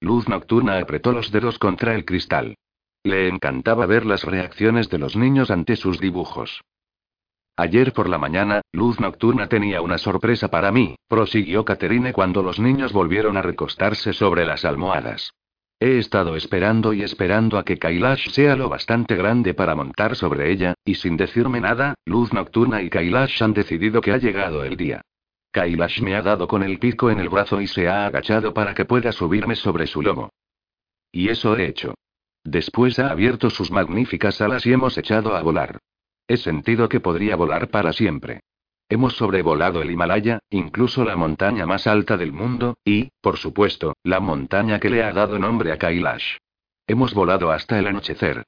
Luz 0.03 0.27
nocturna 0.27 0.79
apretó 0.79 1.13
los 1.13 1.31
dedos 1.31 1.57
contra 1.57 1.95
el 1.95 2.03
cristal. 2.03 2.57
Le 3.05 3.29
encantaba 3.29 3.85
ver 3.85 4.05
las 4.05 4.25
reacciones 4.25 4.89
de 4.89 4.97
los 4.97 5.15
niños 5.15 5.49
ante 5.49 5.77
sus 5.77 5.97
dibujos. 5.97 6.59
Ayer 7.55 7.93
por 7.93 8.09
la 8.09 8.17
mañana, 8.17 8.59
Luz 8.73 8.99
Nocturna 8.99 9.47
tenía 9.47 9.81
una 9.81 9.97
sorpresa 9.97 10.49
para 10.49 10.73
mí, 10.73 10.97
prosiguió 11.07 11.63
Caterine 11.63 12.11
cuando 12.11 12.43
los 12.43 12.59
niños 12.59 12.91
volvieron 12.91 13.37
a 13.37 13.41
recostarse 13.41 14.11
sobre 14.11 14.45
las 14.45 14.65
almohadas. 14.65 15.31
He 15.79 15.99
estado 15.99 16.35
esperando 16.35 16.91
y 16.91 17.01
esperando 17.03 17.57
a 17.57 17.63
que 17.63 17.77
Kailash 17.77 18.29
sea 18.31 18.57
lo 18.57 18.67
bastante 18.67 19.15
grande 19.15 19.53
para 19.53 19.73
montar 19.73 20.17
sobre 20.17 20.51
ella, 20.51 20.73
y 20.83 20.95
sin 20.95 21.15
decirme 21.15 21.61
nada, 21.61 21.95
Luz 22.03 22.33
Nocturna 22.33 22.81
y 22.81 22.89
Kailash 22.89 23.41
han 23.41 23.53
decidido 23.53 24.01
que 24.01 24.11
ha 24.11 24.17
llegado 24.17 24.65
el 24.65 24.75
día. 24.75 25.01
Kailash 25.53 26.01
me 26.01 26.15
ha 26.15 26.21
dado 26.23 26.47
con 26.47 26.63
el 26.63 26.79
pico 26.79 27.11
en 27.11 27.19
el 27.19 27.29
brazo 27.29 27.61
y 27.61 27.67
se 27.67 27.87
ha 27.87 28.07
agachado 28.07 28.53
para 28.53 28.73
que 28.73 28.85
pueda 28.85 29.11
subirme 29.11 29.55
sobre 29.55 29.85
su 29.85 30.01
lomo. 30.01 30.31
Y 31.11 31.29
eso 31.29 31.55
he 31.55 31.67
hecho. 31.67 31.93
Después 32.43 32.97
ha 32.97 33.11
abierto 33.11 33.51
sus 33.51 33.71
magníficas 33.71 34.41
alas 34.41 34.65
y 34.65 34.73
hemos 34.73 34.97
echado 34.97 35.35
a 35.35 35.43
volar. 35.43 35.77
He 36.27 36.37
sentido 36.37 36.89
que 36.89 36.99
podría 36.99 37.35
volar 37.35 37.69
para 37.69 37.93
siempre. 37.93 38.41
Hemos 38.89 39.13
sobrevolado 39.13 39.81
el 39.81 39.91
Himalaya, 39.91 40.39
incluso 40.49 41.05
la 41.05 41.15
montaña 41.15 41.65
más 41.67 41.85
alta 41.85 42.17
del 42.17 42.33
mundo, 42.33 42.75
y, 42.83 43.11
por 43.21 43.37
supuesto, 43.37 43.93
la 44.03 44.19
montaña 44.19 44.79
que 44.79 44.89
le 44.89 45.03
ha 45.03 45.13
dado 45.13 45.37
nombre 45.37 45.71
a 45.71 45.77
Kailash. 45.77 46.37
Hemos 46.87 47.13
volado 47.13 47.51
hasta 47.51 47.77
el 47.77 47.87
anochecer. 47.87 48.43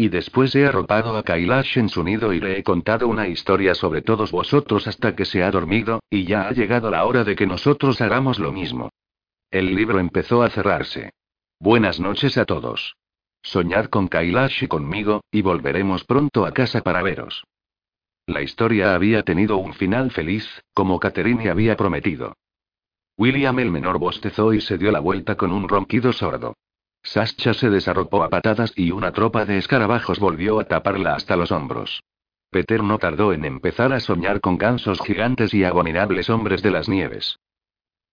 Y 0.00 0.10
después 0.10 0.54
he 0.54 0.64
arropado 0.64 1.16
a 1.16 1.24
Kailash 1.24 1.76
en 1.76 1.88
su 1.88 2.04
nido 2.04 2.32
y 2.32 2.38
le 2.38 2.56
he 2.56 2.62
contado 2.62 3.08
una 3.08 3.26
historia 3.26 3.74
sobre 3.74 4.00
todos 4.00 4.30
vosotros 4.30 4.86
hasta 4.86 5.16
que 5.16 5.24
se 5.24 5.42
ha 5.42 5.50
dormido, 5.50 6.00
y 6.08 6.24
ya 6.24 6.46
ha 6.46 6.52
llegado 6.52 6.88
la 6.88 7.04
hora 7.04 7.24
de 7.24 7.34
que 7.34 7.48
nosotros 7.48 8.00
hagamos 8.00 8.38
lo 8.38 8.52
mismo. 8.52 8.90
El 9.50 9.74
libro 9.74 9.98
empezó 9.98 10.44
a 10.44 10.50
cerrarse. 10.50 11.10
Buenas 11.58 11.98
noches 11.98 12.38
a 12.38 12.44
todos. 12.44 12.94
Soñad 13.42 13.86
con 13.86 14.06
Kailash 14.06 14.62
y 14.62 14.68
conmigo, 14.68 15.24
y 15.32 15.42
volveremos 15.42 16.04
pronto 16.04 16.46
a 16.46 16.52
casa 16.52 16.82
para 16.82 17.02
veros. 17.02 17.42
La 18.24 18.42
historia 18.42 18.94
había 18.94 19.24
tenido 19.24 19.56
un 19.56 19.74
final 19.74 20.12
feliz, 20.12 20.62
como 20.74 21.00
Catherine 21.00 21.50
había 21.50 21.76
prometido. 21.76 22.36
William 23.16 23.58
el 23.58 23.72
menor 23.72 23.98
bostezó 23.98 24.54
y 24.54 24.60
se 24.60 24.78
dio 24.78 24.92
la 24.92 25.00
vuelta 25.00 25.34
con 25.34 25.50
un 25.50 25.68
ronquido 25.68 26.12
sordo. 26.12 26.54
Sascha 27.02 27.54
se 27.54 27.70
desarropó 27.70 28.22
a 28.22 28.28
patadas 28.28 28.72
y 28.76 28.90
una 28.90 29.12
tropa 29.12 29.44
de 29.44 29.58
escarabajos 29.58 30.18
volvió 30.18 30.60
a 30.60 30.64
taparla 30.64 31.14
hasta 31.14 31.36
los 31.36 31.52
hombros. 31.52 32.02
Peter 32.50 32.82
no 32.82 32.98
tardó 32.98 33.32
en 33.32 33.44
empezar 33.44 33.92
a 33.92 34.00
soñar 34.00 34.40
con 34.40 34.56
gansos 34.56 35.00
gigantes 35.00 35.52
y 35.54 35.64
abominables 35.64 36.30
hombres 36.30 36.62
de 36.62 36.70
las 36.70 36.88
nieves. 36.88 37.38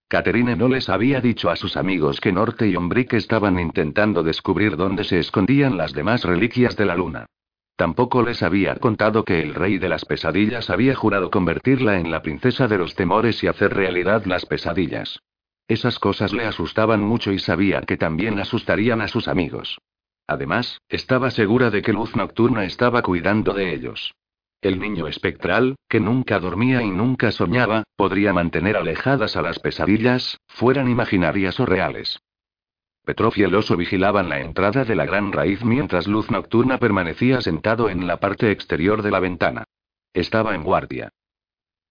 Catherine 0.08 0.54
no 0.54 0.68
les 0.68 0.88
había 0.88 1.20
dicho 1.20 1.50
a 1.50 1.56
sus 1.56 1.76
amigos 1.76 2.20
que 2.20 2.32
Norte 2.32 2.68
y 2.68 2.76
Ombrick 2.76 3.14
estaban 3.14 3.58
intentando 3.58 4.22
descubrir 4.22 4.76
dónde 4.76 5.04
se 5.04 5.18
escondían 5.18 5.76
las 5.76 5.92
demás 5.92 6.22
reliquias 6.22 6.76
de 6.76 6.86
la 6.86 6.94
luna. 6.94 7.26
Tampoco 7.76 8.22
les 8.22 8.42
había 8.42 8.76
contado 8.76 9.24
que 9.24 9.40
el 9.40 9.54
rey 9.54 9.78
de 9.78 9.88
las 9.88 10.04
pesadillas 10.04 10.70
había 10.70 10.94
jurado 10.94 11.30
convertirla 11.30 11.98
en 11.98 12.10
la 12.10 12.22
princesa 12.22 12.68
de 12.68 12.78
los 12.78 12.94
temores 12.94 13.42
y 13.42 13.48
hacer 13.48 13.74
realidad 13.74 14.24
las 14.26 14.46
pesadillas. 14.46 15.20
Esas 15.68 15.98
cosas 15.98 16.32
le 16.32 16.44
asustaban 16.44 17.00
mucho 17.00 17.32
y 17.32 17.38
sabía 17.38 17.80
que 17.82 17.96
también 17.96 18.38
asustarían 18.38 19.00
a 19.00 19.08
sus 19.08 19.26
amigos. 19.26 19.78
Además, 20.28 20.80
estaba 20.88 21.30
segura 21.30 21.70
de 21.70 21.82
que 21.82 21.92
Luz 21.92 22.14
Nocturna 22.16 22.64
estaba 22.64 23.02
cuidando 23.02 23.52
de 23.52 23.74
ellos. 23.74 24.14
El 24.60 24.80
niño 24.80 25.06
espectral, 25.06 25.76
que 25.88 26.00
nunca 26.00 26.38
dormía 26.40 26.82
y 26.82 26.90
nunca 26.90 27.30
soñaba, 27.30 27.84
podría 27.96 28.32
mantener 28.32 28.76
alejadas 28.76 29.36
a 29.36 29.42
las 29.42 29.58
pesadillas, 29.58 30.38
fueran 30.48 30.88
imaginarias 30.88 31.60
o 31.60 31.66
reales. 31.66 32.18
Petrov 33.04 33.34
y 33.36 33.44
el 33.44 33.54
oso 33.54 33.76
vigilaban 33.76 34.28
la 34.28 34.40
entrada 34.40 34.84
de 34.84 34.96
la 34.96 35.04
gran 35.04 35.30
raíz 35.30 35.64
mientras 35.64 36.08
Luz 36.08 36.30
Nocturna 36.30 36.78
permanecía 36.78 37.40
sentado 37.40 37.88
en 37.88 38.06
la 38.08 38.18
parte 38.18 38.50
exterior 38.50 39.02
de 39.02 39.12
la 39.12 39.20
ventana. 39.20 39.64
Estaba 40.12 40.54
en 40.54 40.64
guardia. 40.64 41.10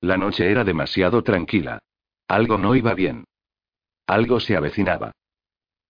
La 0.02 0.18
noche 0.18 0.52
era 0.52 0.66
demasiado 0.66 1.24
tranquila. 1.24 1.80
Algo 2.28 2.58
no 2.58 2.76
iba 2.76 2.94
bien. 2.94 3.24
Algo 4.08 4.40
se 4.40 4.56
avecinaba. 4.56 5.14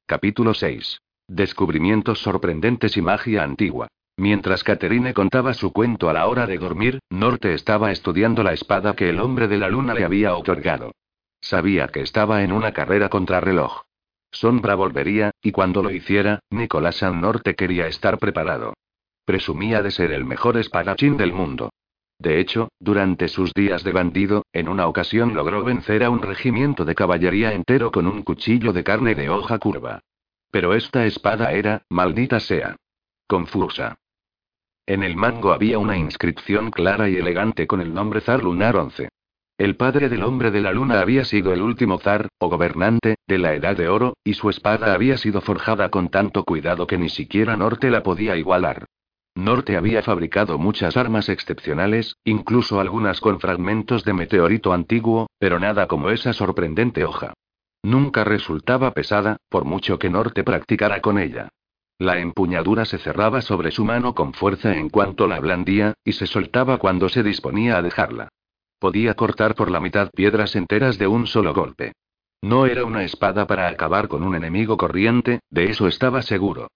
Capítulo 0.06 0.54
6. 0.54 1.02
Descubrimientos 1.28 2.20
sorprendentes 2.20 2.96
y 2.96 3.02
magia 3.02 3.44
antigua. 3.44 3.90
Mientras 4.16 4.64
Catherine 4.64 5.14
contaba 5.14 5.54
su 5.54 5.74
cuento 5.74 6.10
a 6.10 6.14
la 6.14 6.28
hora 6.28 6.48
de 6.48 6.58
dormir, 6.58 7.00
Norte 7.10 7.54
estaba 7.54 7.92
estudiando 7.92 8.42
la 8.42 8.54
espada 8.54 8.96
que 8.96 9.10
el 9.10 9.20
hombre 9.20 9.50
de 9.50 9.58
la 9.58 9.68
luna 9.68 9.94
le 9.94 10.06
había 10.06 10.34
otorgado. 10.34 10.94
Sabía 11.42 11.90
que 11.90 12.00
estaba 12.00 12.42
en 12.44 12.54
una 12.54 12.72
carrera 12.72 13.10
contra 13.10 13.42
reloj. 13.42 13.82
Sombra 14.32 14.76
volvería, 14.76 15.32
y 15.42 15.52
cuando 15.52 15.84
lo 15.84 15.92
hiciera, 15.92 16.40
Nicolás 16.50 16.96
San 16.96 17.20
Norte 17.20 17.56
quería 17.56 17.88
estar 17.88 18.18
preparado. 18.18 18.76
Presumía 19.26 19.82
de 19.82 19.92
ser 19.92 20.14
el 20.14 20.24
mejor 20.24 20.56
espadachín 20.56 21.18
del 21.18 21.34
mundo. 21.34 21.72
De 22.20 22.40
hecho, 22.40 22.70
durante 22.80 23.28
sus 23.28 23.54
días 23.54 23.84
de 23.84 23.92
bandido, 23.92 24.46
en 24.54 24.70
una 24.70 24.88
ocasión 24.88 25.34
logró 25.34 25.64
vencer 25.64 26.04
a 26.04 26.10
un 26.10 26.22
regimiento 26.22 26.86
de 26.86 26.96
caballería 26.96 27.54
entero 27.54 27.92
con 27.92 28.08
un 28.08 28.24
cuchillo 28.24 28.74
de 28.74 28.84
carne 28.84 29.16
de 29.16 29.30
hoja 29.30 29.60
curva. 29.60 30.00
Pero 30.52 30.74
esta 30.74 31.06
espada 31.06 31.52
era, 31.52 31.84
maldita 31.90 32.40
sea. 32.40 32.78
Confusa. 33.28 33.98
En 34.86 35.04
el 35.04 35.16
mango 35.16 35.52
había 35.52 35.80
una 35.80 35.98
inscripción 35.98 36.72
clara 36.72 37.10
y 37.10 37.16
elegante 37.16 37.68
con 37.68 37.82
el 37.82 37.94
nombre 37.94 38.22
Zar 38.22 38.44
Lunar 38.44 38.76
11. 38.76 39.10
El 39.58 39.78
padre 39.78 40.10
del 40.10 40.24
hombre 40.24 40.52
de 40.52 40.60
la 40.60 40.74
luna 40.74 41.00
había 41.00 41.24
sido 41.24 41.54
el 41.54 41.62
último 41.62 41.98
zar, 41.98 42.28
o 42.40 42.50
gobernante, 42.50 43.16
de 43.26 43.38
la 43.38 43.54
Edad 43.54 43.78
de 43.78 43.88
Oro, 43.88 44.18
y 44.24 44.34
su 44.34 44.50
espada 44.50 44.94
había 44.94 45.18
sido 45.18 45.40
forjada 45.40 45.90
con 45.90 46.10
tanto 46.10 46.44
cuidado 46.44 46.86
que 46.88 46.98
ni 46.98 47.08
siquiera 47.08 47.56
Norte 47.56 47.90
la 47.90 48.04
podía 48.04 48.36
igualar. 48.36 48.86
Norte 49.36 49.76
había 49.76 50.02
fabricado 50.02 50.58
muchas 50.58 50.96
armas 50.96 51.28
excepcionales, 51.28 52.16
incluso 52.24 52.80
algunas 52.80 53.20
con 53.20 53.42
fragmentos 53.42 54.06
de 54.06 54.14
meteorito 54.14 54.72
antiguo, 54.72 55.28
pero 55.40 55.60
nada 55.60 55.88
como 55.88 56.10
esa 56.10 56.32
sorprendente 56.32 57.04
hoja. 57.04 57.34
Nunca 57.84 58.24
resultaba 58.24 58.92
pesada, 58.92 59.38
por 59.50 59.66
mucho 59.66 60.00
que 60.00 60.10
Norte 60.10 60.46
practicara 60.46 61.02
con 61.02 61.20
ella. 61.20 61.50
La 62.00 62.20
empuñadura 62.20 62.86
se 62.86 62.98
cerraba 62.98 63.42
sobre 63.42 63.72
su 63.72 63.84
mano 63.84 64.16
con 64.16 64.34
fuerza 64.34 64.76
en 64.76 64.90
cuanto 64.90 65.28
la 65.28 65.40
blandía, 65.40 65.94
y 66.04 66.14
se 66.14 66.28
soltaba 66.28 66.78
cuando 66.78 67.10
se 67.10 67.22
disponía 67.22 67.78
a 67.78 67.82
dejarla. 67.82 68.30
Podía 68.80 69.16
cortar 69.16 69.54
por 69.54 69.70
la 69.70 69.82
mitad 69.82 70.10
piedras 70.12 70.56
enteras 70.56 70.98
de 70.98 71.08
un 71.08 71.28
solo 71.28 71.54
golpe. 71.54 71.94
No 72.42 72.66
era 72.66 72.86
una 72.86 73.04
espada 73.04 73.48
para 73.48 73.68
acabar 73.68 74.08
con 74.08 74.24
un 74.24 74.36
enemigo 74.36 74.78
corriente, 74.78 75.40
de 75.50 75.66
eso 75.66 75.88
estaba 75.88 76.22
seguro. 76.22 76.70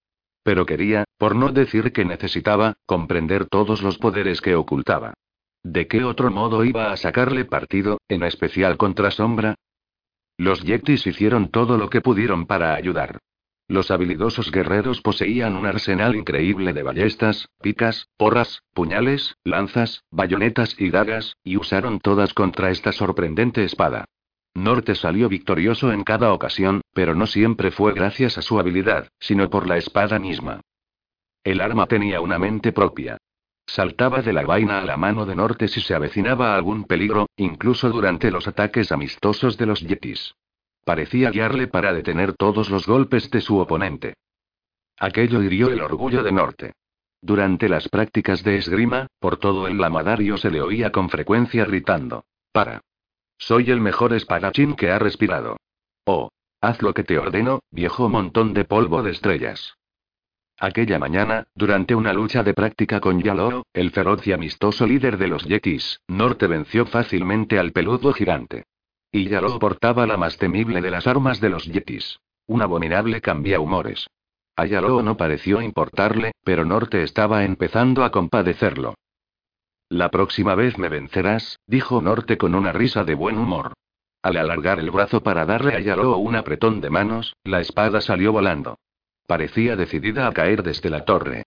Pero 0.43 0.65
quería, 0.65 1.05
por 1.17 1.35
no 1.35 1.49
decir 1.49 1.91
que 1.91 2.05
necesitaba, 2.05 2.75
comprender 2.85 3.45
todos 3.45 3.81
los 3.81 3.97
poderes 3.97 4.41
que 4.41 4.55
ocultaba. 4.55 5.13
¿De 5.63 5.87
qué 5.87 6.03
otro 6.03 6.31
modo 6.31 6.63
iba 6.63 6.91
a 6.91 6.97
sacarle 6.97 7.45
partido, 7.45 7.99
en 8.07 8.23
especial 8.23 8.77
contra 8.77 9.11
Sombra? 9.11 9.55
Los 10.37 10.63
Yetis 10.63 11.05
hicieron 11.05 11.49
todo 11.49 11.77
lo 11.77 11.89
que 11.89 12.01
pudieron 12.01 12.45
para 12.45 12.75
ayudar. 12.75 13.19
Los 13.67 13.91
habilidosos 13.91 14.51
guerreros 14.51 15.01
poseían 15.01 15.55
un 15.55 15.67
arsenal 15.67 16.15
increíble 16.15 16.73
de 16.73 16.81
ballestas, 16.81 17.49
picas, 17.61 18.07
porras, 18.17 18.63
puñales, 18.73 19.35
lanzas, 19.43 20.05
bayonetas 20.09 20.75
y 20.79 20.89
dagas, 20.89 21.35
y 21.43 21.57
usaron 21.57 21.99
todas 21.99 22.33
contra 22.33 22.71
esta 22.71 22.91
sorprendente 22.91 23.63
espada. 23.63 24.05
Norte 24.54 24.95
salió 24.95 25.30
victorioso 25.30 25.91
en 25.91 26.04
cada 26.04 26.34
ocasión, 26.34 26.82
pero 26.93 27.16
no 27.16 27.28
siempre 27.28 27.72
fue 27.72 27.93
gracias 27.93 28.38
a 28.38 28.41
su 28.41 28.60
habilidad, 28.60 29.10
sino 29.20 29.50
por 29.50 29.68
la 29.68 29.78
espada 29.78 30.20
misma. 30.20 30.62
El 31.43 31.62
arma 31.62 31.86
tenía 31.88 32.22
una 32.22 32.38
mente 32.38 32.72
propia. 32.72 33.18
Saltaba 33.66 34.22
de 34.22 34.34
la 34.34 34.43
vaina 34.43 34.80
a 34.80 34.84
la 34.84 34.97
mano 34.97 35.26
de 35.26 35.36
Norte 35.36 35.68
si 35.68 35.80
se 35.80 35.93
avecinaba 35.93 36.56
algún 36.56 36.86
peligro, 36.86 37.28
incluso 37.38 37.89
durante 37.89 38.32
los 38.32 38.47
ataques 38.47 38.91
amistosos 38.91 39.58
de 39.58 39.66
los 39.68 39.82
yetis. 39.82 40.34
Parecía 40.84 41.30
guiarle 41.30 41.68
para 41.68 41.93
detener 41.93 42.34
todos 42.34 42.70
los 42.70 42.88
golpes 42.88 43.30
de 43.30 43.41
su 43.41 43.60
oponente. 43.60 44.16
Aquello 44.97 45.43
hirió 45.43 45.70
el 45.70 45.82
orgullo 45.82 46.24
de 46.24 46.32
Norte. 46.32 46.74
Durante 47.22 47.70
las 47.70 47.88
prácticas 47.89 48.43
de 48.43 48.58
esgrima, 48.58 49.08
por 49.20 49.38
todo 49.38 49.68
el 49.68 49.78
lamadario 49.78 50.38
se 50.38 50.50
le 50.50 50.62
oía 50.62 50.91
con 50.91 51.10
frecuencia 51.10 51.64
gritando: 51.66 52.26
Para. 52.52 52.82
Soy 53.39 53.71
el 53.71 53.81
mejor 53.81 54.13
espadachín 54.13 54.75
que 54.75 54.91
ha 54.91 54.99
respirado. 54.99 55.57
Oh. 56.05 56.29
Haz 56.61 56.81
lo 56.81 56.93
que 56.93 57.05
te 57.05 57.17
ordeno, 57.17 57.61
viejo 57.71 58.09
montón 58.09 58.53
de 58.53 58.65
polvo 58.65 59.01
de 59.01 59.11
estrellas. 59.11 59.75
Aquella 60.57 60.99
mañana, 60.99 61.47
durante 61.55 61.95
una 61.95 62.11
lucha 62.11 62.43
de 62.43 62.53
práctica 62.53 62.99
con 62.99 63.21
Yalo, 63.21 63.63
el 63.71 63.91
feroz 63.91 64.27
y 64.27 64.33
amistoso 64.33 64.85
líder 64.85 65.17
de 65.17 65.29
los 65.29 65.45
Yetis, 65.45 66.01
Norte 66.09 66.47
venció 66.47 66.85
fácilmente 66.85 67.57
al 67.57 67.71
peludo 67.71 68.11
gigante. 68.11 68.65
Y 69.09 69.29
ya 69.29 69.39
lo 69.39 69.57
portaba 69.57 70.05
la 70.05 70.17
más 70.17 70.37
temible 70.37 70.81
de 70.81 70.91
las 70.91 71.07
armas 71.07 71.39
de 71.39 71.49
los 71.49 71.65
yetis. 71.65 72.19
Un 72.45 72.61
abominable 72.61 73.21
cambia 73.21 73.59
humores. 73.59 74.07
A 74.55 74.65
Yalo 74.65 75.01
no 75.01 75.17
pareció 75.17 75.61
importarle, 75.61 76.33
pero 76.43 76.65
Norte 76.65 77.03
estaba 77.03 77.45
empezando 77.45 78.03
a 78.03 78.11
compadecerlo. 78.11 78.95
La 79.89 80.09
próxima 80.09 80.53
vez 80.53 80.77
me 80.77 80.87
vencerás, 80.87 81.59
dijo 81.65 81.99
Norte 81.99 82.37
con 82.37 82.53
una 82.53 82.71
risa 82.71 83.03
de 83.03 83.15
buen 83.15 83.39
humor. 83.39 83.73
Al 84.21 84.37
alargar 84.37 84.79
el 84.79 84.91
brazo 84.91 85.23
para 85.23 85.45
darle 85.47 85.75
a 85.75 85.79
Yalo 85.79 86.17
un 86.17 86.35
apretón 86.35 86.79
de 86.79 86.91
manos, 86.91 87.35
la 87.43 87.59
espada 87.59 87.99
salió 87.99 88.31
volando. 88.31 88.77
Parecía 89.25 89.75
decidida 89.75 90.27
a 90.27 90.31
caer 90.31 90.61
desde 90.61 90.91
la 90.91 91.05
torre. 91.05 91.43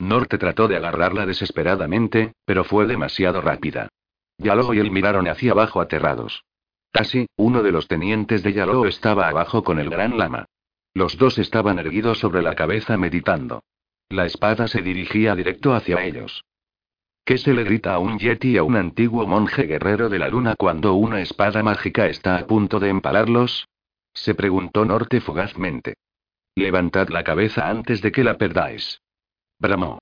Norte 0.00 0.38
trató 0.38 0.66
de 0.66 0.76
agarrarla 0.76 1.24
desesperadamente, 1.24 2.32
pero 2.44 2.64
fue 2.64 2.86
demasiado 2.86 3.40
rápida. 3.40 3.88
Yalo 4.38 4.74
y 4.74 4.80
él 4.80 4.90
miraron 4.90 5.28
hacia 5.28 5.52
abajo 5.52 5.80
aterrados. 5.80 6.42
Casi, 6.90 7.26
uno 7.36 7.62
de 7.62 7.70
los 7.70 7.86
tenientes 7.86 8.42
de 8.42 8.54
Yalo 8.54 8.86
estaba 8.86 9.28
abajo 9.28 9.62
con 9.62 9.78
el 9.78 9.88
gran 9.88 10.18
lama. 10.18 10.46
Los 10.94 11.16
dos 11.16 11.38
estaban 11.38 11.78
erguidos 11.78 12.18
sobre 12.18 12.42
la 12.42 12.56
cabeza 12.56 12.96
meditando. 12.96 13.62
La 14.08 14.26
espada 14.26 14.66
se 14.66 14.82
dirigía 14.82 15.36
directo 15.36 15.74
hacia 15.74 16.04
ellos. 16.04 16.44
¿Qué 17.24 17.38
se 17.38 17.54
le 17.54 17.62
grita 17.62 17.94
a 17.94 17.98
un 18.00 18.18
yeti 18.18 18.56
a 18.56 18.64
un 18.64 18.76
antiguo 18.76 19.26
monje 19.26 19.62
guerrero 19.62 20.08
de 20.08 20.18
la 20.18 20.28
luna 20.28 20.56
cuando 20.58 20.94
una 20.94 21.20
espada 21.20 21.62
mágica 21.62 22.06
está 22.06 22.36
a 22.36 22.46
punto 22.46 22.80
de 22.80 22.88
empalarlos? 22.88 23.68
Se 24.12 24.34
preguntó 24.34 24.84
Norte 24.84 25.20
fugazmente. 25.20 25.94
Levantad 26.56 27.08
la 27.08 27.22
cabeza 27.22 27.68
antes 27.68 28.02
de 28.02 28.10
que 28.10 28.24
la 28.24 28.36
perdáis. 28.36 29.00
Bramó. 29.60 29.98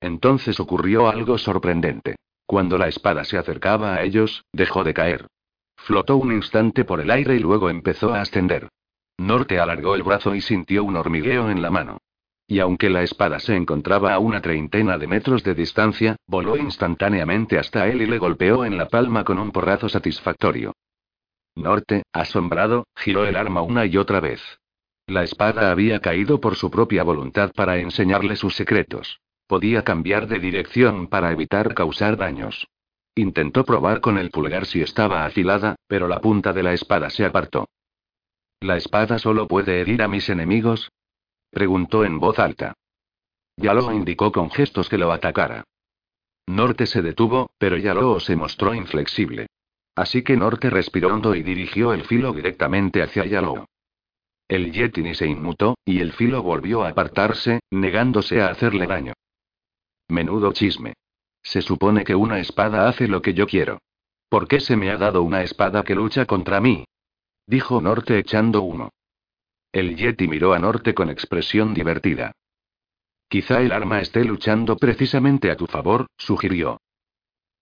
Entonces 0.00 0.58
ocurrió 0.58 1.08
algo 1.08 1.36
sorprendente. 1.36 2.16
Cuando 2.46 2.78
la 2.78 2.88
espada 2.88 3.24
se 3.24 3.36
acercaba 3.36 3.94
a 3.94 4.02
ellos, 4.02 4.44
dejó 4.52 4.84
de 4.84 4.94
caer. 4.94 5.26
Flotó 5.76 6.16
un 6.16 6.32
instante 6.32 6.84
por 6.84 7.00
el 7.00 7.10
aire 7.10 7.36
y 7.36 7.40
luego 7.40 7.68
empezó 7.68 8.14
a 8.14 8.22
ascender. 8.22 8.68
Norte 9.18 9.60
alargó 9.60 9.94
el 9.94 10.02
brazo 10.02 10.34
y 10.34 10.40
sintió 10.40 10.82
un 10.82 10.96
hormigueo 10.96 11.50
en 11.50 11.60
la 11.60 11.70
mano. 11.70 11.98
Y 12.46 12.60
aunque 12.60 12.90
la 12.90 13.02
espada 13.02 13.38
se 13.38 13.56
encontraba 13.56 14.12
a 14.12 14.18
una 14.18 14.42
treintena 14.42 14.98
de 14.98 15.06
metros 15.06 15.42
de 15.42 15.54
distancia, 15.54 16.16
voló 16.26 16.56
instantáneamente 16.56 17.58
hasta 17.58 17.88
él 17.88 18.02
y 18.02 18.06
le 18.06 18.18
golpeó 18.18 18.64
en 18.64 18.76
la 18.76 18.88
palma 18.88 19.24
con 19.24 19.38
un 19.38 19.52
porrazo 19.52 19.88
satisfactorio. 19.88 20.74
Norte, 21.54 22.02
asombrado, 22.12 22.86
giró 22.96 23.26
el 23.26 23.36
arma 23.36 23.62
una 23.62 23.86
y 23.86 23.96
otra 23.96 24.20
vez. 24.20 24.40
La 25.06 25.24
espada 25.24 25.70
había 25.70 26.00
caído 26.00 26.40
por 26.40 26.56
su 26.56 26.70
propia 26.70 27.02
voluntad 27.02 27.52
para 27.54 27.78
enseñarle 27.78 28.36
sus 28.36 28.54
secretos. 28.54 29.20
Podía 29.46 29.82
cambiar 29.82 30.28
de 30.28 30.38
dirección 30.38 31.08
para 31.08 31.32
evitar 31.32 31.74
causar 31.74 32.16
daños. 32.16 32.66
Intentó 33.14 33.64
probar 33.64 34.00
con 34.00 34.16
el 34.16 34.30
pulgar 34.30 34.64
si 34.64 34.80
estaba 34.80 35.26
afilada, 35.26 35.76
pero 35.86 36.08
la 36.08 36.20
punta 36.20 36.52
de 36.52 36.62
la 36.62 36.72
espada 36.72 37.10
se 37.10 37.26
apartó. 37.26 37.68
¿La 38.60 38.76
espada 38.76 39.18
solo 39.18 39.48
puede 39.48 39.80
herir 39.80 40.02
a 40.02 40.08
mis 40.08 40.30
enemigos? 40.30 40.90
Preguntó 41.52 42.04
en 42.06 42.18
voz 42.18 42.38
alta. 42.38 42.72
Yalo 43.58 43.92
indicó 43.92 44.32
con 44.32 44.50
gestos 44.50 44.88
que 44.88 44.96
lo 44.96 45.12
atacara. 45.12 45.64
Norte 46.46 46.86
se 46.86 47.02
detuvo, 47.02 47.50
pero 47.58 47.76
Yalo 47.76 48.18
se 48.20 48.36
mostró 48.36 48.74
inflexible. 48.74 49.48
Así 49.94 50.22
que 50.22 50.34
Norte 50.34 50.70
respiró 50.70 51.12
hondo 51.12 51.34
y 51.34 51.42
dirigió 51.42 51.92
el 51.92 52.04
filo 52.04 52.32
directamente 52.32 53.02
hacia 53.02 53.26
Yalo. 53.26 53.66
El 54.48 54.72
Yetini 54.72 55.14
se 55.14 55.26
inmutó, 55.26 55.76
y 55.84 56.00
el 56.00 56.12
filo 56.12 56.42
volvió 56.42 56.84
a 56.84 56.88
apartarse, 56.88 57.60
negándose 57.70 58.40
a 58.40 58.48
hacerle 58.48 58.86
daño. 58.86 59.12
Menudo 60.08 60.52
chisme. 60.52 60.94
Se 61.42 61.60
supone 61.60 62.02
que 62.02 62.14
una 62.14 62.40
espada 62.40 62.88
hace 62.88 63.08
lo 63.08 63.20
que 63.20 63.34
yo 63.34 63.46
quiero. 63.46 63.78
¿Por 64.30 64.48
qué 64.48 64.60
se 64.60 64.76
me 64.76 64.90
ha 64.90 64.96
dado 64.96 65.22
una 65.22 65.42
espada 65.42 65.82
que 65.82 65.94
lucha 65.94 66.24
contra 66.24 66.62
mí? 66.62 66.86
Dijo 67.46 67.82
Norte 67.82 68.18
echando 68.18 68.62
humo. 68.62 68.90
El 69.72 69.96
Yeti 69.96 70.28
miró 70.28 70.52
a 70.52 70.58
Norte 70.58 70.92
con 70.92 71.08
expresión 71.08 71.72
divertida. 71.72 72.32
Quizá 73.28 73.62
el 73.62 73.72
arma 73.72 74.00
esté 74.00 74.22
luchando 74.22 74.76
precisamente 74.76 75.50
a 75.50 75.56
tu 75.56 75.66
favor, 75.66 76.06
sugirió. 76.18 76.78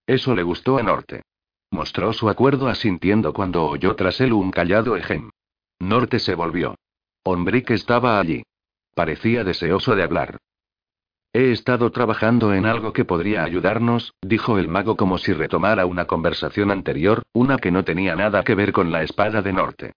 Eso 0.06 0.34
le 0.34 0.42
gustó 0.42 0.78
a 0.78 0.82
Norte. 0.82 1.22
Mostró 1.70 2.12
su 2.12 2.28
acuerdo 2.28 2.68
asintiendo 2.68 3.32
cuando 3.32 3.64
oyó 3.64 3.94
tras 3.94 4.20
él 4.20 4.32
un 4.32 4.50
callado 4.50 4.96
ejem. 4.96 5.30
Norte 5.78 6.18
se 6.18 6.34
volvió. 6.34 6.74
que 7.24 7.74
estaba 7.74 8.18
allí. 8.18 8.42
Parecía 8.92 9.44
deseoso 9.44 9.94
de 9.94 10.02
hablar. 10.02 10.38
He 11.32 11.52
estado 11.52 11.92
trabajando 11.92 12.52
en 12.54 12.66
algo 12.66 12.92
que 12.92 13.04
podría 13.04 13.44
ayudarnos, 13.44 14.14
dijo 14.20 14.58
el 14.58 14.66
mago 14.66 14.96
como 14.96 15.16
si 15.16 15.32
retomara 15.32 15.86
una 15.86 16.06
conversación 16.06 16.72
anterior, 16.72 17.22
una 17.32 17.58
que 17.58 17.70
no 17.70 17.84
tenía 17.84 18.16
nada 18.16 18.42
que 18.42 18.56
ver 18.56 18.72
con 18.72 18.90
la 18.90 19.04
espada 19.04 19.40
de 19.42 19.52
Norte. 19.52 19.92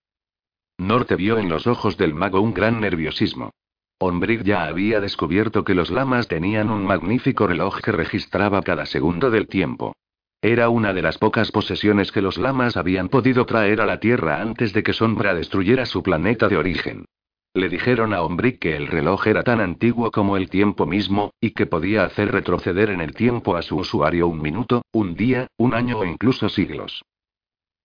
Norte 0.78 1.16
vio 1.16 1.38
en 1.38 1.50
los 1.50 1.68
ojos 1.68 1.98
del 1.98 2.14
mago 2.14 2.42
un 2.42 2.54
gran 2.54 2.82
nerviosismo. 2.82 3.52
Ombrick 4.00 4.44
ya 4.44 4.66
había 4.66 5.00
descubierto 5.00 5.64
que 5.64 5.76
los 5.76 5.92
lamas 5.92 6.28
tenían 6.28 6.70
un 6.70 6.86
magnífico 6.86 7.48
reloj 7.48 7.80
que 7.80 7.92
registraba 7.92 8.62
cada 8.62 8.86
segundo 8.86 9.30
del 9.30 9.48
tiempo. 9.48 9.96
Era 10.42 10.68
una 10.68 10.94
de 10.94 11.02
las 11.02 11.18
pocas 11.18 11.52
posesiones 11.52 12.12
que 12.12 12.22
los 12.22 12.38
lamas 12.38 12.76
habían 12.76 13.08
podido 13.08 13.46
traer 13.46 13.80
a 13.80 13.86
la 13.86 14.00
Tierra 14.00 14.42
antes 14.42 14.74
de 14.74 14.84
que 14.84 14.92
Sombra 14.92 15.34
destruyera 15.34 15.86
su 15.86 16.04
planeta 16.04 16.50
de 16.50 16.58
origen. 16.58 17.06
Le 17.54 17.70
dijeron 17.70 18.14
a 18.14 18.24
Ombrick 18.24 18.60
que 18.60 18.76
el 18.76 18.88
reloj 18.88 19.28
era 19.28 19.44
tan 19.44 19.62
antiguo 19.62 20.12
como 20.12 20.36
el 20.38 20.50
tiempo 20.50 20.86
mismo, 20.86 21.32
y 21.40 21.52
que 21.52 21.68
podía 21.68 22.04
hacer 22.04 22.32
retroceder 22.32 22.90
en 22.90 23.00
el 23.00 23.14
tiempo 23.14 23.56
a 23.56 23.62
su 23.62 23.78
usuario 23.78 24.28
un 24.28 24.42
minuto, 24.42 24.82
un 24.92 25.16
día, 25.16 25.48
un 25.58 25.76
año 25.76 26.00
o 26.00 26.06
incluso 26.06 26.50
siglos. 26.50 27.04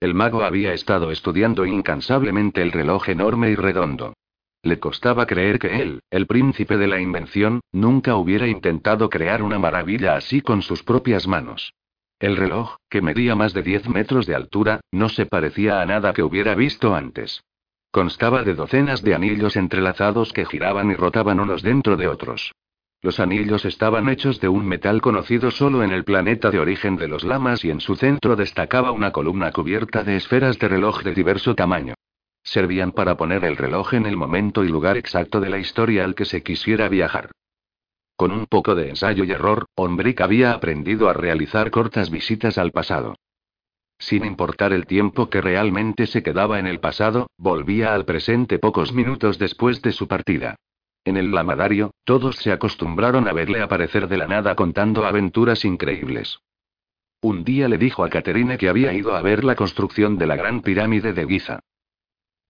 El 0.01 0.14
mago 0.14 0.42
había 0.42 0.72
estado 0.74 1.11
estudiando 1.11 1.66
incansablemente 1.66 2.62
el 2.62 2.70
reloj 2.70 3.09
enorme 3.09 3.51
y 3.51 3.57
redondo. 3.57 4.14
Le 4.62 4.78
costaba 4.78 5.26
creer 5.26 5.59
que 5.59 5.82
él, 5.82 6.01
el 6.11 6.26
príncipe 6.26 6.76
de 6.76 6.86
la 6.86 7.01
invención, 7.01 7.61
nunca 7.72 8.16
hubiera 8.16 8.46
intentado 8.46 9.11
crear 9.11 9.42
una 9.42 9.59
maravilla 9.59 10.14
así 10.16 10.40
con 10.40 10.62
sus 10.62 10.82
propias 10.82 11.26
manos. 11.26 11.72
El 12.20 12.36
reloj, 12.36 12.76
que 12.88 13.03
medía 13.03 13.34
más 13.34 13.55
de 13.55 13.62
10 13.62 13.88
metros 13.88 14.26
de 14.26 14.34
altura, 14.34 14.80
no 14.92 15.09
se 15.09 15.26
parecía 15.26 15.80
a 15.80 15.86
nada 15.86 16.12
que 16.12 16.22
hubiera 16.22 16.55
visto 16.55 16.94
antes. 16.94 17.42
Constaba 17.90 18.42
de 18.42 18.55
docenas 18.55 19.03
de 19.03 19.14
anillos 19.14 19.57
entrelazados 19.57 20.32
que 20.32 20.44
giraban 20.44 20.90
y 20.90 20.94
rotaban 20.94 21.40
unos 21.40 21.62
dentro 21.62 21.96
de 21.96 22.09
otros. 22.09 22.53
Los 23.01 23.20
anillos 23.20 23.64
estaban 23.64 24.09
hechos 24.09 24.40
de 24.40 24.49
un 24.49 24.66
metal 24.66 25.01
conocido 25.01 25.53
solo 25.53 25.84
en 25.84 25.92
el 25.92 26.03
planeta 26.03 26.51
de 26.51 26.59
origen 26.59 26.96
de 26.96 27.07
los 27.07 27.22
lamas 27.22 27.64
y 27.64 27.70
en 27.70 27.80
su 27.80 27.94
centro 27.94 28.34
destacaba 28.34 28.90
una 28.90 29.12
columna 29.12 29.53
cubierta 29.53 30.03
de 30.03 30.16
esferas 30.16 30.59
de 30.59 30.66
reloj 30.66 31.05
de 31.05 31.14
diverso 31.14 31.55
tamaño. 31.55 31.94
Servían 32.42 32.90
para 32.90 33.16
poner 33.16 33.44
el 33.44 33.57
reloj 33.57 33.94
en 33.94 34.07
el 34.07 34.16
momento 34.16 34.64
y 34.64 34.68
lugar 34.68 34.96
exacto 34.96 35.40
de 35.40 35.49
la 35.49 35.59
historia 35.59 36.05
al 36.05 36.16
que 36.16 36.24
se 36.24 36.42
quisiera 36.42 36.88
viajar. 36.88 37.30
Con 38.16 38.32
un 38.32 38.46
poco 38.46 38.74
de 38.74 38.88
ensayo 38.88 39.22
y 39.22 39.30
error, 39.30 39.66
Ombrick 39.76 40.20
había 40.20 40.53
aprendido 40.53 41.09
a 41.09 41.12
realizar 41.12 41.70
cortas 41.70 42.11
visitas 42.11 42.59
al 42.59 42.72
pasado. 42.72 43.14
Sin 44.01 44.24
importar 44.24 44.72
el 44.72 44.86
tiempo 44.86 45.30
que 45.30 45.40
realmente 45.40 46.09
se 46.09 46.24
quedaba 46.24 46.59
en 46.59 46.66
el 46.66 46.80
pasado, 46.80 47.28
volvía 47.36 47.94
al 47.94 48.05
presente 48.05 48.59
pocos 48.59 48.92
minutos 48.92 49.38
después 49.38 49.82
de 49.82 49.92
su 49.92 50.09
partida. 50.09 50.57
En 51.05 51.16
el 51.16 51.30
lamadario, 51.30 51.92
todos 52.05 52.36
se 52.36 52.53
acostumbraron 52.53 53.28
a 53.28 53.32
verle 53.32 53.62
aparecer 53.62 54.09
de 54.09 54.18
la 54.18 54.26
nada 54.26 54.55
contando 54.55 55.07
aventuras 55.07 55.64
increíbles. 55.64 56.40
Un 57.20 57.42
día 57.44 57.68
le 57.68 57.78
dijo 57.78 58.05
a 58.05 58.11
Caterine 58.11 58.59
que 58.59 58.68
había 58.68 58.92
ido 58.92 59.16
a 59.16 59.22
ver 59.22 59.42
la 59.42 59.57
construcción 59.57 60.18
de 60.18 60.26
la 60.26 60.36
gran 60.36 60.62
pirámide 60.62 61.12
de 61.12 61.26
Giza. 61.26 61.61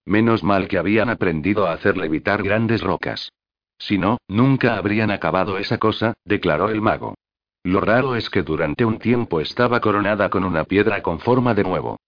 Menos 0.05 0.43
mal 0.43 0.69
que 0.69 0.79
habían 0.79 1.09
aprendido 1.09 1.67
a 1.67 1.73
hacer 1.73 1.97
levitar 1.97 2.43
grandes 2.43 2.83
rocas. 2.83 3.31
Si 3.79 3.97
no, 3.97 4.19
nunca 4.29 4.77
habrían 4.77 5.11
acabado 5.11 5.59
esa 5.59 5.79
cosa, 5.79 6.15
declaró 6.25 6.69
el 6.71 6.83
mago. 6.83 7.15
Lo 7.63 7.81
raro 7.81 8.17
es 8.17 8.31
que 8.31 8.43
durante 8.43 8.85
un 8.85 8.99
tiempo 8.99 9.41
estaba 9.41 9.81
coronada 9.81 10.31
con 10.31 10.45
una 10.45 10.65
piedra 10.65 11.03
con 11.03 11.21
forma 11.21 11.55
de 11.55 11.65
nuevo. 11.65 11.99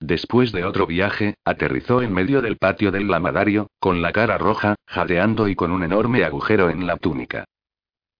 Después 0.00 0.52
de 0.52 0.64
otro 0.64 0.86
viaje, 0.86 1.34
aterrizó 1.44 2.02
en 2.02 2.12
medio 2.12 2.40
del 2.40 2.56
patio 2.56 2.92
del 2.92 3.08
lamadario, 3.08 3.68
con 3.80 4.00
la 4.00 4.12
cara 4.12 4.38
roja, 4.38 4.76
jadeando 4.86 5.48
y 5.48 5.56
con 5.56 5.72
un 5.72 5.82
enorme 5.82 6.24
agujero 6.24 6.70
en 6.70 6.86
la 6.86 6.96
túnica. 6.96 7.44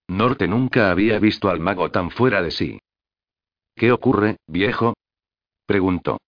Norte 0.09 0.49
nunca 0.49 0.91
había 0.91 1.19
visto 1.19 1.51
al 1.51 1.61
mago 1.61 1.91
tan 1.91 2.11
fuera 2.11 2.43
de 2.43 2.51
sí. 2.51 2.79
¿Qué 3.77 3.93
ocurre, 3.93 4.39
viejo? 4.47 4.95
preguntó. 5.67 6.19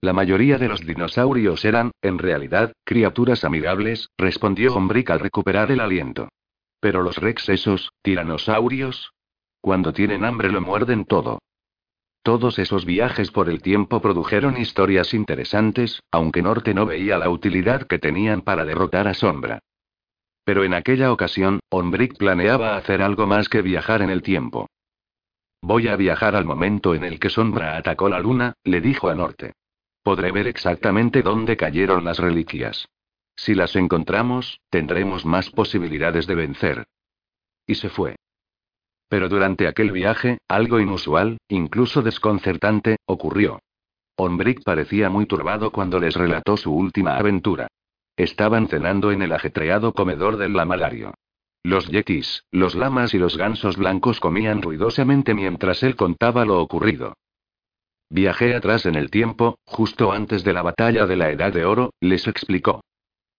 La 0.00 0.12
mayoría 0.12 0.58
de 0.58 0.68
los 0.68 0.80
dinosaurios 0.80 1.64
eran, 1.64 1.90
en 2.02 2.18
realidad, 2.18 2.72
criaturas 2.84 3.44
amigables, 3.44 4.08
respondió 4.16 4.74
Ombrick 4.74 5.10
al 5.10 5.20
recuperar 5.20 5.70
el 5.70 5.80
aliento. 5.80 6.28
Pero 6.80 7.02
los 7.02 7.16
rex 7.16 7.48
esos, 7.48 7.90
tiranosaurios, 8.02 9.12
cuando 9.60 9.92
tienen 9.92 10.24
hambre 10.24 10.50
lo 10.50 10.60
muerden 10.60 11.04
todo. 11.04 11.40
Todos 12.22 12.58
esos 12.58 12.84
viajes 12.84 13.30
por 13.30 13.48
el 13.48 13.62
tiempo 13.62 14.00
produjeron 14.00 14.56
historias 14.56 15.14
interesantes, 15.14 16.02
aunque 16.10 16.42
Norte 16.42 16.74
no 16.74 16.86
veía 16.86 17.18
la 17.18 17.30
utilidad 17.30 17.86
que 17.86 17.98
tenían 17.98 18.42
para 18.42 18.64
derrotar 18.64 19.08
a 19.08 19.14
Sombra. 19.14 19.60
Pero 20.44 20.64
en 20.64 20.74
aquella 20.74 21.12
ocasión, 21.12 21.60
Ombrick 21.70 22.16
planeaba 22.16 22.76
hacer 22.76 23.02
algo 23.02 23.26
más 23.26 23.48
que 23.48 23.62
viajar 23.62 24.02
en 24.02 24.10
el 24.10 24.22
tiempo. 24.22 24.68
Voy 25.60 25.88
a 25.88 25.96
viajar 25.96 26.36
al 26.36 26.44
momento 26.44 26.94
en 26.94 27.04
el 27.04 27.18
que 27.18 27.30
Sombra 27.30 27.76
atacó 27.76 28.08
la 28.08 28.20
luna, 28.20 28.54
le 28.64 28.80
dijo 28.80 29.08
a 29.08 29.14
Norte. 29.14 29.54
Podré 30.02 30.32
ver 30.32 30.46
exactamente 30.46 31.22
dónde 31.22 31.56
cayeron 31.56 32.04
las 32.04 32.18
reliquias. 32.18 32.88
Si 33.36 33.54
las 33.54 33.76
encontramos, 33.76 34.60
tendremos 34.70 35.24
más 35.24 35.50
posibilidades 35.50 36.26
de 36.26 36.34
vencer. 36.34 36.86
Y 37.66 37.74
se 37.74 37.88
fue. 37.88 38.16
Pero 39.08 39.28
durante 39.28 39.66
aquel 39.66 39.90
viaje, 39.90 40.38
algo 40.48 40.80
inusual, 40.80 41.38
incluso 41.48 42.02
desconcertante, 42.02 42.96
ocurrió. 43.06 43.60
Ombrick 44.16 44.64
parecía 44.64 45.08
muy 45.08 45.26
turbado 45.26 45.70
cuando 45.70 46.00
les 46.00 46.14
relató 46.14 46.56
su 46.56 46.74
última 46.74 47.16
aventura. 47.16 47.68
Estaban 48.16 48.68
cenando 48.68 49.12
en 49.12 49.22
el 49.22 49.32
ajetreado 49.32 49.92
comedor 49.94 50.36
del 50.36 50.52
lamalario. 50.52 51.14
Los 51.62 51.88
yetis, 51.88 52.44
los 52.50 52.74
lamas 52.74 53.14
y 53.14 53.18
los 53.18 53.36
gansos 53.36 53.76
blancos 53.76 54.20
comían 54.20 54.62
ruidosamente 54.62 55.34
mientras 55.34 55.82
él 55.82 55.96
contaba 55.96 56.44
lo 56.44 56.60
ocurrido. 56.60 57.14
Viajé 58.10 58.54
atrás 58.54 58.86
en 58.86 58.94
el 58.94 59.10
tiempo, 59.10 59.58
justo 59.64 60.12
antes 60.12 60.44
de 60.44 60.52
la 60.52 60.62
batalla 60.62 61.06
de 61.06 61.16
la 61.16 61.30
Edad 61.30 61.52
de 61.52 61.64
Oro, 61.64 61.92
les 62.00 62.26
explicó. 62.26 62.80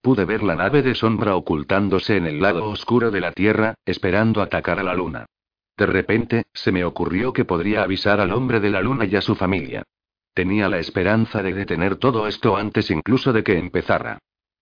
Pude 0.01 0.25
ver 0.25 0.43
la 0.43 0.55
nave 0.55 0.81
de 0.81 0.95
sombra 0.95 1.35
ocultándose 1.35 2.17
en 2.17 2.25
el 2.25 2.41
lado 2.41 2.69
oscuro 2.69 3.11
de 3.11 3.19
la 3.19 3.31
Tierra, 3.31 3.75
esperando 3.85 4.41
atacar 4.41 4.79
a 4.79 4.83
la 4.83 4.93
Luna. 4.93 5.25
De 5.79 5.85
repente, 5.85 6.43
se 6.53 6.73
me 6.73 6.83
ocurrió 6.83 7.31
que 7.31 7.45
podría 7.45 7.83
avisar 7.83 8.19
al 8.19 8.33
hombre 8.33 8.59
de 8.59 8.69
la 8.69 8.81
luna 8.81 9.05
y 9.05 9.15
a 9.15 9.21
su 9.21 9.35
familia. 9.35 9.83
Tenía 10.33 10.67
la 10.67 10.77
esperanza 10.77 11.41
de 11.41 11.53
detener 11.53 11.95
todo 11.95 12.27
esto 12.27 12.57
antes 12.57 12.91
incluso 12.91 13.31
de 13.31 13.45
que 13.45 13.57
empezara. 13.57 14.19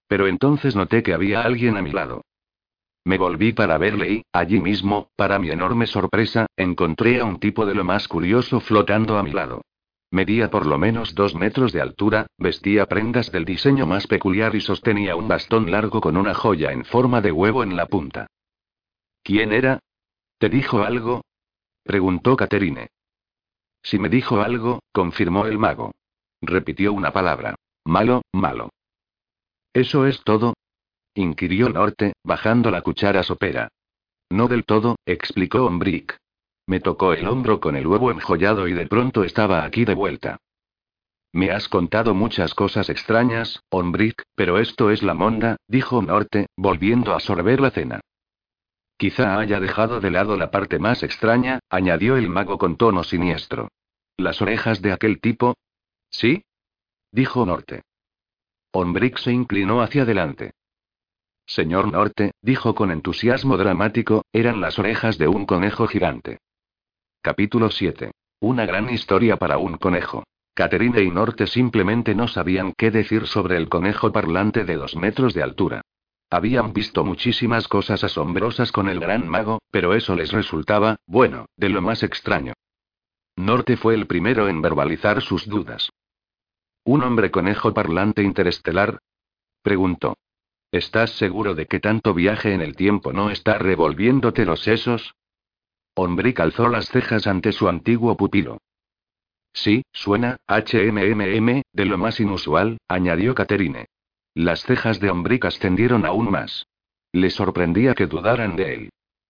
Pero 0.07 0.28
entonces 0.28 0.76
noté 0.76 1.01
que 1.01 1.15
había 1.15 1.41
alguien 1.41 1.76
a 1.76 1.82
mi 1.82 1.89
lado. 1.89 2.22
Me 3.03 3.18
volví 3.18 3.51
para 3.51 3.80
verle 3.80 4.11
y, 4.11 4.26
allí 4.32 4.59
mismo, 4.59 5.09
para 5.15 5.39
mi 5.39 5.49
enorme 5.49 5.88
sorpresa, 5.88 6.45
encontré 6.55 7.20
a 7.20 7.26
un 7.26 7.39
tipo 7.39 7.65
de 7.65 7.74
lo 7.74 7.84
más 7.84 8.07
curioso 8.07 8.59
flotando 8.59 9.18
a 9.18 9.24
mi 9.24 9.32
lado. 9.32 9.63
Medía 10.11 10.51
por 10.51 10.68
lo 10.68 10.78
menos 10.78 11.15
dos 11.15 11.34
metros 11.34 11.74
de 11.74 11.82
altura, 11.82 12.28
vestía 12.38 12.86
prendas 12.86 13.32
del 13.32 13.43
diseño 13.43 13.88
más 13.88 14.05
peculiar 14.05 14.53
y 14.53 14.61
sostenía 14.61 15.15
un 15.15 15.28
bastón 15.28 15.72
largo 15.72 15.99
con 15.99 16.15
una 16.15 16.36
joya 16.36 16.72
en 16.72 16.86
forma 16.86 17.22
de 17.22 17.32
huevo 17.32 17.63
en 17.63 17.76
la 17.76 17.88
punta. 17.88 18.28
¿Quién 19.24 19.51
era? 19.51 19.80
¿Te 20.38 20.49
dijo 20.49 20.83
algo? 20.83 21.23
preguntó 21.83 22.35
Caterine. 22.35 22.89
Si 23.81 23.97
me 23.97 24.09
dijo 24.09 24.41
algo, 24.41 24.81
confirmó 24.91 25.45
el 25.45 25.57
mago. 25.57 25.93
Repitió 26.41 26.93
una 26.93 27.11
palabra. 27.11 27.55
Malo, 27.85 28.21
malo. 28.33 28.69
¿Eso 29.73 30.05
es 30.05 30.21
todo? 30.23 30.53
inquirió 31.15 31.69
Norte, 31.69 32.13
bajando 32.23 32.69
la 32.69 32.81
cuchara 32.81 33.23
sopera. 33.23 33.69
No 34.29 34.47
del 34.47 34.65
todo, 34.65 34.97
explicó 35.05 35.65
Ombrick. 35.65 36.17
Me 36.67 36.79
tocó 36.81 37.13
el 37.13 37.27
hombro 37.27 37.59
con 37.59 37.75
el 37.75 37.88
huevo 37.88 38.11
enjollado 38.11 38.67
y 38.67 38.73
de 38.73 38.85
pronto 38.85 39.23
estaba 39.23 39.63
aquí 39.63 39.85
de 39.85 39.95
vuelta. 39.95 40.38
Me 41.31 41.51
has 41.51 41.67
contado 41.69 42.13
muchas 42.13 42.53
cosas 42.53 42.89
extrañas, 42.89 43.61
Ombrick, 43.69 44.23
pero 44.35 44.59
esto 44.59 44.91
es 44.91 45.01
la 45.01 45.13
monda, 45.13 45.57
dijo 45.67 46.01
Norte, 46.01 46.47
volviendo 46.57 47.15
a 47.15 47.19
sorber 47.19 47.61
la 47.61 47.71
cena. 47.71 48.01
Quizá 48.97 49.37
haya 49.37 49.59
dejado 49.59 49.99
de 49.99 50.09
lado 50.09 50.37
la 50.37 50.49
parte 50.49 50.79
más 50.79 51.03
extraña, 51.03 51.59
añadió 51.69 52.17
el 52.17 52.29
mago 52.29 52.57
con 52.57 52.77
tono 52.77 53.03
siniestro. 53.03 53.69
¿Las 54.17 54.41
orejas 54.41 54.81
de 54.81 54.91
aquel 54.91 55.21
tipo? 55.21 55.55
¿Sí? 56.09 56.43
dijo 57.11 57.45
Norte. 57.45 57.83
Ombrick 58.71 59.19
se 59.19 59.31
inclinó 59.31 59.81
hacia 59.81 60.01
adelante. 60.01 60.51
Señor 61.45 61.91
Norte, 61.91 62.31
dijo 62.41 62.75
con 62.75 62.91
entusiasmo 62.91 63.55
dramático, 63.55 64.25
eran 64.33 64.59
las 64.59 64.79
orejas 64.79 65.17
de 65.17 65.27
un 65.27 65.45
conejo 65.45 65.87
gigante. 65.87 66.39
Capítulo 67.21 67.69
7. 67.69 68.11
Una 68.39 68.65
gran 68.65 68.89
historia 68.89 69.37
para 69.37 69.57
un 69.57 69.77
conejo. 69.77 70.23
Caterine 70.53 71.03
y 71.03 71.11
Norte 71.11 71.45
simplemente 71.45 72.15
no 72.15 72.27
sabían 72.27 72.73
qué 72.75 72.89
decir 72.89 73.27
sobre 73.27 73.57
el 73.57 73.69
conejo 73.69 74.11
parlante 74.11 74.65
de 74.65 74.75
dos 74.75 74.95
metros 74.95 75.35
de 75.35 75.43
altura. 75.43 75.81
Habían 76.30 76.73
visto 76.73 77.05
muchísimas 77.05 77.67
cosas 77.67 78.03
asombrosas 78.03 78.71
con 78.71 78.89
el 78.89 78.99
gran 78.99 79.28
mago, 79.28 79.61
pero 79.71 79.93
eso 79.93 80.15
les 80.15 80.32
resultaba, 80.32 80.97
bueno, 81.05 81.45
de 81.55 81.69
lo 81.69 81.82
más 81.82 82.03
extraño. 82.03 82.53
Norte 83.38 83.78
fue 83.78 83.93
el 83.93 84.07
primero 84.07 84.49
en 84.49 84.61
verbalizar 84.61 85.21
sus 85.21 85.47
dudas. 85.47 85.89
¿Un 86.84 87.03
hombre 87.03 87.32
conejo 87.32 87.73
parlante 87.73 88.23
interestelar? 88.23 88.99
preguntó. 89.61 90.17
¿Estás 90.71 91.11
seguro 91.11 91.55
de 91.55 91.65
que 91.65 91.80
tanto 91.80 92.13
viaje 92.13 92.53
en 92.53 92.61
el 92.61 92.75
tiempo 92.75 93.13
no 93.13 93.30
está 93.30 93.57
revolviéndote 93.57 94.45
los 94.45 94.61
sesos? 94.61 95.15
Hombre 95.95 96.34
calzó 96.34 96.67
las 96.67 96.89
cejas 96.89 97.25
ante 97.25 97.53
su 97.53 97.69
antiguo 97.69 98.17
pupilo. 98.17 98.59
Sí, 99.53 99.84
suena, 99.91 100.38
HMMM, 100.47 101.61
de 101.71 101.86
lo 101.86 101.97
más 101.97 102.19
inusual, 102.19 102.78
añadió 102.88 103.34
Caterine. 103.34 103.88
Las 104.38 104.61
cejas 104.61 104.99
de 104.99 105.09
Ombrick 105.09 105.45
ascendieron 105.45 106.05
aún 106.05 106.29
más. 106.29 106.67
Le 107.11 107.31
sorprendía 107.31 107.95
que 107.95 108.05
dudaran 108.05 108.55
de 108.55 108.75
él. 108.75 108.89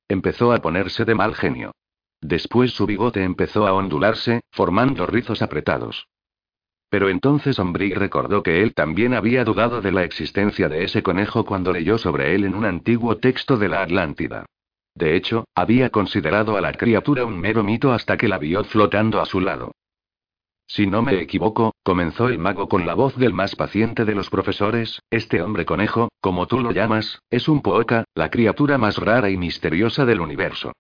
Empezó 0.10 0.51
a 0.51 0.60
ponerse 0.60 1.05
de 1.05 1.16
mal 1.16 1.34
genio. 1.34 1.72
Después 2.20 2.72
su 2.72 2.86
bigote 2.86 3.24
empezó 3.24 3.68
a 3.68 3.74
ondularse, 3.74 4.41
formando 4.51 5.05
rizos 5.05 5.41
apretados. 5.41 6.10
Pero 6.89 7.08
entonces 7.08 7.58
Ombrick 7.58 7.95
recordó 7.95 8.43
que 8.43 8.62
él 8.62 8.74
también 8.74 9.14
había 9.14 9.45
dudado 9.45 9.80
de 9.80 9.93
la 9.93 10.03
existencia 10.03 10.68
de 10.68 10.84
ese 10.84 11.01
conejo 11.01 11.45
cuando 11.45 11.72
leyó 11.72 11.97
sobre 11.97 12.36
él 12.36 12.43
en 12.43 12.53
un 12.53 12.66
antiguo 12.66 13.16
texto 13.16 13.55
de 13.55 13.70
la 13.70 13.84
Atlántida. 13.84 14.45
De 14.93 15.16
hecho, 15.16 15.45
había 15.55 15.89
considerado 15.89 16.58
a 16.58 16.62
la 16.62 16.74
criatura 16.74 17.24
un 17.24 17.39
mero 17.39 17.64
mito 17.64 17.93
hasta 17.93 18.18
que 18.18 18.28
la 18.28 18.39
vio 18.39 18.62
flotando 18.66 19.22
a 19.22 19.26
su 19.26 19.39
lado. 19.39 19.72
Si 20.68 20.86
no 20.86 21.01
me 21.01 21.22
equivoco, 21.22 21.74
comenzó 21.82 22.28
el 22.28 22.39
mago 22.39 22.68
con 22.68 22.86
la 22.86 22.93
voz 22.93 23.15
del 23.15 23.34
más 23.34 23.55
paciente 23.55 24.03
de 24.03 24.13
los 24.13 24.30
profesores, 24.30 25.01
este 25.09 25.41
hombre 25.41 25.65
conejo, 25.65 26.09
como 26.20 26.45
tú 26.45 26.59
lo 26.59 26.72
llamas, 26.72 27.22
es 27.30 27.47
un 27.47 27.61
poca, 27.61 28.03
la 28.13 28.30
criatura 28.30 28.78
más 28.78 28.97
rara 28.97 29.30
y 29.30 29.38
misteriosa 29.38 30.05
del 30.05 30.20
universo. 30.20 30.74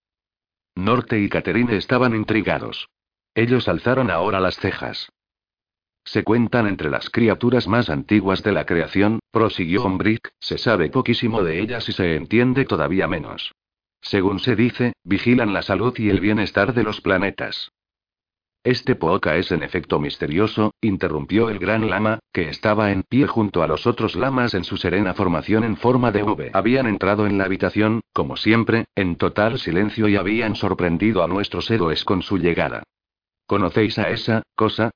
Norte 0.75 1.19
y 1.19 1.29
Caterine 1.29 1.77
estaban 1.77 2.13
intrigados. 2.15 2.89
Ellos 3.33 3.67
alzaron 3.69 4.11
ahora 4.11 4.41
las 4.41 4.57
cejas. 4.57 5.09
Se 6.03 6.23
cuentan 6.23 6.67
entre 6.67 6.89
las 6.89 7.09
criaturas 7.09 7.67
más 7.67 7.89
antiguas 7.89 8.43
de 8.43 8.51
la 8.51 8.65
creación, 8.65 9.19
prosiguió 9.31 9.83
Ombrick, 9.83 10.31
se 10.39 10.57
sabe 10.57 10.89
poquísimo 10.89 11.43
de 11.43 11.61
ellas 11.61 11.87
y 11.89 11.93
se 11.93 12.15
entiende 12.15 12.65
todavía 12.65 13.07
menos. 13.07 13.53
Según 14.01 14.39
se 14.39 14.55
dice, 14.55 14.93
vigilan 15.03 15.53
la 15.53 15.61
salud 15.61 15.97
y 15.97 16.09
el 16.09 16.19
bienestar 16.19 16.73
de 16.73 16.83
los 16.83 17.01
planetas. 17.01 17.71
Este 18.67 18.95
Pooka 18.95 19.37
es 19.37 19.53
en 19.53 19.63
efecto 19.63 19.97
misterioso, 19.97 20.73
interrumpió 20.81 21.49
el 21.49 21.57
gran 21.57 21.89
lama, 21.89 22.19
que 22.33 22.49
estaba 22.49 22.91
en 22.91 23.03
pie 23.03 23.25
junto 23.25 23.63
a 23.63 23.67
los 23.67 23.87
otros 23.87 24.17
lamas 24.17 24.53
en 24.55 24.65
su 24.65 24.75
serena 24.75 25.13
formación 25.13 25.63
en 25.63 25.77
forma 25.77 26.11
de 26.11 26.23
V. 26.23 26.51
Habían 26.53 26.85
entrado 26.85 27.25
en 27.27 27.37
la 27.37 27.45
habitación, 27.45 28.01
como 28.11 28.35
siempre, 28.35 28.87
en 28.93 29.15
total 29.15 29.57
silencio 29.57 30.09
y 30.09 30.17
habían 30.17 30.55
sorprendido 30.55 31.23
a 31.23 31.29
nuestros 31.29 31.71
héroes 31.71 32.03
con 32.03 32.21
su 32.21 32.39
llegada. 32.39 32.83
¿Conocéis 33.45 33.97
a 33.99 34.09
esa 34.09 34.43
cosa? 34.53 34.91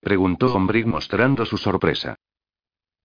Preguntó 0.00 0.52
Ombrick 0.52 0.86
mostrando 0.86 1.46
su 1.46 1.58
sorpresa. 1.58 2.16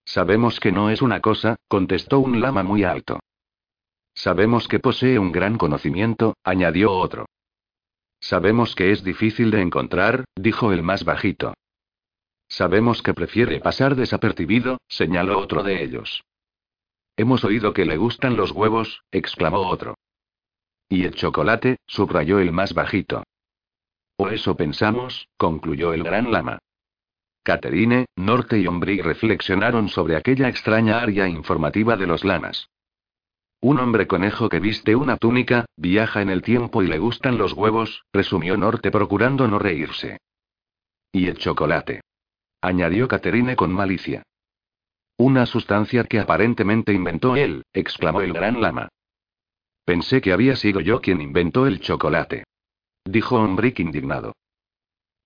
Sabemos 0.04 0.60
que 0.60 0.72
no 0.72 0.90
es 0.90 1.04
una 1.04 1.20
cosa, 1.20 1.58
contestó 1.68 2.22
un 2.22 2.42
lama 2.42 2.64
muy 2.64 2.84
alto. 2.84 3.20
Sabemos 4.16 4.68
que 4.68 4.80
posee 4.80 5.20
un 5.20 5.32
gran 5.32 5.60
conocimiento, 5.60 6.34
añadió 6.44 6.92
otro. 6.92 7.28
Sabemos 8.22 8.76
que 8.76 8.92
es 8.92 9.04
difícil 9.04 9.52
de 9.52 9.62
encontrar, 9.62 10.26
dijo 10.36 10.72
el 10.72 10.84
más 10.84 11.04
bajito. 11.04 11.56
Sabemos 12.48 13.02
que 13.02 13.14
prefiere 13.14 13.60
pasar 13.60 13.96
desapercibido, 13.96 14.78
señaló 14.88 15.40
otro 15.40 15.64
de 15.64 15.84
ellos. 15.84 16.24
Hemos 17.18 17.44
oído 17.44 17.74
que 17.74 17.86
le 17.86 17.98
gustan 17.98 18.38
los 18.38 18.52
huevos, 18.52 19.02
exclamó 19.12 19.68
otro. 19.68 19.96
Y 20.88 21.06
el 21.06 21.16
chocolate, 21.16 21.78
subrayó 21.88 22.40
el 22.40 22.52
más 22.52 22.74
bajito. 22.74 23.24
O 24.18 24.30
eso 24.30 24.56
pensamos, 24.56 25.28
concluyó 25.38 25.94
el 25.94 26.04
gran 26.04 26.32
lama. 26.32 26.60
Caterine, 27.44 28.06
Norte 28.16 28.60
y 28.60 28.68
Ombrí 28.68 29.02
reflexionaron 29.02 29.90
sobre 29.90 30.16
aquella 30.16 30.48
extraña 30.48 31.02
área 31.02 31.28
informativa 31.28 31.98
de 31.98 32.06
los 32.06 32.24
lamas. 32.24 32.70
Un 33.62 33.80
hombre 33.80 34.08
conejo 34.08 34.50
que 34.50 34.60
viste 34.60 34.96
una 34.96 35.18
túnica, 35.18 35.66
viaja 35.78 36.24
en 36.24 36.32
el 36.32 36.42
tiempo 36.42 36.82
y 36.82 36.88
le 36.88 36.98
gustan 36.98 37.38
los 37.38 37.54
huevos, 37.54 38.04
resumió 38.12 38.58
Norte 38.58 38.90
procurando 38.90 39.48
no 39.48 39.60
reírse. 39.60 40.18
Y 41.12 41.28
el 41.28 41.38
chocolate. 41.38 42.02
Añadió 42.60 43.08
Caterine 43.08 43.56
con 43.56 43.72
malicia. 43.72 44.24
Una 45.18 45.46
sustancia 45.46 46.04
que 46.06 46.20
aparentemente 46.20 46.92
inventó 46.92 47.36
él, 47.36 47.64
exclamó 47.72 48.22
el 48.22 48.34
gran 48.34 48.60
lama. 48.60 48.90
Pensé 49.86 50.22
que 50.22 50.34
había 50.34 50.56
sido 50.56 50.80
yo 50.80 51.00
quien 51.00 51.22
inventó 51.22 51.68
el 51.68 51.80
chocolate. 51.80 52.46
Dijo 53.06 53.36
Ombrick 53.36 53.80
indignado. 53.80 54.34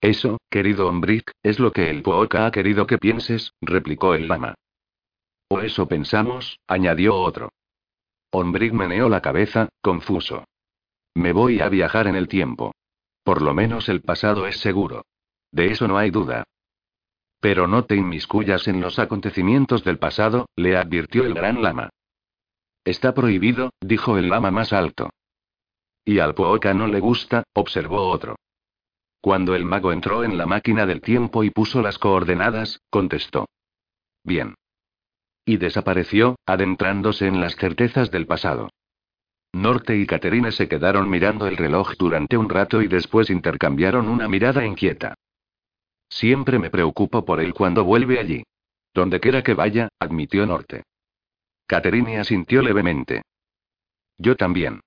Eso, 0.01 0.39
querido 0.49 0.88
Ombrick, 0.88 1.31
es 1.41 1.59
lo 1.59 1.71
que 1.71 1.89
el 1.89 2.01
Pooka 2.01 2.45
ha 2.45 2.51
querido 2.51 2.86
que 2.86 2.97
pienses, 2.97 3.53
replicó 3.61 4.13
el 4.13 4.27
lama. 4.27 4.55
O 5.47 5.61
eso 5.61 5.88
pensamos, 5.88 6.59
añadió 6.67 7.15
otro. 7.15 7.51
Ombrick 8.38 8.73
meneó 8.73 9.07
la 9.07 9.21
cabeza, 9.21 9.69
confuso. 9.81 10.43
Me 11.13 11.31
voy 11.31 11.61
a 11.61 11.69
viajar 11.69 12.07
en 12.07 12.15
el 12.15 12.27
tiempo. 12.27 12.73
Por 13.23 13.41
lo 13.41 13.53
menos 13.53 13.88
el 13.88 14.01
pasado 14.01 14.45
es 14.45 14.57
seguro. 14.57 15.05
De 15.53 15.67
eso 15.67 15.88
no 15.88 15.97
hay 15.97 16.11
duda. 16.11 16.43
Pero 17.39 17.65
no 17.67 17.86
te 17.86 17.95
inmiscuyas 17.95 18.67
en 18.67 18.81
los 18.81 18.99
acontecimientos 18.99 19.86
del 19.86 19.99
pasado, 19.99 20.47
le 20.57 20.75
advirtió 20.75 21.23
el 21.23 21.33
gran 21.33 21.61
lama. 21.63 21.89
Está 22.83 23.13
prohibido, 23.13 23.69
dijo 23.79 24.17
el 24.17 24.29
lama 24.29 24.51
más 24.51 24.73
alto. 24.73 25.11
Y 26.03 26.19
al 26.19 26.36
Pooka 26.36 26.73
no 26.73 26.88
le 26.88 26.99
gusta, 26.99 27.45
observó 27.53 28.09
otro. 28.09 28.36
Cuando 29.21 29.55
el 29.55 29.63
mago 29.63 29.93
entró 29.93 30.25
en 30.25 30.38
la 30.38 30.45
máquina 30.45 30.86
del 30.86 30.99
tiempo 30.99 31.45
y 31.45 31.51
puso 31.51 31.81
las 31.81 31.97
coordenadas, 31.97 32.81
contestó. 32.89 33.47
Bien. 34.25 34.55
Y 35.45 35.57
desapareció, 35.57 36.35
adentrándose 36.45 37.27
en 37.27 37.39
las 37.39 37.55
certezas 37.55 38.09
del 38.09 38.25
pasado. 38.25 38.69
Norte 39.53 39.95
y 39.95 40.05
Caterina 40.05 40.51
se 40.51 40.67
quedaron 40.67 41.09
mirando 41.09 41.47
el 41.47 41.55
reloj 41.55 41.93
durante 41.97 42.35
un 42.35 42.49
rato 42.49 42.81
y 42.81 42.87
después 42.87 43.29
intercambiaron 43.29 44.09
una 44.09 44.27
mirada 44.27 44.65
inquieta. 44.65 45.13
Siempre 46.09 46.59
me 46.59 46.69
preocupo 46.69 47.23
por 47.23 47.39
él 47.39 47.53
cuando 47.53 47.83
vuelve 47.83 48.19
allí. 48.19 48.43
Donde 48.93 49.19
quiera 49.19 49.43
que 49.43 49.53
vaya, 49.53 49.89
admitió 49.99 50.45
Norte. 50.45 50.83
Caterina 51.67 52.21
asintió 52.21 52.61
levemente. 52.61 53.21
Yo 54.17 54.35
también. 54.35 54.81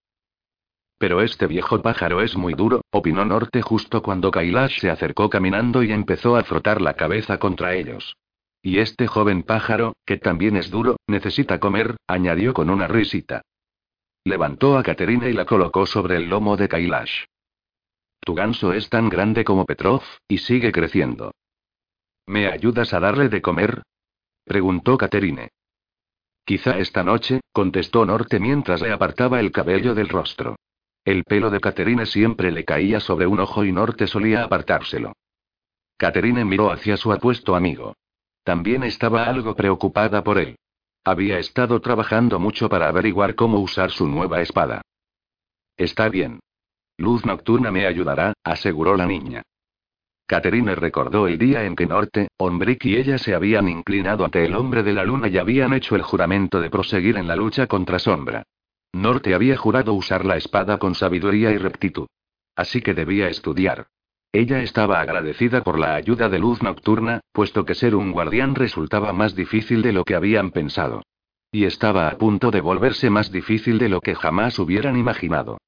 Pero 0.99 1.23
este 1.23 1.47
viejo 1.47 1.81
pájaro 1.81 2.23
es 2.23 2.37
muy 2.37 2.55
duro, 2.55 2.83
opinó 2.91 3.25
Norte 3.25 3.63
justo 3.63 4.03
cuando 4.03 4.31
Kailash 4.31 4.81
se 4.81 4.91
acercó 4.91 5.31
caminando 5.31 5.83
y 5.83 5.93
empezó 5.93 6.37
a 6.37 6.45
frotar 6.45 6.81
la 6.81 6.95
cabeza 6.95 7.39
contra 7.39 7.75
ellos. 7.75 8.17
Y 8.63 8.79
este 8.81 9.07
joven 9.07 9.43
pájaro, 9.43 9.95
que 10.05 10.17
también 10.17 10.57
es 10.57 10.71
duro, 10.71 10.97
necesita 11.07 11.61
comer, 11.61 11.97
añadió 12.07 12.53
con 12.53 12.71
una 12.71 12.89
risita. 12.89 13.43
Levantó 14.25 14.77
a 14.77 14.83
Caterina 14.83 15.29
y 15.29 15.33
la 15.33 15.45
colocó 15.45 15.87
sobre 15.87 16.17
el 16.17 16.29
lomo 16.29 16.57
de 16.57 16.69
Kailash. 16.69 17.25
Tu 18.21 18.35
ganso 18.35 18.73
es 18.73 18.91
tan 18.91 19.09
grande 19.09 19.45
como 19.45 19.65
Petrov, 19.65 20.03
y 20.27 20.39
sigue 20.39 20.73
creciendo. 20.73 21.33
¿Me 22.27 22.49
ayudas 22.49 22.93
a 22.93 23.01
darle 23.01 23.29
de 23.29 23.41
comer? 23.41 23.83
preguntó 24.45 24.99
Caterine. 24.99 25.49
Quizá 26.45 26.79
esta 26.79 27.03
noche, 27.05 27.41
contestó 27.53 28.05
Norte 28.05 28.41
mientras 28.41 28.83
le 28.83 28.93
apartaba 28.93 29.41
el 29.41 29.53
cabello 29.53 29.95
del 29.95 30.09
rostro. 30.09 30.57
El 31.05 31.25
pelo 31.25 31.51
de 31.51 31.61
Caterine 31.61 32.07
siempre 32.07 32.51
le 32.51 32.65
caía 32.65 33.01
sobre 33.01 33.27
un 33.27 33.41
ojo 33.41 33.65
y 33.65 33.73
Norte 33.73 34.07
solía 34.07 34.45
apartárselo. 34.45 35.13
Caterine 35.97 36.45
miró 36.45 36.71
hacia 36.71 36.97
su 36.97 37.13
apuesto 37.13 37.57
amigo. 37.57 37.95
También 38.49 38.83
estaba 38.83 39.25
algo 39.25 39.55
preocupada 39.55 40.25
por 40.25 40.39
él. 40.39 40.57
Había 41.05 41.39
estado 41.39 41.83
trabajando 41.83 42.41
mucho 42.41 42.71
para 42.71 42.89
averiguar 42.89 43.35
cómo 43.35 43.59
usar 43.59 43.91
su 43.91 44.09
nueva 44.09 44.41
espada. 44.41 44.81
Está 45.77 46.09
bien. 46.09 46.41
Luz 46.97 47.27
nocturna 47.27 47.71
me 47.71 47.87
ayudará, 47.87 48.33
aseguró 48.43 48.97
la 48.97 49.05
niña. 49.05 49.43
Caterine 50.27 50.75
recordó 50.77 51.29
el 51.29 51.37
día 51.37 51.65
en 51.65 51.77
que 51.77 51.85
Norte, 51.85 52.29
Ombrick 52.39 52.87
y 52.87 52.97
ella 52.97 53.19
se 53.19 53.35
habían 53.35 53.69
inclinado 53.69 54.25
ante 54.25 54.47
el 54.47 54.55
hombre 54.57 54.83
de 54.83 54.95
la 54.95 55.05
luna 55.05 55.29
y 55.29 55.37
habían 55.37 55.75
hecho 55.75 55.95
el 55.95 56.01
juramento 56.01 56.59
de 56.59 56.71
proseguir 56.71 57.19
en 57.19 57.29
la 57.29 57.37
lucha 57.37 57.67
contra 57.67 57.99
Sombra. 57.99 58.45
Norte 58.95 59.35
había 59.35 59.59
jurado 59.59 59.93
usar 59.93 60.25
la 60.25 60.39
espada 60.39 60.79
con 60.79 60.95
sabiduría 60.95 61.51
y 61.51 61.59
rectitud. 61.59 62.07
Así 62.57 62.81
que 62.81 62.95
debía 62.95 63.29
estudiar. 63.29 63.89
Ella 64.33 64.61
estaba 64.63 65.01
agradecida 65.01 65.63
por 65.63 65.79
la 65.79 65.95
ayuda 65.95 66.29
de 66.29 66.39
luz 66.39 66.63
nocturna, 66.63 67.21
puesto 67.33 67.65
que 67.65 67.75
ser 67.75 67.95
un 67.95 68.13
guardián 68.13 68.55
resultaba 68.55 69.13
más 69.13 69.35
difícil 69.35 69.81
de 69.81 69.93
lo 69.93 70.05
que 70.05 70.15
habían 70.15 70.51
pensado. 70.51 71.03
Y 71.51 71.65
estaba 71.65 72.09
a 72.09 72.19
punto 72.19 72.51
de 72.51 72.61
volverse 72.61 73.09
más 73.09 73.33
difícil 73.33 73.79
de 73.79 73.89
lo 73.89 74.03
que 74.03 74.15
jamás 74.15 74.59
hubieran 74.59 74.99
imaginado. 74.99 75.59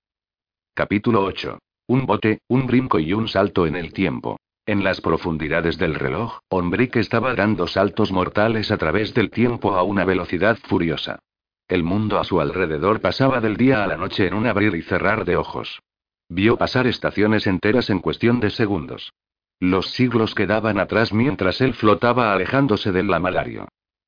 Capítulo 0.74 1.24
8. 1.24 1.58
Un 1.86 2.04
bote, 2.04 2.40
un 2.48 2.66
brinco 2.66 2.98
y 2.98 3.14
un 3.14 3.28
salto 3.28 3.66
en 3.66 3.76
el 3.76 3.94
tiempo. 3.94 4.38
En 4.66 4.84
las 4.84 5.00
profundidades 5.00 5.78
del 5.78 5.94
reloj, 5.94 6.40
Ombrick 6.50 6.96
estaba 6.96 7.34
dando 7.34 7.66
saltos 7.66 8.12
mortales 8.12 8.70
a 8.70 8.76
través 8.76 9.14
del 9.14 9.30
tiempo 9.30 9.74
a 9.74 9.82
una 9.82 10.04
velocidad 10.04 10.58
furiosa. 10.68 11.18
El 11.66 11.82
mundo 11.82 12.18
a 12.18 12.24
su 12.24 12.40
alrededor 12.40 13.00
pasaba 13.00 13.40
del 13.40 13.56
día 13.56 13.82
a 13.82 13.86
la 13.86 13.96
noche 13.96 14.26
en 14.26 14.34
un 14.34 14.46
abrir 14.46 14.74
y 14.74 14.82
cerrar 14.82 15.24
de 15.24 15.36
ojos. 15.36 15.80
Vio 16.30 16.56
pasar 16.56 16.86
estaciones 16.86 17.48
enteras 17.48 17.90
en 17.90 17.98
cuestión 17.98 18.38
de 18.38 18.50
segundos. 18.50 19.12
Los 19.58 19.90
siglos 19.90 20.36
quedaban 20.36 20.78
atrás 20.78 21.12
mientras 21.12 21.60
él 21.60 21.74
flotaba 21.74 22.32
alejándose 22.32 22.92
del 22.92 23.08
lamalario. 23.08 23.66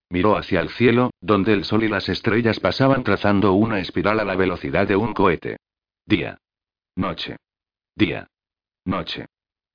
Miró 0.08 0.38
hacia 0.38 0.60
el 0.60 0.68
cielo, 0.68 1.10
donde 1.20 1.52
el 1.52 1.64
sol 1.64 1.82
y 1.82 1.88
las 1.88 2.08
estrellas 2.08 2.60
pasaban 2.60 3.02
trazando 3.02 3.54
una 3.54 3.80
espiral 3.80 4.20
a 4.20 4.24
la 4.24 4.36
velocidad 4.36 4.86
de 4.86 4.94
un 4.94 5.14
cohete. 5.14 5.56
Día. 6.06 6.38
Noche. 6.94 7.38
Día. 7.96 8.28
Noche. 8.84 9.26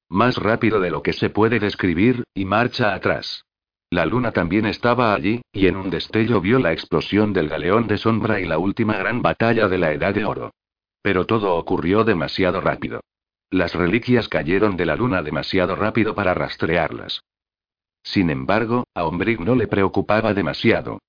Más 0.10 0.38
rápido 0.38 0.80
de 0.80 0.90
lo 0.90 1.04
que 1.04 1.12
se 1.12 1.30
puede 1.30 1.60
describir, 1.60 2.24
y 2.34 2.46
marcha 2.46 2.94
atrás. 2.94 3.44
La 3.90 4.06
luna 4.06 4.32
también 4.32 4.66
estaba 4.66 5.14
allí, 5.14 5.42
y 5.52 5.68
en 5.68 5.76
un 5.76 5.90
destello 5.90 6.40
vio 6.40 6.60
la 6.60 6.72
explosión 6.72 7.34
del 7.34 7.50
galeón 7.50 7.88
de 7.88 7.98
sombra 7.98 8.40
y 8.40 8.46
la 8.46 8.58
última 8.58 8.98
gran 8.98 9.22
batalla 9.22 9.68
de 9.68 9.78
la 9.78 9.92
Edad 9.92 10.14
de 10.14 10.24
Oro. 10.24 10.54
Pero 11.02 11.26
todo 11.26 11.56
ocurrió 11.56 12.04
demasiado 12.04 12.62
rápido. 12.62 13.02
Las 13.50 13.74
reliquias 13.74 14.28
cayeron 14.28 14.76
de 14.76 14.86
la 14.86 14.96
luna 14.96 15.22
demasiado 15.22 15.76
rápido 15.76 16.16
para 16.16 16.34
rastrearlas. 16.34 17.22
Sin 18.04 18.30
embargo, 18.30 18.86
a 18.94 19.06
Ombrick 19.06 19.40
no 19.40 19.56
le 19.56 19.68
preocupaba 19.68 20.34
demasiado. 20.34 21.00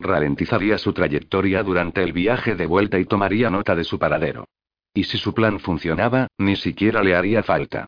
Ralentizaría 0.00 0.78
su 0.78 0.92
trayectoria 0.92 1.62
durante 1.62 2.02
el 2.02 2.12
viaje 2.12 2.54
de 2.54 2.66
vuelta 2.66 2.98
y 2.98 3.04
tomaría 3.04 3.50
nota 3.50 3.74
de 3.74 3.84
su 3.84 3.98
paradero. 3.98 4.44
Y 4.94 5.04
si 5.04 5.18
su 5.18 5.34
plan 5.34 5.58
funcionaba, 5.60 6.28
ni 6.38 6.56
siquiera 6.56 7.02
le 7.02 7.16
haría 7.16 7.42
falta. 7.42 7.86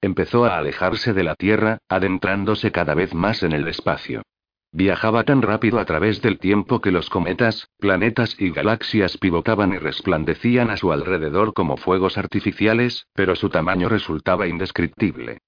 Empezó 0.00 0.44
a 0.44 0.58
alejarse 0.58 1.12
de 1.12 1.24
la 1.24 1.34
Tierra, 1.34 1.78
adentrándose 1.88 2.72
cada 2.72 2.94
vez 2.94 3.14
más 3.14 3.42
en 3.42 3.52
el 3.52 3.68
espacio. 3.68 4.22
Viajaba 4.72 5.24
tan 5.24 5.42
rápido 5.42 5.80
a 5.80 5.84
través 5.84 6.22
del 6.22 6.38
tiempo 6.38 6.80
que 6.80 6.92
los 6.92 7.10
cometas, 7.10 7.68
planetas 7.78 8.36
y 8.38 8.50
galaxias 8.50 9.18
pivotaban 9.18 9.72
y 9.72 9.78
resplandecían 9.78 10.70
a 10.70 10.76
su 10.76 10.92
alrededor 10.92 11.54
como 11.54 11.76
fuegos 11.76 12.16
artificiales, 12.16 13.08
pero 13.12 13.34
su 13.34 13.48
tamaño 13.48 13.88
resultaba 13.88 14.46
indescriptible. 14.46 15.38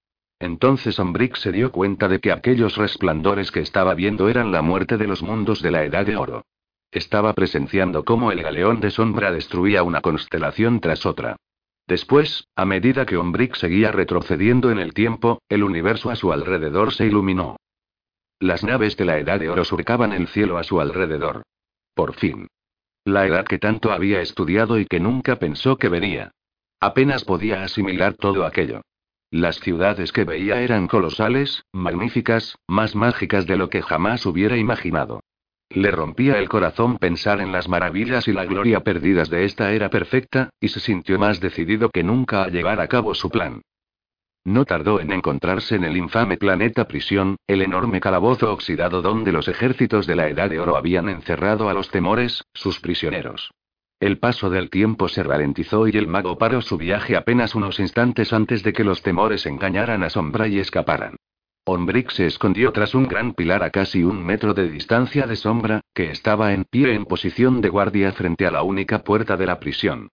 Entonces 0.40 0.98
Ombrick 0.98 1.36
se 1.36 1.52
dio 1.52 1.70
cuenta 1.70 2.08
de 2.08 2.18
que 2.18 2.32
aquellos 2.32 2.76
resplandores 2.76 3.52
que 3.52 3.60
estaba 3.60 3.94
viendo 3.94 4.28
eran 4.28 4.50
la 4.50 4.60
muerte 4.60 4.98
de 4.98 5.06
los 5.06 5.22
mundos 5.22 5.62
de 5.62 5.70
la 5.70 5.84
Edad 5.84 6.04
de 6.04 6.16
Oro. 6.16 6.44
Estaba 6.90 7.32
presenciando 7.32 8.04
cómo 8.04 8.32
el 8.32 8.42
galeón 8.42 8.80
de 8.80 8.90
sombra 8.90 9.30
destruía 9.30 9.84
una 9.84 10.00
constelación 10.00 10.80
tras 10.80 11.06
otra. 11.06 11.36
Después, 11.86 12.48
a 12.56 12.64
medida 12.64 13.06
que 13.06 13.16
Ombrick 13.16 13.54
seguía 13.54 13.92
retrocediendo 13.92 14.72
en 14.72 14.80
el 14.80 14.94
tiempo, 14.94 15.40
el 15.48 15.62
universo 15.62 16.10
a 16.10 16.16
su 16.16 16.32
alrededor 16.32 16.92
se 16.92 17.06
iluminó. 17.06 17.56
Las 18.42 18.64
naves 18.64 18.96
de 18.96 19.04
la 19.04 19.18
Edad 19.18 19.38
de 19.38 19.48
Oro 19.48 19.64
surcaban 19.64 20.12
el 20.12 20.26
cielo 20.26 20.58
a 20.58 20.64
su 20.64 20.80
alrededor. 20.80 21.44
Por 21.94 22.14
fin. 22.14 22.48
La 23.04 23.24
edad 23.24 23.44
que 23.44 23.60
tanto 23.60 23.92
había 23.92 24.20
estudiado 24.20 24.80
y 24.80 24.86
que 24.86 24.98
nunca 24.98 25.36
pensó 25.36 25.76
que 25.76 25.88
vería. 25.88 26.32
Apenas 26.80 27.24
podía 27.24 27.62
asimilar 27.62 28.14
todo 28.14 28.44
aquello. 28.44 28.80
Las 29.30 29.60
ciudades 29.60 30.10
que 30.10 30.24
veía 30.24 30.60
eran 30.60 30.88
colosales, 30.88 31.62
magníficas, 31.70 32.56
más 32.66 32.96
mágicas 32.96 33.46
de 33.46 33.56
lo 33.56 33.70
que 33.70 33.80
jamás 33.80 34.26
hubiera 34.26 34.56
imaginado. 34.56 35.20
Le 35.70 35.92
rompía 35.92 36.40
el 36.40 36.48
corazón 36.48 36.98
pensar 36.98 37.40
en 37.40 37.52
las 37.52 37.68
maravillas 37.68 38.26
y 38.26 38.32
la 38.32 38.44
gloria 38.44 38.80
perdidas 38.80 39.30
de 39.30 39.44
esta 39.44 39.70
era 39.70 39.88
perfecta, 39.88 40.50
y 40.58 40.66
se 40.66 40.80
sintió 40.80 41.16
más 41.16 41.38
decidido 41.38 41.90
que 41.90 42.02
nunca 42.02 42.42
a 42.42 42.48
llevar 42.48 42.80
a 42.80 42.88
cabo 42.88 43.14
su 43.14 43.30
plan. 43.30 43.62
No 44.44 44.64
tardó 44.64 45.00
en 45.00 45.12
encontrarse 45.12 45.76
en 45.76 45.84
el 45.84 45.96
infame 45.96 46.36
planeta 46.36 46.88
prisión, 46.88 47.36
el 47.46 47.62
enorme 47.62 48.00
calabozo 48.00 48.52
oxidado 48.52 49.00
donde 49.00 49.30
los 49.30 49.46
ejércitos 49.46 50.06
de 50.06 50.16
la 50.16 50.28
Edad 50.28 50.50
de 50.50 50.58
Oro 50.58 50.76
habían 50.76 51.08
encerrado 51.08 51.68
a 51.68 51.74
los 51.74 51.90
temores, 51.90 52.42
sus 52.52 52.80
prisioneros. 52.80 53.52
El 54.00 54.18
paso 54.18 54.50
del 54.50 54.68
tiempo 54.68 55.08
se 55.08 55.22
ralentizó 55.22 55.86
y 55.86 55.92
el 55.92 56.08
mago 56.08 56.36
paró 56.36 56.60
su 56.60 56.76
viaje 56.76 57.16
apenas 57.16 57.54
unos 57.54 57.78
instantes 57.78 58.32
antes 58.32 58.64
de 58.64 58.72
que 58.72 58.82
los 58.82 59.00
temores 59.02 59.46
engañaran 59.46 60.02
a 60.02 60.10
Sombra 60.10 60.48
y 60.48 60.58
escaparan. 60.58 61.16
Ombrick 61.64 62.10
se 62.10 62.26
escondió 62.26 62.72
tras 62.72 62.96
un 62.96 63.06
gran 63.06 63.34
pilar 63.34 63.62
a 63.62 63.70
casi 63.70 64.02
un 64.02 64.24
metro 64.24 64.54
de 64.54 64.68
distancia 64.68 65.28
de 65.28 65.36
sombra, 65.36 65.80
que 65.94 66.10
estaba 66.10 66.52
en 66.52 66.64
pie 66.64 66.92
en 66.94 67.04
posición 67.04 67.60
de 67.60 67.68
guardia 67.68 68.10
frente 68.10 68.44
a 68.48 68.50
la 68.50 68.64
única 68.64 69.04
puerta 69.04 69.36
de 69.36 69.46
la 69.46 69.60
prisión. 69.60 70.08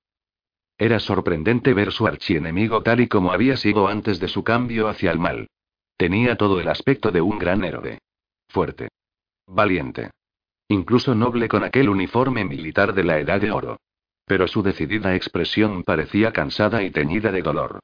Era 0.82 1.02
sorprendente 1.02 1.74
ver 1.74 1.92
su 1.92 2.08
archienemigo 2.08 2.82
tal 2.82 3.02
y 3.02 3.10
como 3.10 3.34
había 3.34 3.58
sido 3.58 3.90
antes 3.90 4.18
de 4.22 4.30
su 4.30 4.46
cambio 4.46 4.88
hacia 4.88 5.12
el 5.12 5.20
mal. 5.20 5.50
Tenía 5.98 6.38
todo 6.38 6.62
el 6.62 6.70
aspecto 6.70 7.12
de 7.12 7.20
un 7.20 7.38
gran 7.38 7.66
héroe. 7.66 8.00
Fuerte. 8.48 8.88
Valiente. 9.46 10.12
Incluso 10.70 11.16
noble 11.16 11.50
con 11.50 11.66
aquel 11.66 11.90
uniforme 11.90 12.46
militar 12.46 12.94
de 12.94 13.04
la 13.04 13.20
Edad 13.20 13.42
de 13.42 13.52
Oro. 13.52 13.82
Pero 14.26 14.48
su 14.48 14.64
decidida 14.64 15.16
expresión 15.16 15.84
parecía 15.84 16.32
cansada 16.32 16.82
y 16.82 16.92
teñida 16.92 17.34
de 17.34 17.42
dolor. 17.42 17.80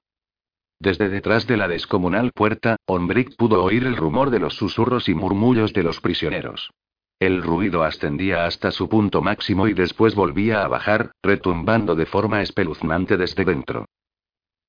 Desde 0.79 1.09
detrás 1.09 1.47
de 1.47 1.57
la 1.57 1.67
descomunal 1.67 2.31
puerta, 2.31 2.77
Ombrick 2.85 3.35
pudo 3.35 3.61
oír 3.61 3.83
el 3.85 3.97
rumor 3.97 4.29
de 4.29 4.39
los 4.39 4.55
susurros 4.55 5.09
y 5.09 5.15
murmullos 5.15 5.73
de 5.73 5.83
los 5.83 5.99
prisioneros. 5.99 6.71
El 7.19 7.41
ruido 7.41 7.83
ascendía 7.83 8.45
hasta 8.45 8.71
su 8.71 8.89
punto 8.89 9.21
máximo 9.21 9.67
y 9.67 9.73
después 9.73 10.15
volvía 10.15 10.63
a 10.63 10.67
bajar, 10.67 11.11
retumbando 11.23 11.95
de 11.95 12.05
forma 12.05 12.41
espeluznante 12.41 13.15
desde 13.15 13.45
dentro. 13.45 13.85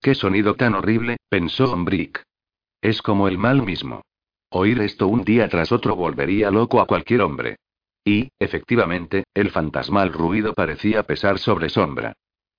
¡Qué 0.01 0.15
sonido 0.15 0.55
tan 0.55 0.75
horrible! 0.75 1.17
pensó 1.29 1.73
Ombrick. 1.73 2.23
Es 2.81 3.03
como 3.03 3.27
el 3.27 3.39
mal 3.39 3.63
mismo. 3.63 4.03
Oír 4.51 4.81
esto 4.81 5.09
un 5.09 5.25
día 5.25 5.49
tras 5.49 5.73
otro 5.73 5.97
volvería 5.97 6.51
loco 6.51 6.81
a 6.81 6.87
cualquier 6.87 7.23
hombre. 7.23 7.57
Y, 8.05 8.29
efectivamente, 8.39 9.25
el 9.35 9.51
fantasmal 9.51 10.13
ruido 10.13 10.55
parecía 10.55 11.03
pesar 11.03 11.41
sobre 11.41 11.69
sombra. 11.69 12.13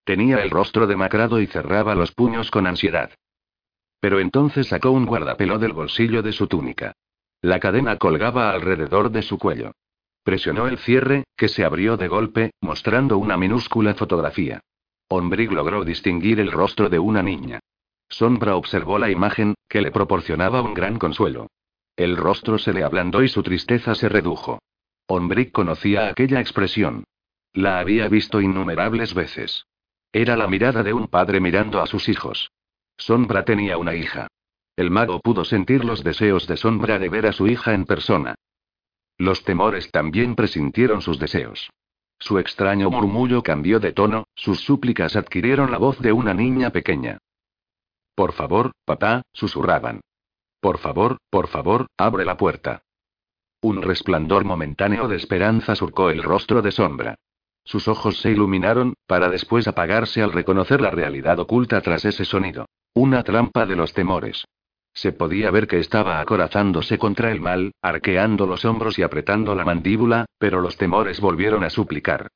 Tenía 0.04 0.44
el 0.44 0.50
rostro 0.50 0.88
demacrado 0.88 1.40
y 1.40 1.48
cerraba 1.48 1.96
los 1.96 2.12
puños 2.12 2.52
con 2.52 2.68
ansiedad. 2.68 3.12
Pero 4.02 4.20
entonces 4.20 4.68
sacó 4.68 4.92
un 4.92 5.06
guardapelo 5.06 5.58
del 5.60 5.72
bolsillo 5.72 6.22
de 6.22 6.34
su 6.34 6.48
túnica. 6.48 6.94
La 7.42 7.60
cadena 7.60 7.98
colgaba 7.98 8.52
alrededor 8.52 9.12
de 9.12 9.22
su 9.22 9.38
cuello. 9.38 9.72
Presionó 10.24 10.68
el 10.68 10.78
cierre, 10.78 11.24
que 11.36 11.48
se 11.48 11.64
abrió 11.64 11.96
de 11.98 12.08
golpe, 12.08 12.52
mostrando 12.62 13.18
una 13.18 13.38
minúscula 13.38 13.94
fotografía. 13.94 14.62
Ombrig 15.08 15.52
logró 15.52 15.86
distinguir 15.86 16.40
el 16.40 16.52
rostro 16.52 16.90
de 16.90 17.00
una 17.00 17.24
niña. 17.24 17.60
Sombra 18.10 18.56
observó 18.56 19.00
la 19.00 19.10
imagen, 19.10 19.56
que 19.70 19.82
le 19.82 19.92
proporcionaba 19.92 20.62
un 20.62 20.74
gran 20.74 21.00
consuelo. 21.00 21.48
El 21.96 22.18
rostro 22.18 22.58
se 22.58 22.74
le 22.74 22.84
ablandó 22.84 23.24
y 23.24 23.30
su 23.30 23.44
tristeza 23.44 23.96
se 23.96 24.10
redujo. 24.10 24.60
Ombrig 25.08 25.52
conocía 25.52 26.10
aquella 26.10 26.40
expresión. 26.40 27.06
La 27.54 27.80
había 27.80 28.08
visto 28.10 28.42
innumerables 28.42 29.14
veces. 29.14 29.66
Era 30.12 30.36
la 30.36 30.48
mirada 30.48 30.84
de 30.84 30.94
un 30.94 31.08
padre 31.08 31.40
mirando 31.40 31.82
a 31.82 31.88
sus 31.88 32.10
hijos. 32.10 32.52
Sombra 32.98 33.46
tenía 33.46 33.78
una 33.78 33.96
hija. 33.96 34.28
El 34.78 34.92
mago 34.92 35.20
pudo 35.22 35.44
sentir 35.44 35.84
los 35.84 36.04
deseos 36.04 36.46
de 36.46 36.56
sombra 36.56 37.00
de 37.00 37.10
ver 37.10 37.26
a 37.26 37.34
su 37.34 37.48
hija 37.48 37.74
en 37.74 37.86
persona. 37.86 38.36
Los 39.18 39.44
temores 39.44 39.90
también 39.90 40.36
presintieron 40.36 41.02
sus 41.02 41.18
deseos. 41.18 41.72
Su 42.20 42.38
extraño 42.38 42.92
murmullo 42.92 43.42
cambió 43.42 43.80
de 43.80 43.92
tono, 43.92 44.26
sus 44.36 44.60
súplicas 44.60 45.16
adquirieron 45.16 45.72
la 45.72 45.80
voz 45.80 46.00
de 46.00 46.14
una 46.14 46.36
niña 46.36 46.70
pequeña. 46.70 47.18
Por 48.14 48.34
favor, 48.34 48.72
papá, 48.86 49.24
susurraban. 49.34 50.02
Por 50.60 50.78
favor, 50.78 51.18
por 51.32 51.48
favor, 51.48 51.88
abre 51.98 52.24
la 52.24 52.38
puerta. 52.38 52.84
Un 53.62 53.82
resplandor 53.82 54.46
momentáneo 54.46 55.08
de 55.08 55.16
esperanza 55.16 55.76
surcó 55.76 56.12
el 56.12 56.22
rostro 56.22 56.62
de 56.62 56.72
sombra. 56.72 57.16
Sus 57.64 57.88
ojos 57.88 58.22
se 58.22 58.30
iluminaron, 58.30 58.94
para 59.08 59.30
después 59.30 59.68
apagarse 59.68 60.22
al 60.22 60.32
reconocer 60.32 60.82
la 60.82 60.92
realidad 60.92 61.40
oculta 61.40 61.82
tras 61.82 62.06
ese 62.06 62.26
sonido. 62.26 62.68
Una 62.94 63.24
trampa 63.24 63.66
de 63.66 63.76
los 63.76 63.94
temores. 63.94 64.46
Se 64.98 65.12
podía 65.12 65.52
ver 65.52 65.68
que 65.68 65.78
estaba 65.78 66.20
acorazándose 66.20 66.98
contra 66.98 67.32
el 67.32 67.40
mal, 67.40 67.72
arqueando 67.84 68.48
los 68.48 68.66
hombros 68.66 68.98
y 68.98 69.04
apretando 69.04 69.54
la 69.54 69.64
mandíbula, 69.64 70.26
pero 70.40 70.60
los 70.60 70.76
temores 70.76 71.20
volvieron 71.20 71.64
a 71.64 71.70
suplicar. 71.70 72.30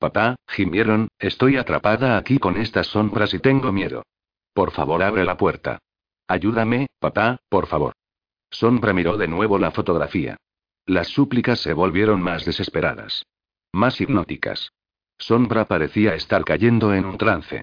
Papá, 0.00 0.34
gimieron, 0.48 1.06
estoy 1.16 1.58
atrapada 1.58 2.18
aquí 2.18 2.40
con 2.40 2.56
estas 2.56 2.88
sombras 2.88 3.34
y 3.34 3.38
tengo 3.38 3.70
miedo. 3.70 4.02
Por 4.52 4.72
favor, 4.72 5.00
abre 5.00 5.24
la 5.24 5.36
puerta. 5.36 5.78
Ayúdame, 6.26 6.88
papá, 6.98 7.38
por 7.48 7.68
favor. 7.68 7.92
Sombra 8.50 8.92
miró 8.92 9.16
de 9.16 9.28
nuevo 9.28 9.56
la 9.56 9.70
fotografía. 9.70 10.38
Las 10.86 11.06
súplicas 11.06 11.60
se 11.60 11.72
volvieron 11.72 12.20
más 12.20 12.44
desesperadas. 12.44 13.26
Más 13.70 14.00
hipnóticas. 14.00 14.72
Sombra 15.18 15.66
parecía 15.66 16.16
estar 16.16 16.44
cayendo 16.44 16.92
en 16.94 17.04
un 17.04 17.16
trance. 17.16 17.62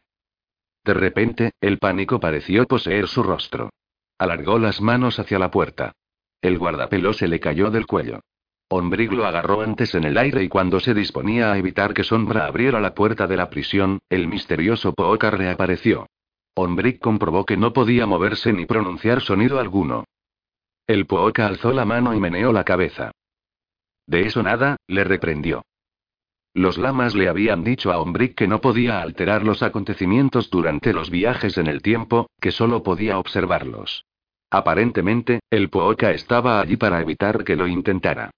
De 0.85 0.93
repente, 0.93 1.51
el 1.59 1.77
pánico 1.77 2.21
pareció 2.21 2.65
poseer 2.67 3.09
su 3.09 3.21
rostro. 3.21 3.69
Alargó 4.17 4.59
las 4.59 4.81
manos 4.81 5.19
hacia 5.19 5.39
la 5.39 5.51
puerta. 5.51 5.93
El 6.41 6.57
guardapelo 6.57 7.13
se 7.13 7.27
le 7.27 7.39
cayó 7.39 7.69
del 7.71 7.85
cuello. 7.85 8.21
Ombrig 8.69 9.13
lo 9.13 9.25
agarró 9.25 9.61
antes 9.61 9.95
en 9.95 10.03
el 10.03 10.17
aire 10.17 10.43
y 10.43 10.49
cuando 10.49 10.79
se 10.79 10.93
disponía 10.93 11.53
a 11.53 11.57
evitar 11.57 11.93
que 11.93 12.03
Sombra 12.03 12.47
abriera 12.47 12.81
la 12.81 12.93
puerta 12.93 13.25
de 13.25 13.37
la 13.37 13.49
prisión, 13.49 13.99
el 14.09 14.27
misterioso 14.27 14.93
Pooka 14.93 15.31
reapareció. 15.31 16.07
Ombrig 16.55 16.99
comprobó 16.99 17.45
que 17.45 17.55
no 17.55 17.71
podía 17.71 18.05
moverse 18.05 18.51
ni 18.51 18.65
pronunciar 18.65 19.21
sonido 19.21 19.59
alguno. 19.59 20.03
El 20.85 21.05
Pooka 21.05 21.45
alzó 21.45 21.71
la 21.71 21.85
mano 21.85 22.13
y 22.13 22.19
meneó 22.19 22.51
la 22.51 22.63
cabeza. 22.63 23.11
De 24.05 24.21
eso 24.21 24.43
nada, 24.43 24.77
le 24.87 25.03
reprendió. 25.03 25.63
Los 26.57 26.79
lamas 26.79 27.13
le 27.13 27.29
habían 27.29 27.63
dicho 27.63 27.91
a 27.91 27.99
Ombrig 27.99 28.33
que 28.33 28.47
no 28.47 28.61
podía 28.61 28.99
alterar 29.03 29.43
los 29.43 29.61
acontecimientos 29.61 30.49
durante 30.49 30.91
los 30.91 31.11
viajes 31.11 31.59
en 31.59 31.67
el 31.67 31.83
tiempo, 31.83 32.31
que 32.41 32.49
solo 32.49 32.81
podía 32.81 33.19
observarlos. 33.19 34.05
Aparentemente, 34.49 35.41
el 35.51 35.69
Pooka 35.69 36.09
estaba 36.13 36.59
allí 36.59 36.75
para 36.75 36.99
evitar 36.99 37.43
que 37.43 37.55
lo 37.55 37.67
intentara. 37.67 38.31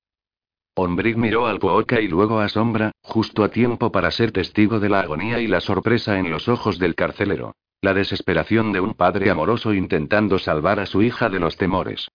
Ombrig 0.76 1.16
miró 1.16 1.48
al 1.48 1.60
Pooka 1.60 2.02
y 2.02 2.10
luego 2.10 2.42
a 2.42 2.50
Sombra, 2.50 2.92
justo 3.02 3.42
a 3.42 3.52
tiempo 3.52 3.90
para 3.90 4.12
ser 4.12 4.34
testigo 4.34 4.82
de 4.82 4.90
la 4.90 5.00
agonía 5.00 5.40
y 5.40 5.48
la 5.48 5.62
sorpresa 5.62 6.20
en 6.20 6.30
los 6.30 6.50
ojos 6.50 6.78
del 6.78 6.96
carcelero. 6.96 7.56
La 7.80 7.94
desesperación 7.94 8.74
de 8.74 8.82
un 8.82 8.96
padre 8.96 9.30
amoroso 9.30 9.74
intentando 9.74 10.40
salvar 10.40 10.82
a 10.82 10.86
su 10.86 11.02
hija 11.02 11.30
de 11.30 11.40
los 11.40 11.56
temores. 11.56 12.10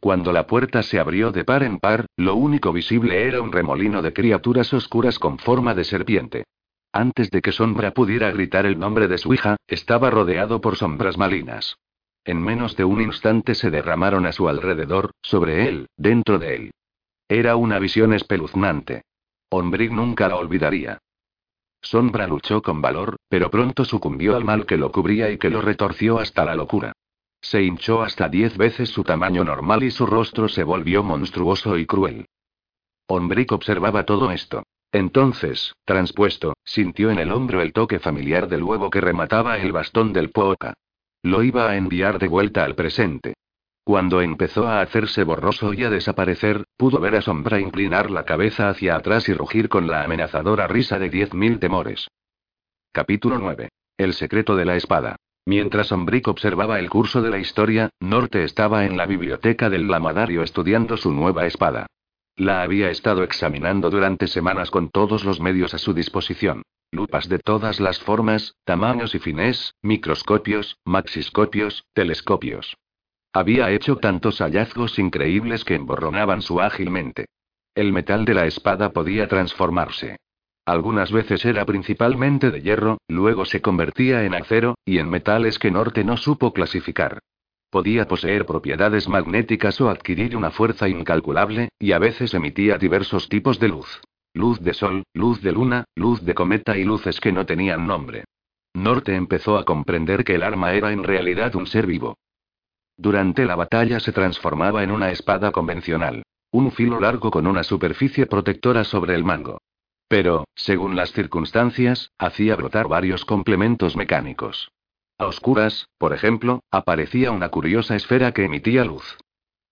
Cuando 0.00 0.32
la 0.32 0.46
puerta 0.46 0.82
se 0.82 0.98
abrió 0.98 1.30
de 1.30 1.44
par 1.44 1.62
en 1.62 1.78
par, 1.78 2.06
lo 2.16 2.34
único 2.34 2.72
visible 2.72 3.26
era 3.26 3.42
un 3.42 3.52
remolino 3.52 4.00
de 4.00 4.14
criaturas 4.14 4.72
oscuras 4.72 5.18
con 5.18 5.38
forma 5.38 5.74
de 5.74 5.84
serpiente. 5.84 6.44
Antes 6.90 7.30
de 7.30 7.42
que 7.42 7.52
Sombra 7.52 7.92
pudiera 7.92 8.30
gritar 8.32 8.64
el 8.64 8.78
nombre 8.78 9.08
de 9.08 9.18
su 9.18 9.34
hija, 9.34 9.56
estaba 9.68 10.10
rodeado 10.10 10.62
por 10.62 10.76
sombras 10.76 11.18
malinas. 11.18 11.76
En 12.24 12.42
menos 12.42 12.76
de 12.76 12.84
un 12.84 13.00
instante 13.02 13.54
se 13.54 13.70
derramaron 13.70 14.26
a 14.26 14.32
su 14.32 14.48
alrededor, 14.48 15.12
sobre 15.22 15.68
él, 15.68 15.86
dentro 15.96 16.38
de 16.38 16.56
él. 16.56 16.70
Era 17.28 17.56
una 17.56 17.78
visión 17.78 18.12
espeluznante. 18.14 19.02
Ombrig 19.50 19.92
nunca 19.92 20.28
la 20.28 20.36
olvidaría. 20.36 20.98
Sombra 21.82 22.26
luchó 22.26 22.62
con 22.62 22.80
valor, 22.82 23.16
pero 23.28 23.50
pronto 23.50 23.84
sucumbió 23.84 24.36
al 24.36 24.44
mal 24.44 24.66
que 24.66 24.76
lo 24.76 24.90
cubría 24.92 25.30
y 25.30 25.38
que 25.38 25.50
lo 25.50 25.60
retorció 25.60 26.18
hasta 26.18 26.44
la 26.44 26.54
locura. 26.54 26.92
Se 27.40 27.62
hinchó 27.62 28.02
hasta 28.02 28.28
diez 28.28 28.56
veces 28.56 28.90
su 28.90 29.02
tamaño 29.02 29.44
normal 29.44 29.82
y 29.82 29.90
su 29.90 30.06
rostro 30.06 30.48
se 30.48 30.62
volvió 30.62 31.02
monstruoso 31.02 31.78
y 31.78 31.86
cruel. 31.86 32.26
Ombrick 33.06 33.52
observaba 33.52 34.04
todo 34.04 34.30
esto. 34.30 34.62
Entonces, 34.92 35.74
transpuesto, 35.84 36.54
sintió 36.64 37.10
en 37.10 37.18
el 37.18 37.30
hombro 37.32 37.60
el 37.62 37.72
toque 37.72 37.98
familiar 37.98 38.48
del 38.48 38.62
huevo 38.62 38.90
que 38.90 39.00
remataba 39.00 39.58
el 39.58 39.72
bastón 39.72 40.12
del 40.12 40.30
Pooka. 40.30 40.74
Lo 41.22 41.42
iba 41.42 41.68
a 41.68 41.76
enviar 41.76 42.18
de 42.18 42.28
vuelta 42.28 42.64
al 42.64 42.74
presente. 42.74 43.34
Cuando 43.84 44.20
empezó 44.20 44.66
a 44.66 44.80
hacerse 44.80 45.24
borroso 45.24 45.72
y 45.72 45.84
a 45.84 45.90
desaparecer, 45.90 46.64
pudo 46.76 47.00
ver 47.00 47.16
a 47.16 47.22
Sombra 47.22 47.60
inclinar 47.60 48.10
la 48.10 48.24
cabeza 48.24 48.68
hacia 48.68 48.96
atrás 48.96 49.28
y 49.28 49.34
rugir 49.34 49.68
con 49.68 49.86
la 49.86 50.04
amenazadora 50.04 50.66
risa 50.66 50.98
de 50.98 51.10
diez 51.10 51.34
mil 51.34 51.58
temores. 51.58 52.08
Capítulo 52.92 53.38
9. 53.38 53.68
El 53.96 54.14
secreto 54.14 54.56
de 54.56 54.64
la 54.64 54.76
espada. 54.76 55.16
Mientras 55.46 55.90
Ombrick 55.92 56.28
observaba 56.28 56.78
el 56.78 56.90
curso 56.90 57.22
de 57.22 57.30
la 57.30 57.38
historia, 57.38 57.90
Norte 58.00 58.44
estaba 58.44 58.84
en 58.84 58.96
la 58.96 59.06
biblioteca 59.06 59.70
del 59.70 59.88
Lamadario 59.88 60.42
estudiando 60.42 60.96
su 60.96 61.12
nueva 61.12 61.46
espada. 61.46 61.86
La 62.36 62.62
había 62.62 62.90
estado 62.90 63.22
examinando 63.22 63.90
durante 63.90 64.26
semanas 64.26 64.70
con 64.70 64.90
todos 64.90 65.24
los 65.24 65.40
medios 65.40 65.74
a 65.74 65.78
su 65.78 65.92
disposición. 65.92 66.62
Lupas 66.92 67.28
de 67.28 67.38
todas 67.38 67.80
las 67.80 68.00
formas, 68.00 68.54
tamaños 68.64 69.14
y 69.14 69.18
fines, 69.18 69.74
microscopios, 69.82 70.78
maxiscopios, 70.84 71.84
telescopios. 71.92 72.76
Había 73.32 73.70
hecho 73.70 73.96
tantos 73.96 74.38
hallazgos 74.40 74.98
increíbles 74.98 75.64
que 75.64 75.76
emborronaban 75.76 76.42
su 76.42 76.60
ágil 76.60 76.90
mente. 76.90 77.26
El 77.74 77.92
metal 77.92 78.24
de 78.24 78.34
la 78.34 78.46
espada 78.46 78.90
podía 78.92 79.28
transformarse. 79.28 80.16
Algunas 80.70 81.10
veces 81.10 81.44
era 81.44 81.64
principalmente 81.64 82.52
de 82.52 82.62
hierro, 82.62 82.98
luego 83.08 83.44
se 83.44 83.60
convertía 83.60 84.22
en 84.22 84.34
acero, 84.34 84.76
y 84.84 84.98
en 84.98 85.10
metales 85.10 85.58
que 85.58 85.72
Norte 85.72 86.04
no 86.04 86.16
supo 86.16 86.52
clasificar. 86.52 87.18
Podía 87.70 88.06
poseer 88.06 88.46
propiedades 88.46 89.08
magnéticas 89.08 89.80
o 89.80 89.90
adquirir 89.90 90.36
una 90.36 90.52
fuerza 90.52 90.88
incalculable, 90.88 91.70
y 91.80 91.90
a 91.90 91.98
veces 91.98 92.34
emitía 92.34 92.78
diversos 92.78 93.28
tipos 93.28 93.58
de 93.58 93.66
luz. 93.66 94.00
Luz 94.32 94.60
de 94.60 94.72
sol, 94.72 95.02
luz 95.12 95.42
de 95.42 95.50
luna, 95.50 95.86
luz 95.96 96.24
de 96.24 96.34
cometa 96.34 96.78
y 96.78 96.84
luces 96.84 97.18
que 97.18 97.32
no 97.32 97.44
tenían 97.44 97.88
nombre. 97.88 98.22
Norte 98.72 99.16
empezó 99.16 99.58
a 99.58 99.64
comprender 99.64 100.22
que 100.22 100.36
el 100.36 100.44
arma 100.44 100.72
era 100.72 100.92
en 100.92 101.02
realidad 101.02 101.56
un 101.56 101.66
ser 101.66 101.84
vivo. 101.84 102.16
Durante 102.96 103.44
la 103.44 103.56
batalla 103.56 103.98
se 103.98 104.12
transformaba 104.12 104.84
en 104.84 104.92
una 104.92 105.10
espada 105.10 105.50
convencional. 105.50 106.22
Un 106.52 106.70
filo 106.70 107.00
largo 107.00 107.32
con 107.32 107.48
una 107.48 107.64
superficie 107.64 108.26
protectora 108.26 108.84
sobre 108.84 109.16
el 109.16 109.24
mango. 109.24 109.58
Pero, 110.10 110.48
según 110.56 110.96
las 110.96 111.12
circunstancias, 111.12 112.10
hacía 112.18 112.56
brotar 112.56 112.88
varios 112.88 113.24
complementos 113.24 113.94
mecánicos. 113.94 114.72
A 115.18 115.26
oscuras, 115.26 115.86
por 115.98 116.12
ejemplo, 116.12 116.64
aparecía 116.72 117.30
una 117.30 117.50
curiosa 117.50 117.94
esfera 117.94 118.32
que 118.32 118.44
emitía 118.44 118.84
luz. 118.84 119.18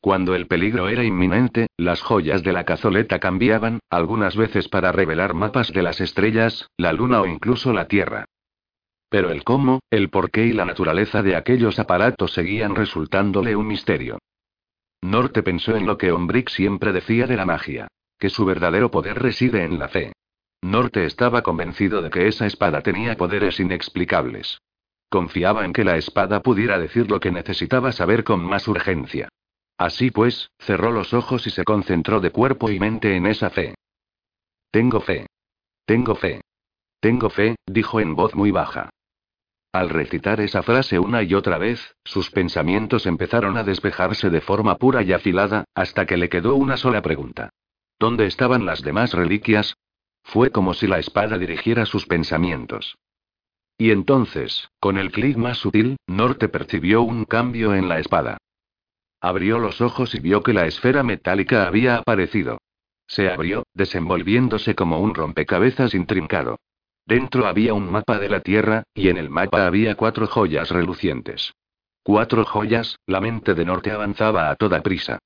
Cuando 0.01 0.37
el 0.37 0.47
peligro 0.47 0.89
era 0.89 1.03
inminente, 1.03 1.67
las 1.77 2.03
joyas 2.03 2.45
de 2.45 2.53
la 2.53 2.63
cazoleta 2.63 3.19
cambiaban, 3.19 3.81
algunas 3.91 4.37
veces 4.37 4.69
para 4.69 4.93
revelar 4.93 5.35
mapas 5.35 5.73
de 5.73 5.83
las 5.83 6.01
estrellas, 6.01 6.69
la 6.77 6.93
luna 6.93 7.21
o 7.21 7.27
incluso 7.27 7.73
la 7.73 7.89
Tierra. 7.89 8.25
Pero 9.09 9.31
el 9.31 9.43
cómo, 9.43 9.81
el 9.91 10.09
porqué 10.09 10.47
y 10.47 10.53
la 10.53 10.65
naturaleza 10.65 11.21
de 11.25 11.35
aquellos 11.35 11.81
aparatos 11.81 12.33
seguían 12.33 12.77
resultándole 12.77 13.57
un 13.57 13.67
misterio. 13.67 14.21
Norte 15.03 15.43
pensó 15.43 15.75
en 15.75 15.85
lo 15.85 15.99
que 15.99 16.13
Ombrick 16.13 16.49
siempre 16.49 16.93
decía 16.93 17.27
de 17.27 17.37
la 17.37 17.45
magia, 17.45 17.89
que 18.21 18.31
su 18.31 18.45
verdadero 18.45 18.93
poder 18.93 19.21
reside 19.21 19.65
en 19.65 19.81
la 19.81 19.89
fe. 19.89 20.13
Norte 20.63 21.05
estaba 21.05 21.43
convencido 21.43 22.03
de 22.03 22.11
que 22.11 22.27
esa 22.27 22.47
espada 22.47 22.83
tenía 22.83 23.17
poderes 23.17 23.61
inexplicables. 23.61 24.61
Confiaba 25.09 25.65
en 25.65 25.73
que 25.73 25.85
la 25.85 25.97
espada 25.97 26.43
pudiera 26.43 26.79
decir 26.79 27.11
lo 27.11 27.21
que 27.21 27.31
necesitaba 27.31 27.93
saber 27.93 28.25
con 28.25 28.45
más 28.45 28.69
urgencia. 28.69 29.29
Así 29.79 30.11
pues, 30.11 30.51
cerró 30.59 30.91
los 30.91 31.15
ojos 31.15 31.47
y 31.47 31.51
se 31.51 31.65
concentró 31.65 32.21
de 32.21 32.31
cuerpo 32.31 32.71
y 32.71 32.81
mente 32.81 33.15
en 33.15 33.27
esa 33.27 33.51
fe. 33.51 33.75
Tengo 34.71 35.01
fe. 35.01 35.27
Tengo 35.87 36.17
fe. 36.17 36.41
Tengo 37.01 37.31
fe, 37.31 37.55
dijo 37.65 38.01
en 38.01 38.17
voz 38.17 38.35
muy 38.35 38.51
baja. 38.51 38.91
Al 39.73 39.89
recitar 39.91 40.41
esa 40.41 40.63
frase 40.63 40.99
una 40.99 41.23
y 41.23 41.35
otra 41.35 41.59
vez, 41.59 41.95
sus 42.05 42.31
pensamientos 42.31 43.07
empezaron 43.07 43.57
a 43.57 43.63
despejarse 43.63 44.31
de 44.31 44.41
forma 44.41 44.77
pura 44.77 45.03
y 45.03 45.13
afilada, 45.13 45.65
hasta 45.75 46.07
que 46.07 46.17
le 46.17 46.29
quedó 46.29 46.57
una 46.57 46.77
sola 46.77 47.01
pregunta. 47.01 47.51
¿Dónde 47.99 48.27
estaban 48.27 48.67
las 48.67 48.83
demás 48.83 49.13
reliquias? 49.13 49.75
Fue 50.29 50.51
como 50.51 50.75
si 50.75 50.87
la 50.87 50.99
espada 50.99 51.39
dirigiera 51.39 51.87
sus 51.87 52.05
pensamientos. 52.05 52.99
Y 53.79 53.93
entonces, 53.93 54.69
con 54.79 54.99
el 54.99 55.11
clic 55.11 55.39
más 55.39 55.57
sutil, 55.57 55.97
Norte 56.07 56.51
percibió 56.51 57.01
un 57.01 57.25
cambio 57.25 57.75
en 57.75 57.89
la 57.89 57.99
espada. 57.99 58.37
Abrió 59.23 59.59
los 59.59 59.81
ojos 59.81 60.15
y 60.15 60.21
vio 60.21 60.43
que 60.43 60.53
la 60.53 60.67
esfera 60.67 61.03
metálica 61.03 61.67
había 61.67 61.97
aparecido. 61.97 62.59
Se 63.07 63.31
abrió, 63.31 63.63
desenvolviéndose 63.73 64.75
como 64.75 65.01
un 65.01 65.15
rompecabezas 65.15 65.95
intrincado. 65.95 66.59
Dentro 67.07 67.47
había 67.47 67.73
un 67.73 67.91
mapa 67.91 68.19
de 68.19 68.29
la 68.29 68.41
Tierra, 68.41 68.83
y 68.93 69.09
en 69.09 69.17
el 69.17 69.31
mapa 69.31 69.67
había 69.67 69.95
cuatro 69.95 70.27
joyas 70.27 70.71
relucientes. 70.71 71.55
Cuatro 72.03 72.45
joyas, 72.45 72.99
la 73.07 73.23
mente 73.23 73.55
de 73.55 73.65
Norte 73.65 73.93
avanzaba 73.93 74.51
a 74.51 74.57
toda 74.57 74.83
prisa. 74.83 75.21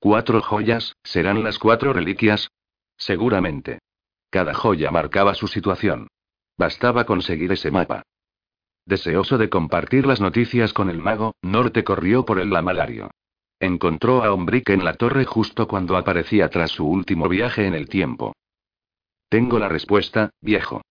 Cuatro 0.00 0.42
joyas, 0.42 0.96
¿serán 1.04 1.44
las 1.44 1.60
cuatro 1.60 1.92
reliquias? 1.92 2.50
Seguramente. 2.96 3.78
Cada 4.30 4.54
joya 4.54 4.90
marcaba 4.90 5.34
su 5.34 5.48
situación. 5.48 6.08
Bastaba 6.58 7.04
conseguir 7.04 7.52
ese 7.52 7.70
mapa. 7.70 8.02
Deseoso 8.84 9.38
de 9.38 9.48
compartir 9.48 10.06
las 10.06 10.20
noticias 10.20 10.72
con 10.72 10.90
el 10.90 10.98
mago, 10.98 11.34
Norte 11.42 11.84
corrió 11.84 12.24
por 12.24 12.38
el 12.38 12.50
lamalario. 12.50 13.10
Encontró 13.60 14.22
a 14.22 14.32
Ombrick 14.32 14.70
en 14.70 14.84
la 14.84 14.94
torre 14.94 15.24
justo 15.24 15.68
cuando 15.68 15.96
aparecía 15.96 16.48
tras 16.48 16.70
su 16.70 16.86
último 16.86 17.28
viaje 17.28 17.66
en 17.66 17.74
el 17.74 17.88
tiempo. 17.88 18.34
Tengo 19.28 19.58
la 19.58 19.68
respuesta, 19.68 20.30
viejo. 20.40 20.82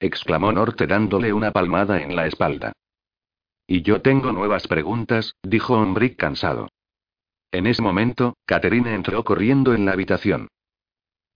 exclamó 0.00 0.52
Norte 0.52 0.86
dándole 0.86 1.32
una 1.32 1.52
palmada 1.52 2.00
en 2.00 2.16
la 2.16 2.26
espalda. 2.26 2.72
Y 3.66 3.82
yo 3.82 4.00
tengo 4.00 4.32
nuevas 4.32 4.66
preguntas, 4.68 5.34
dijo 5.42 5.74
Ombrick 5.74 6.16
cansado. 6.16 6.68
En 7.50 7.66
ese 7.66 7.82
momento, 7.82 8.36
Catherine 8.44 8.94
entró 8.94 9.24
corriendo 9.24 9.74
en 9.74 9.84
la 9.84 9.92
habitación. 9.92 10.48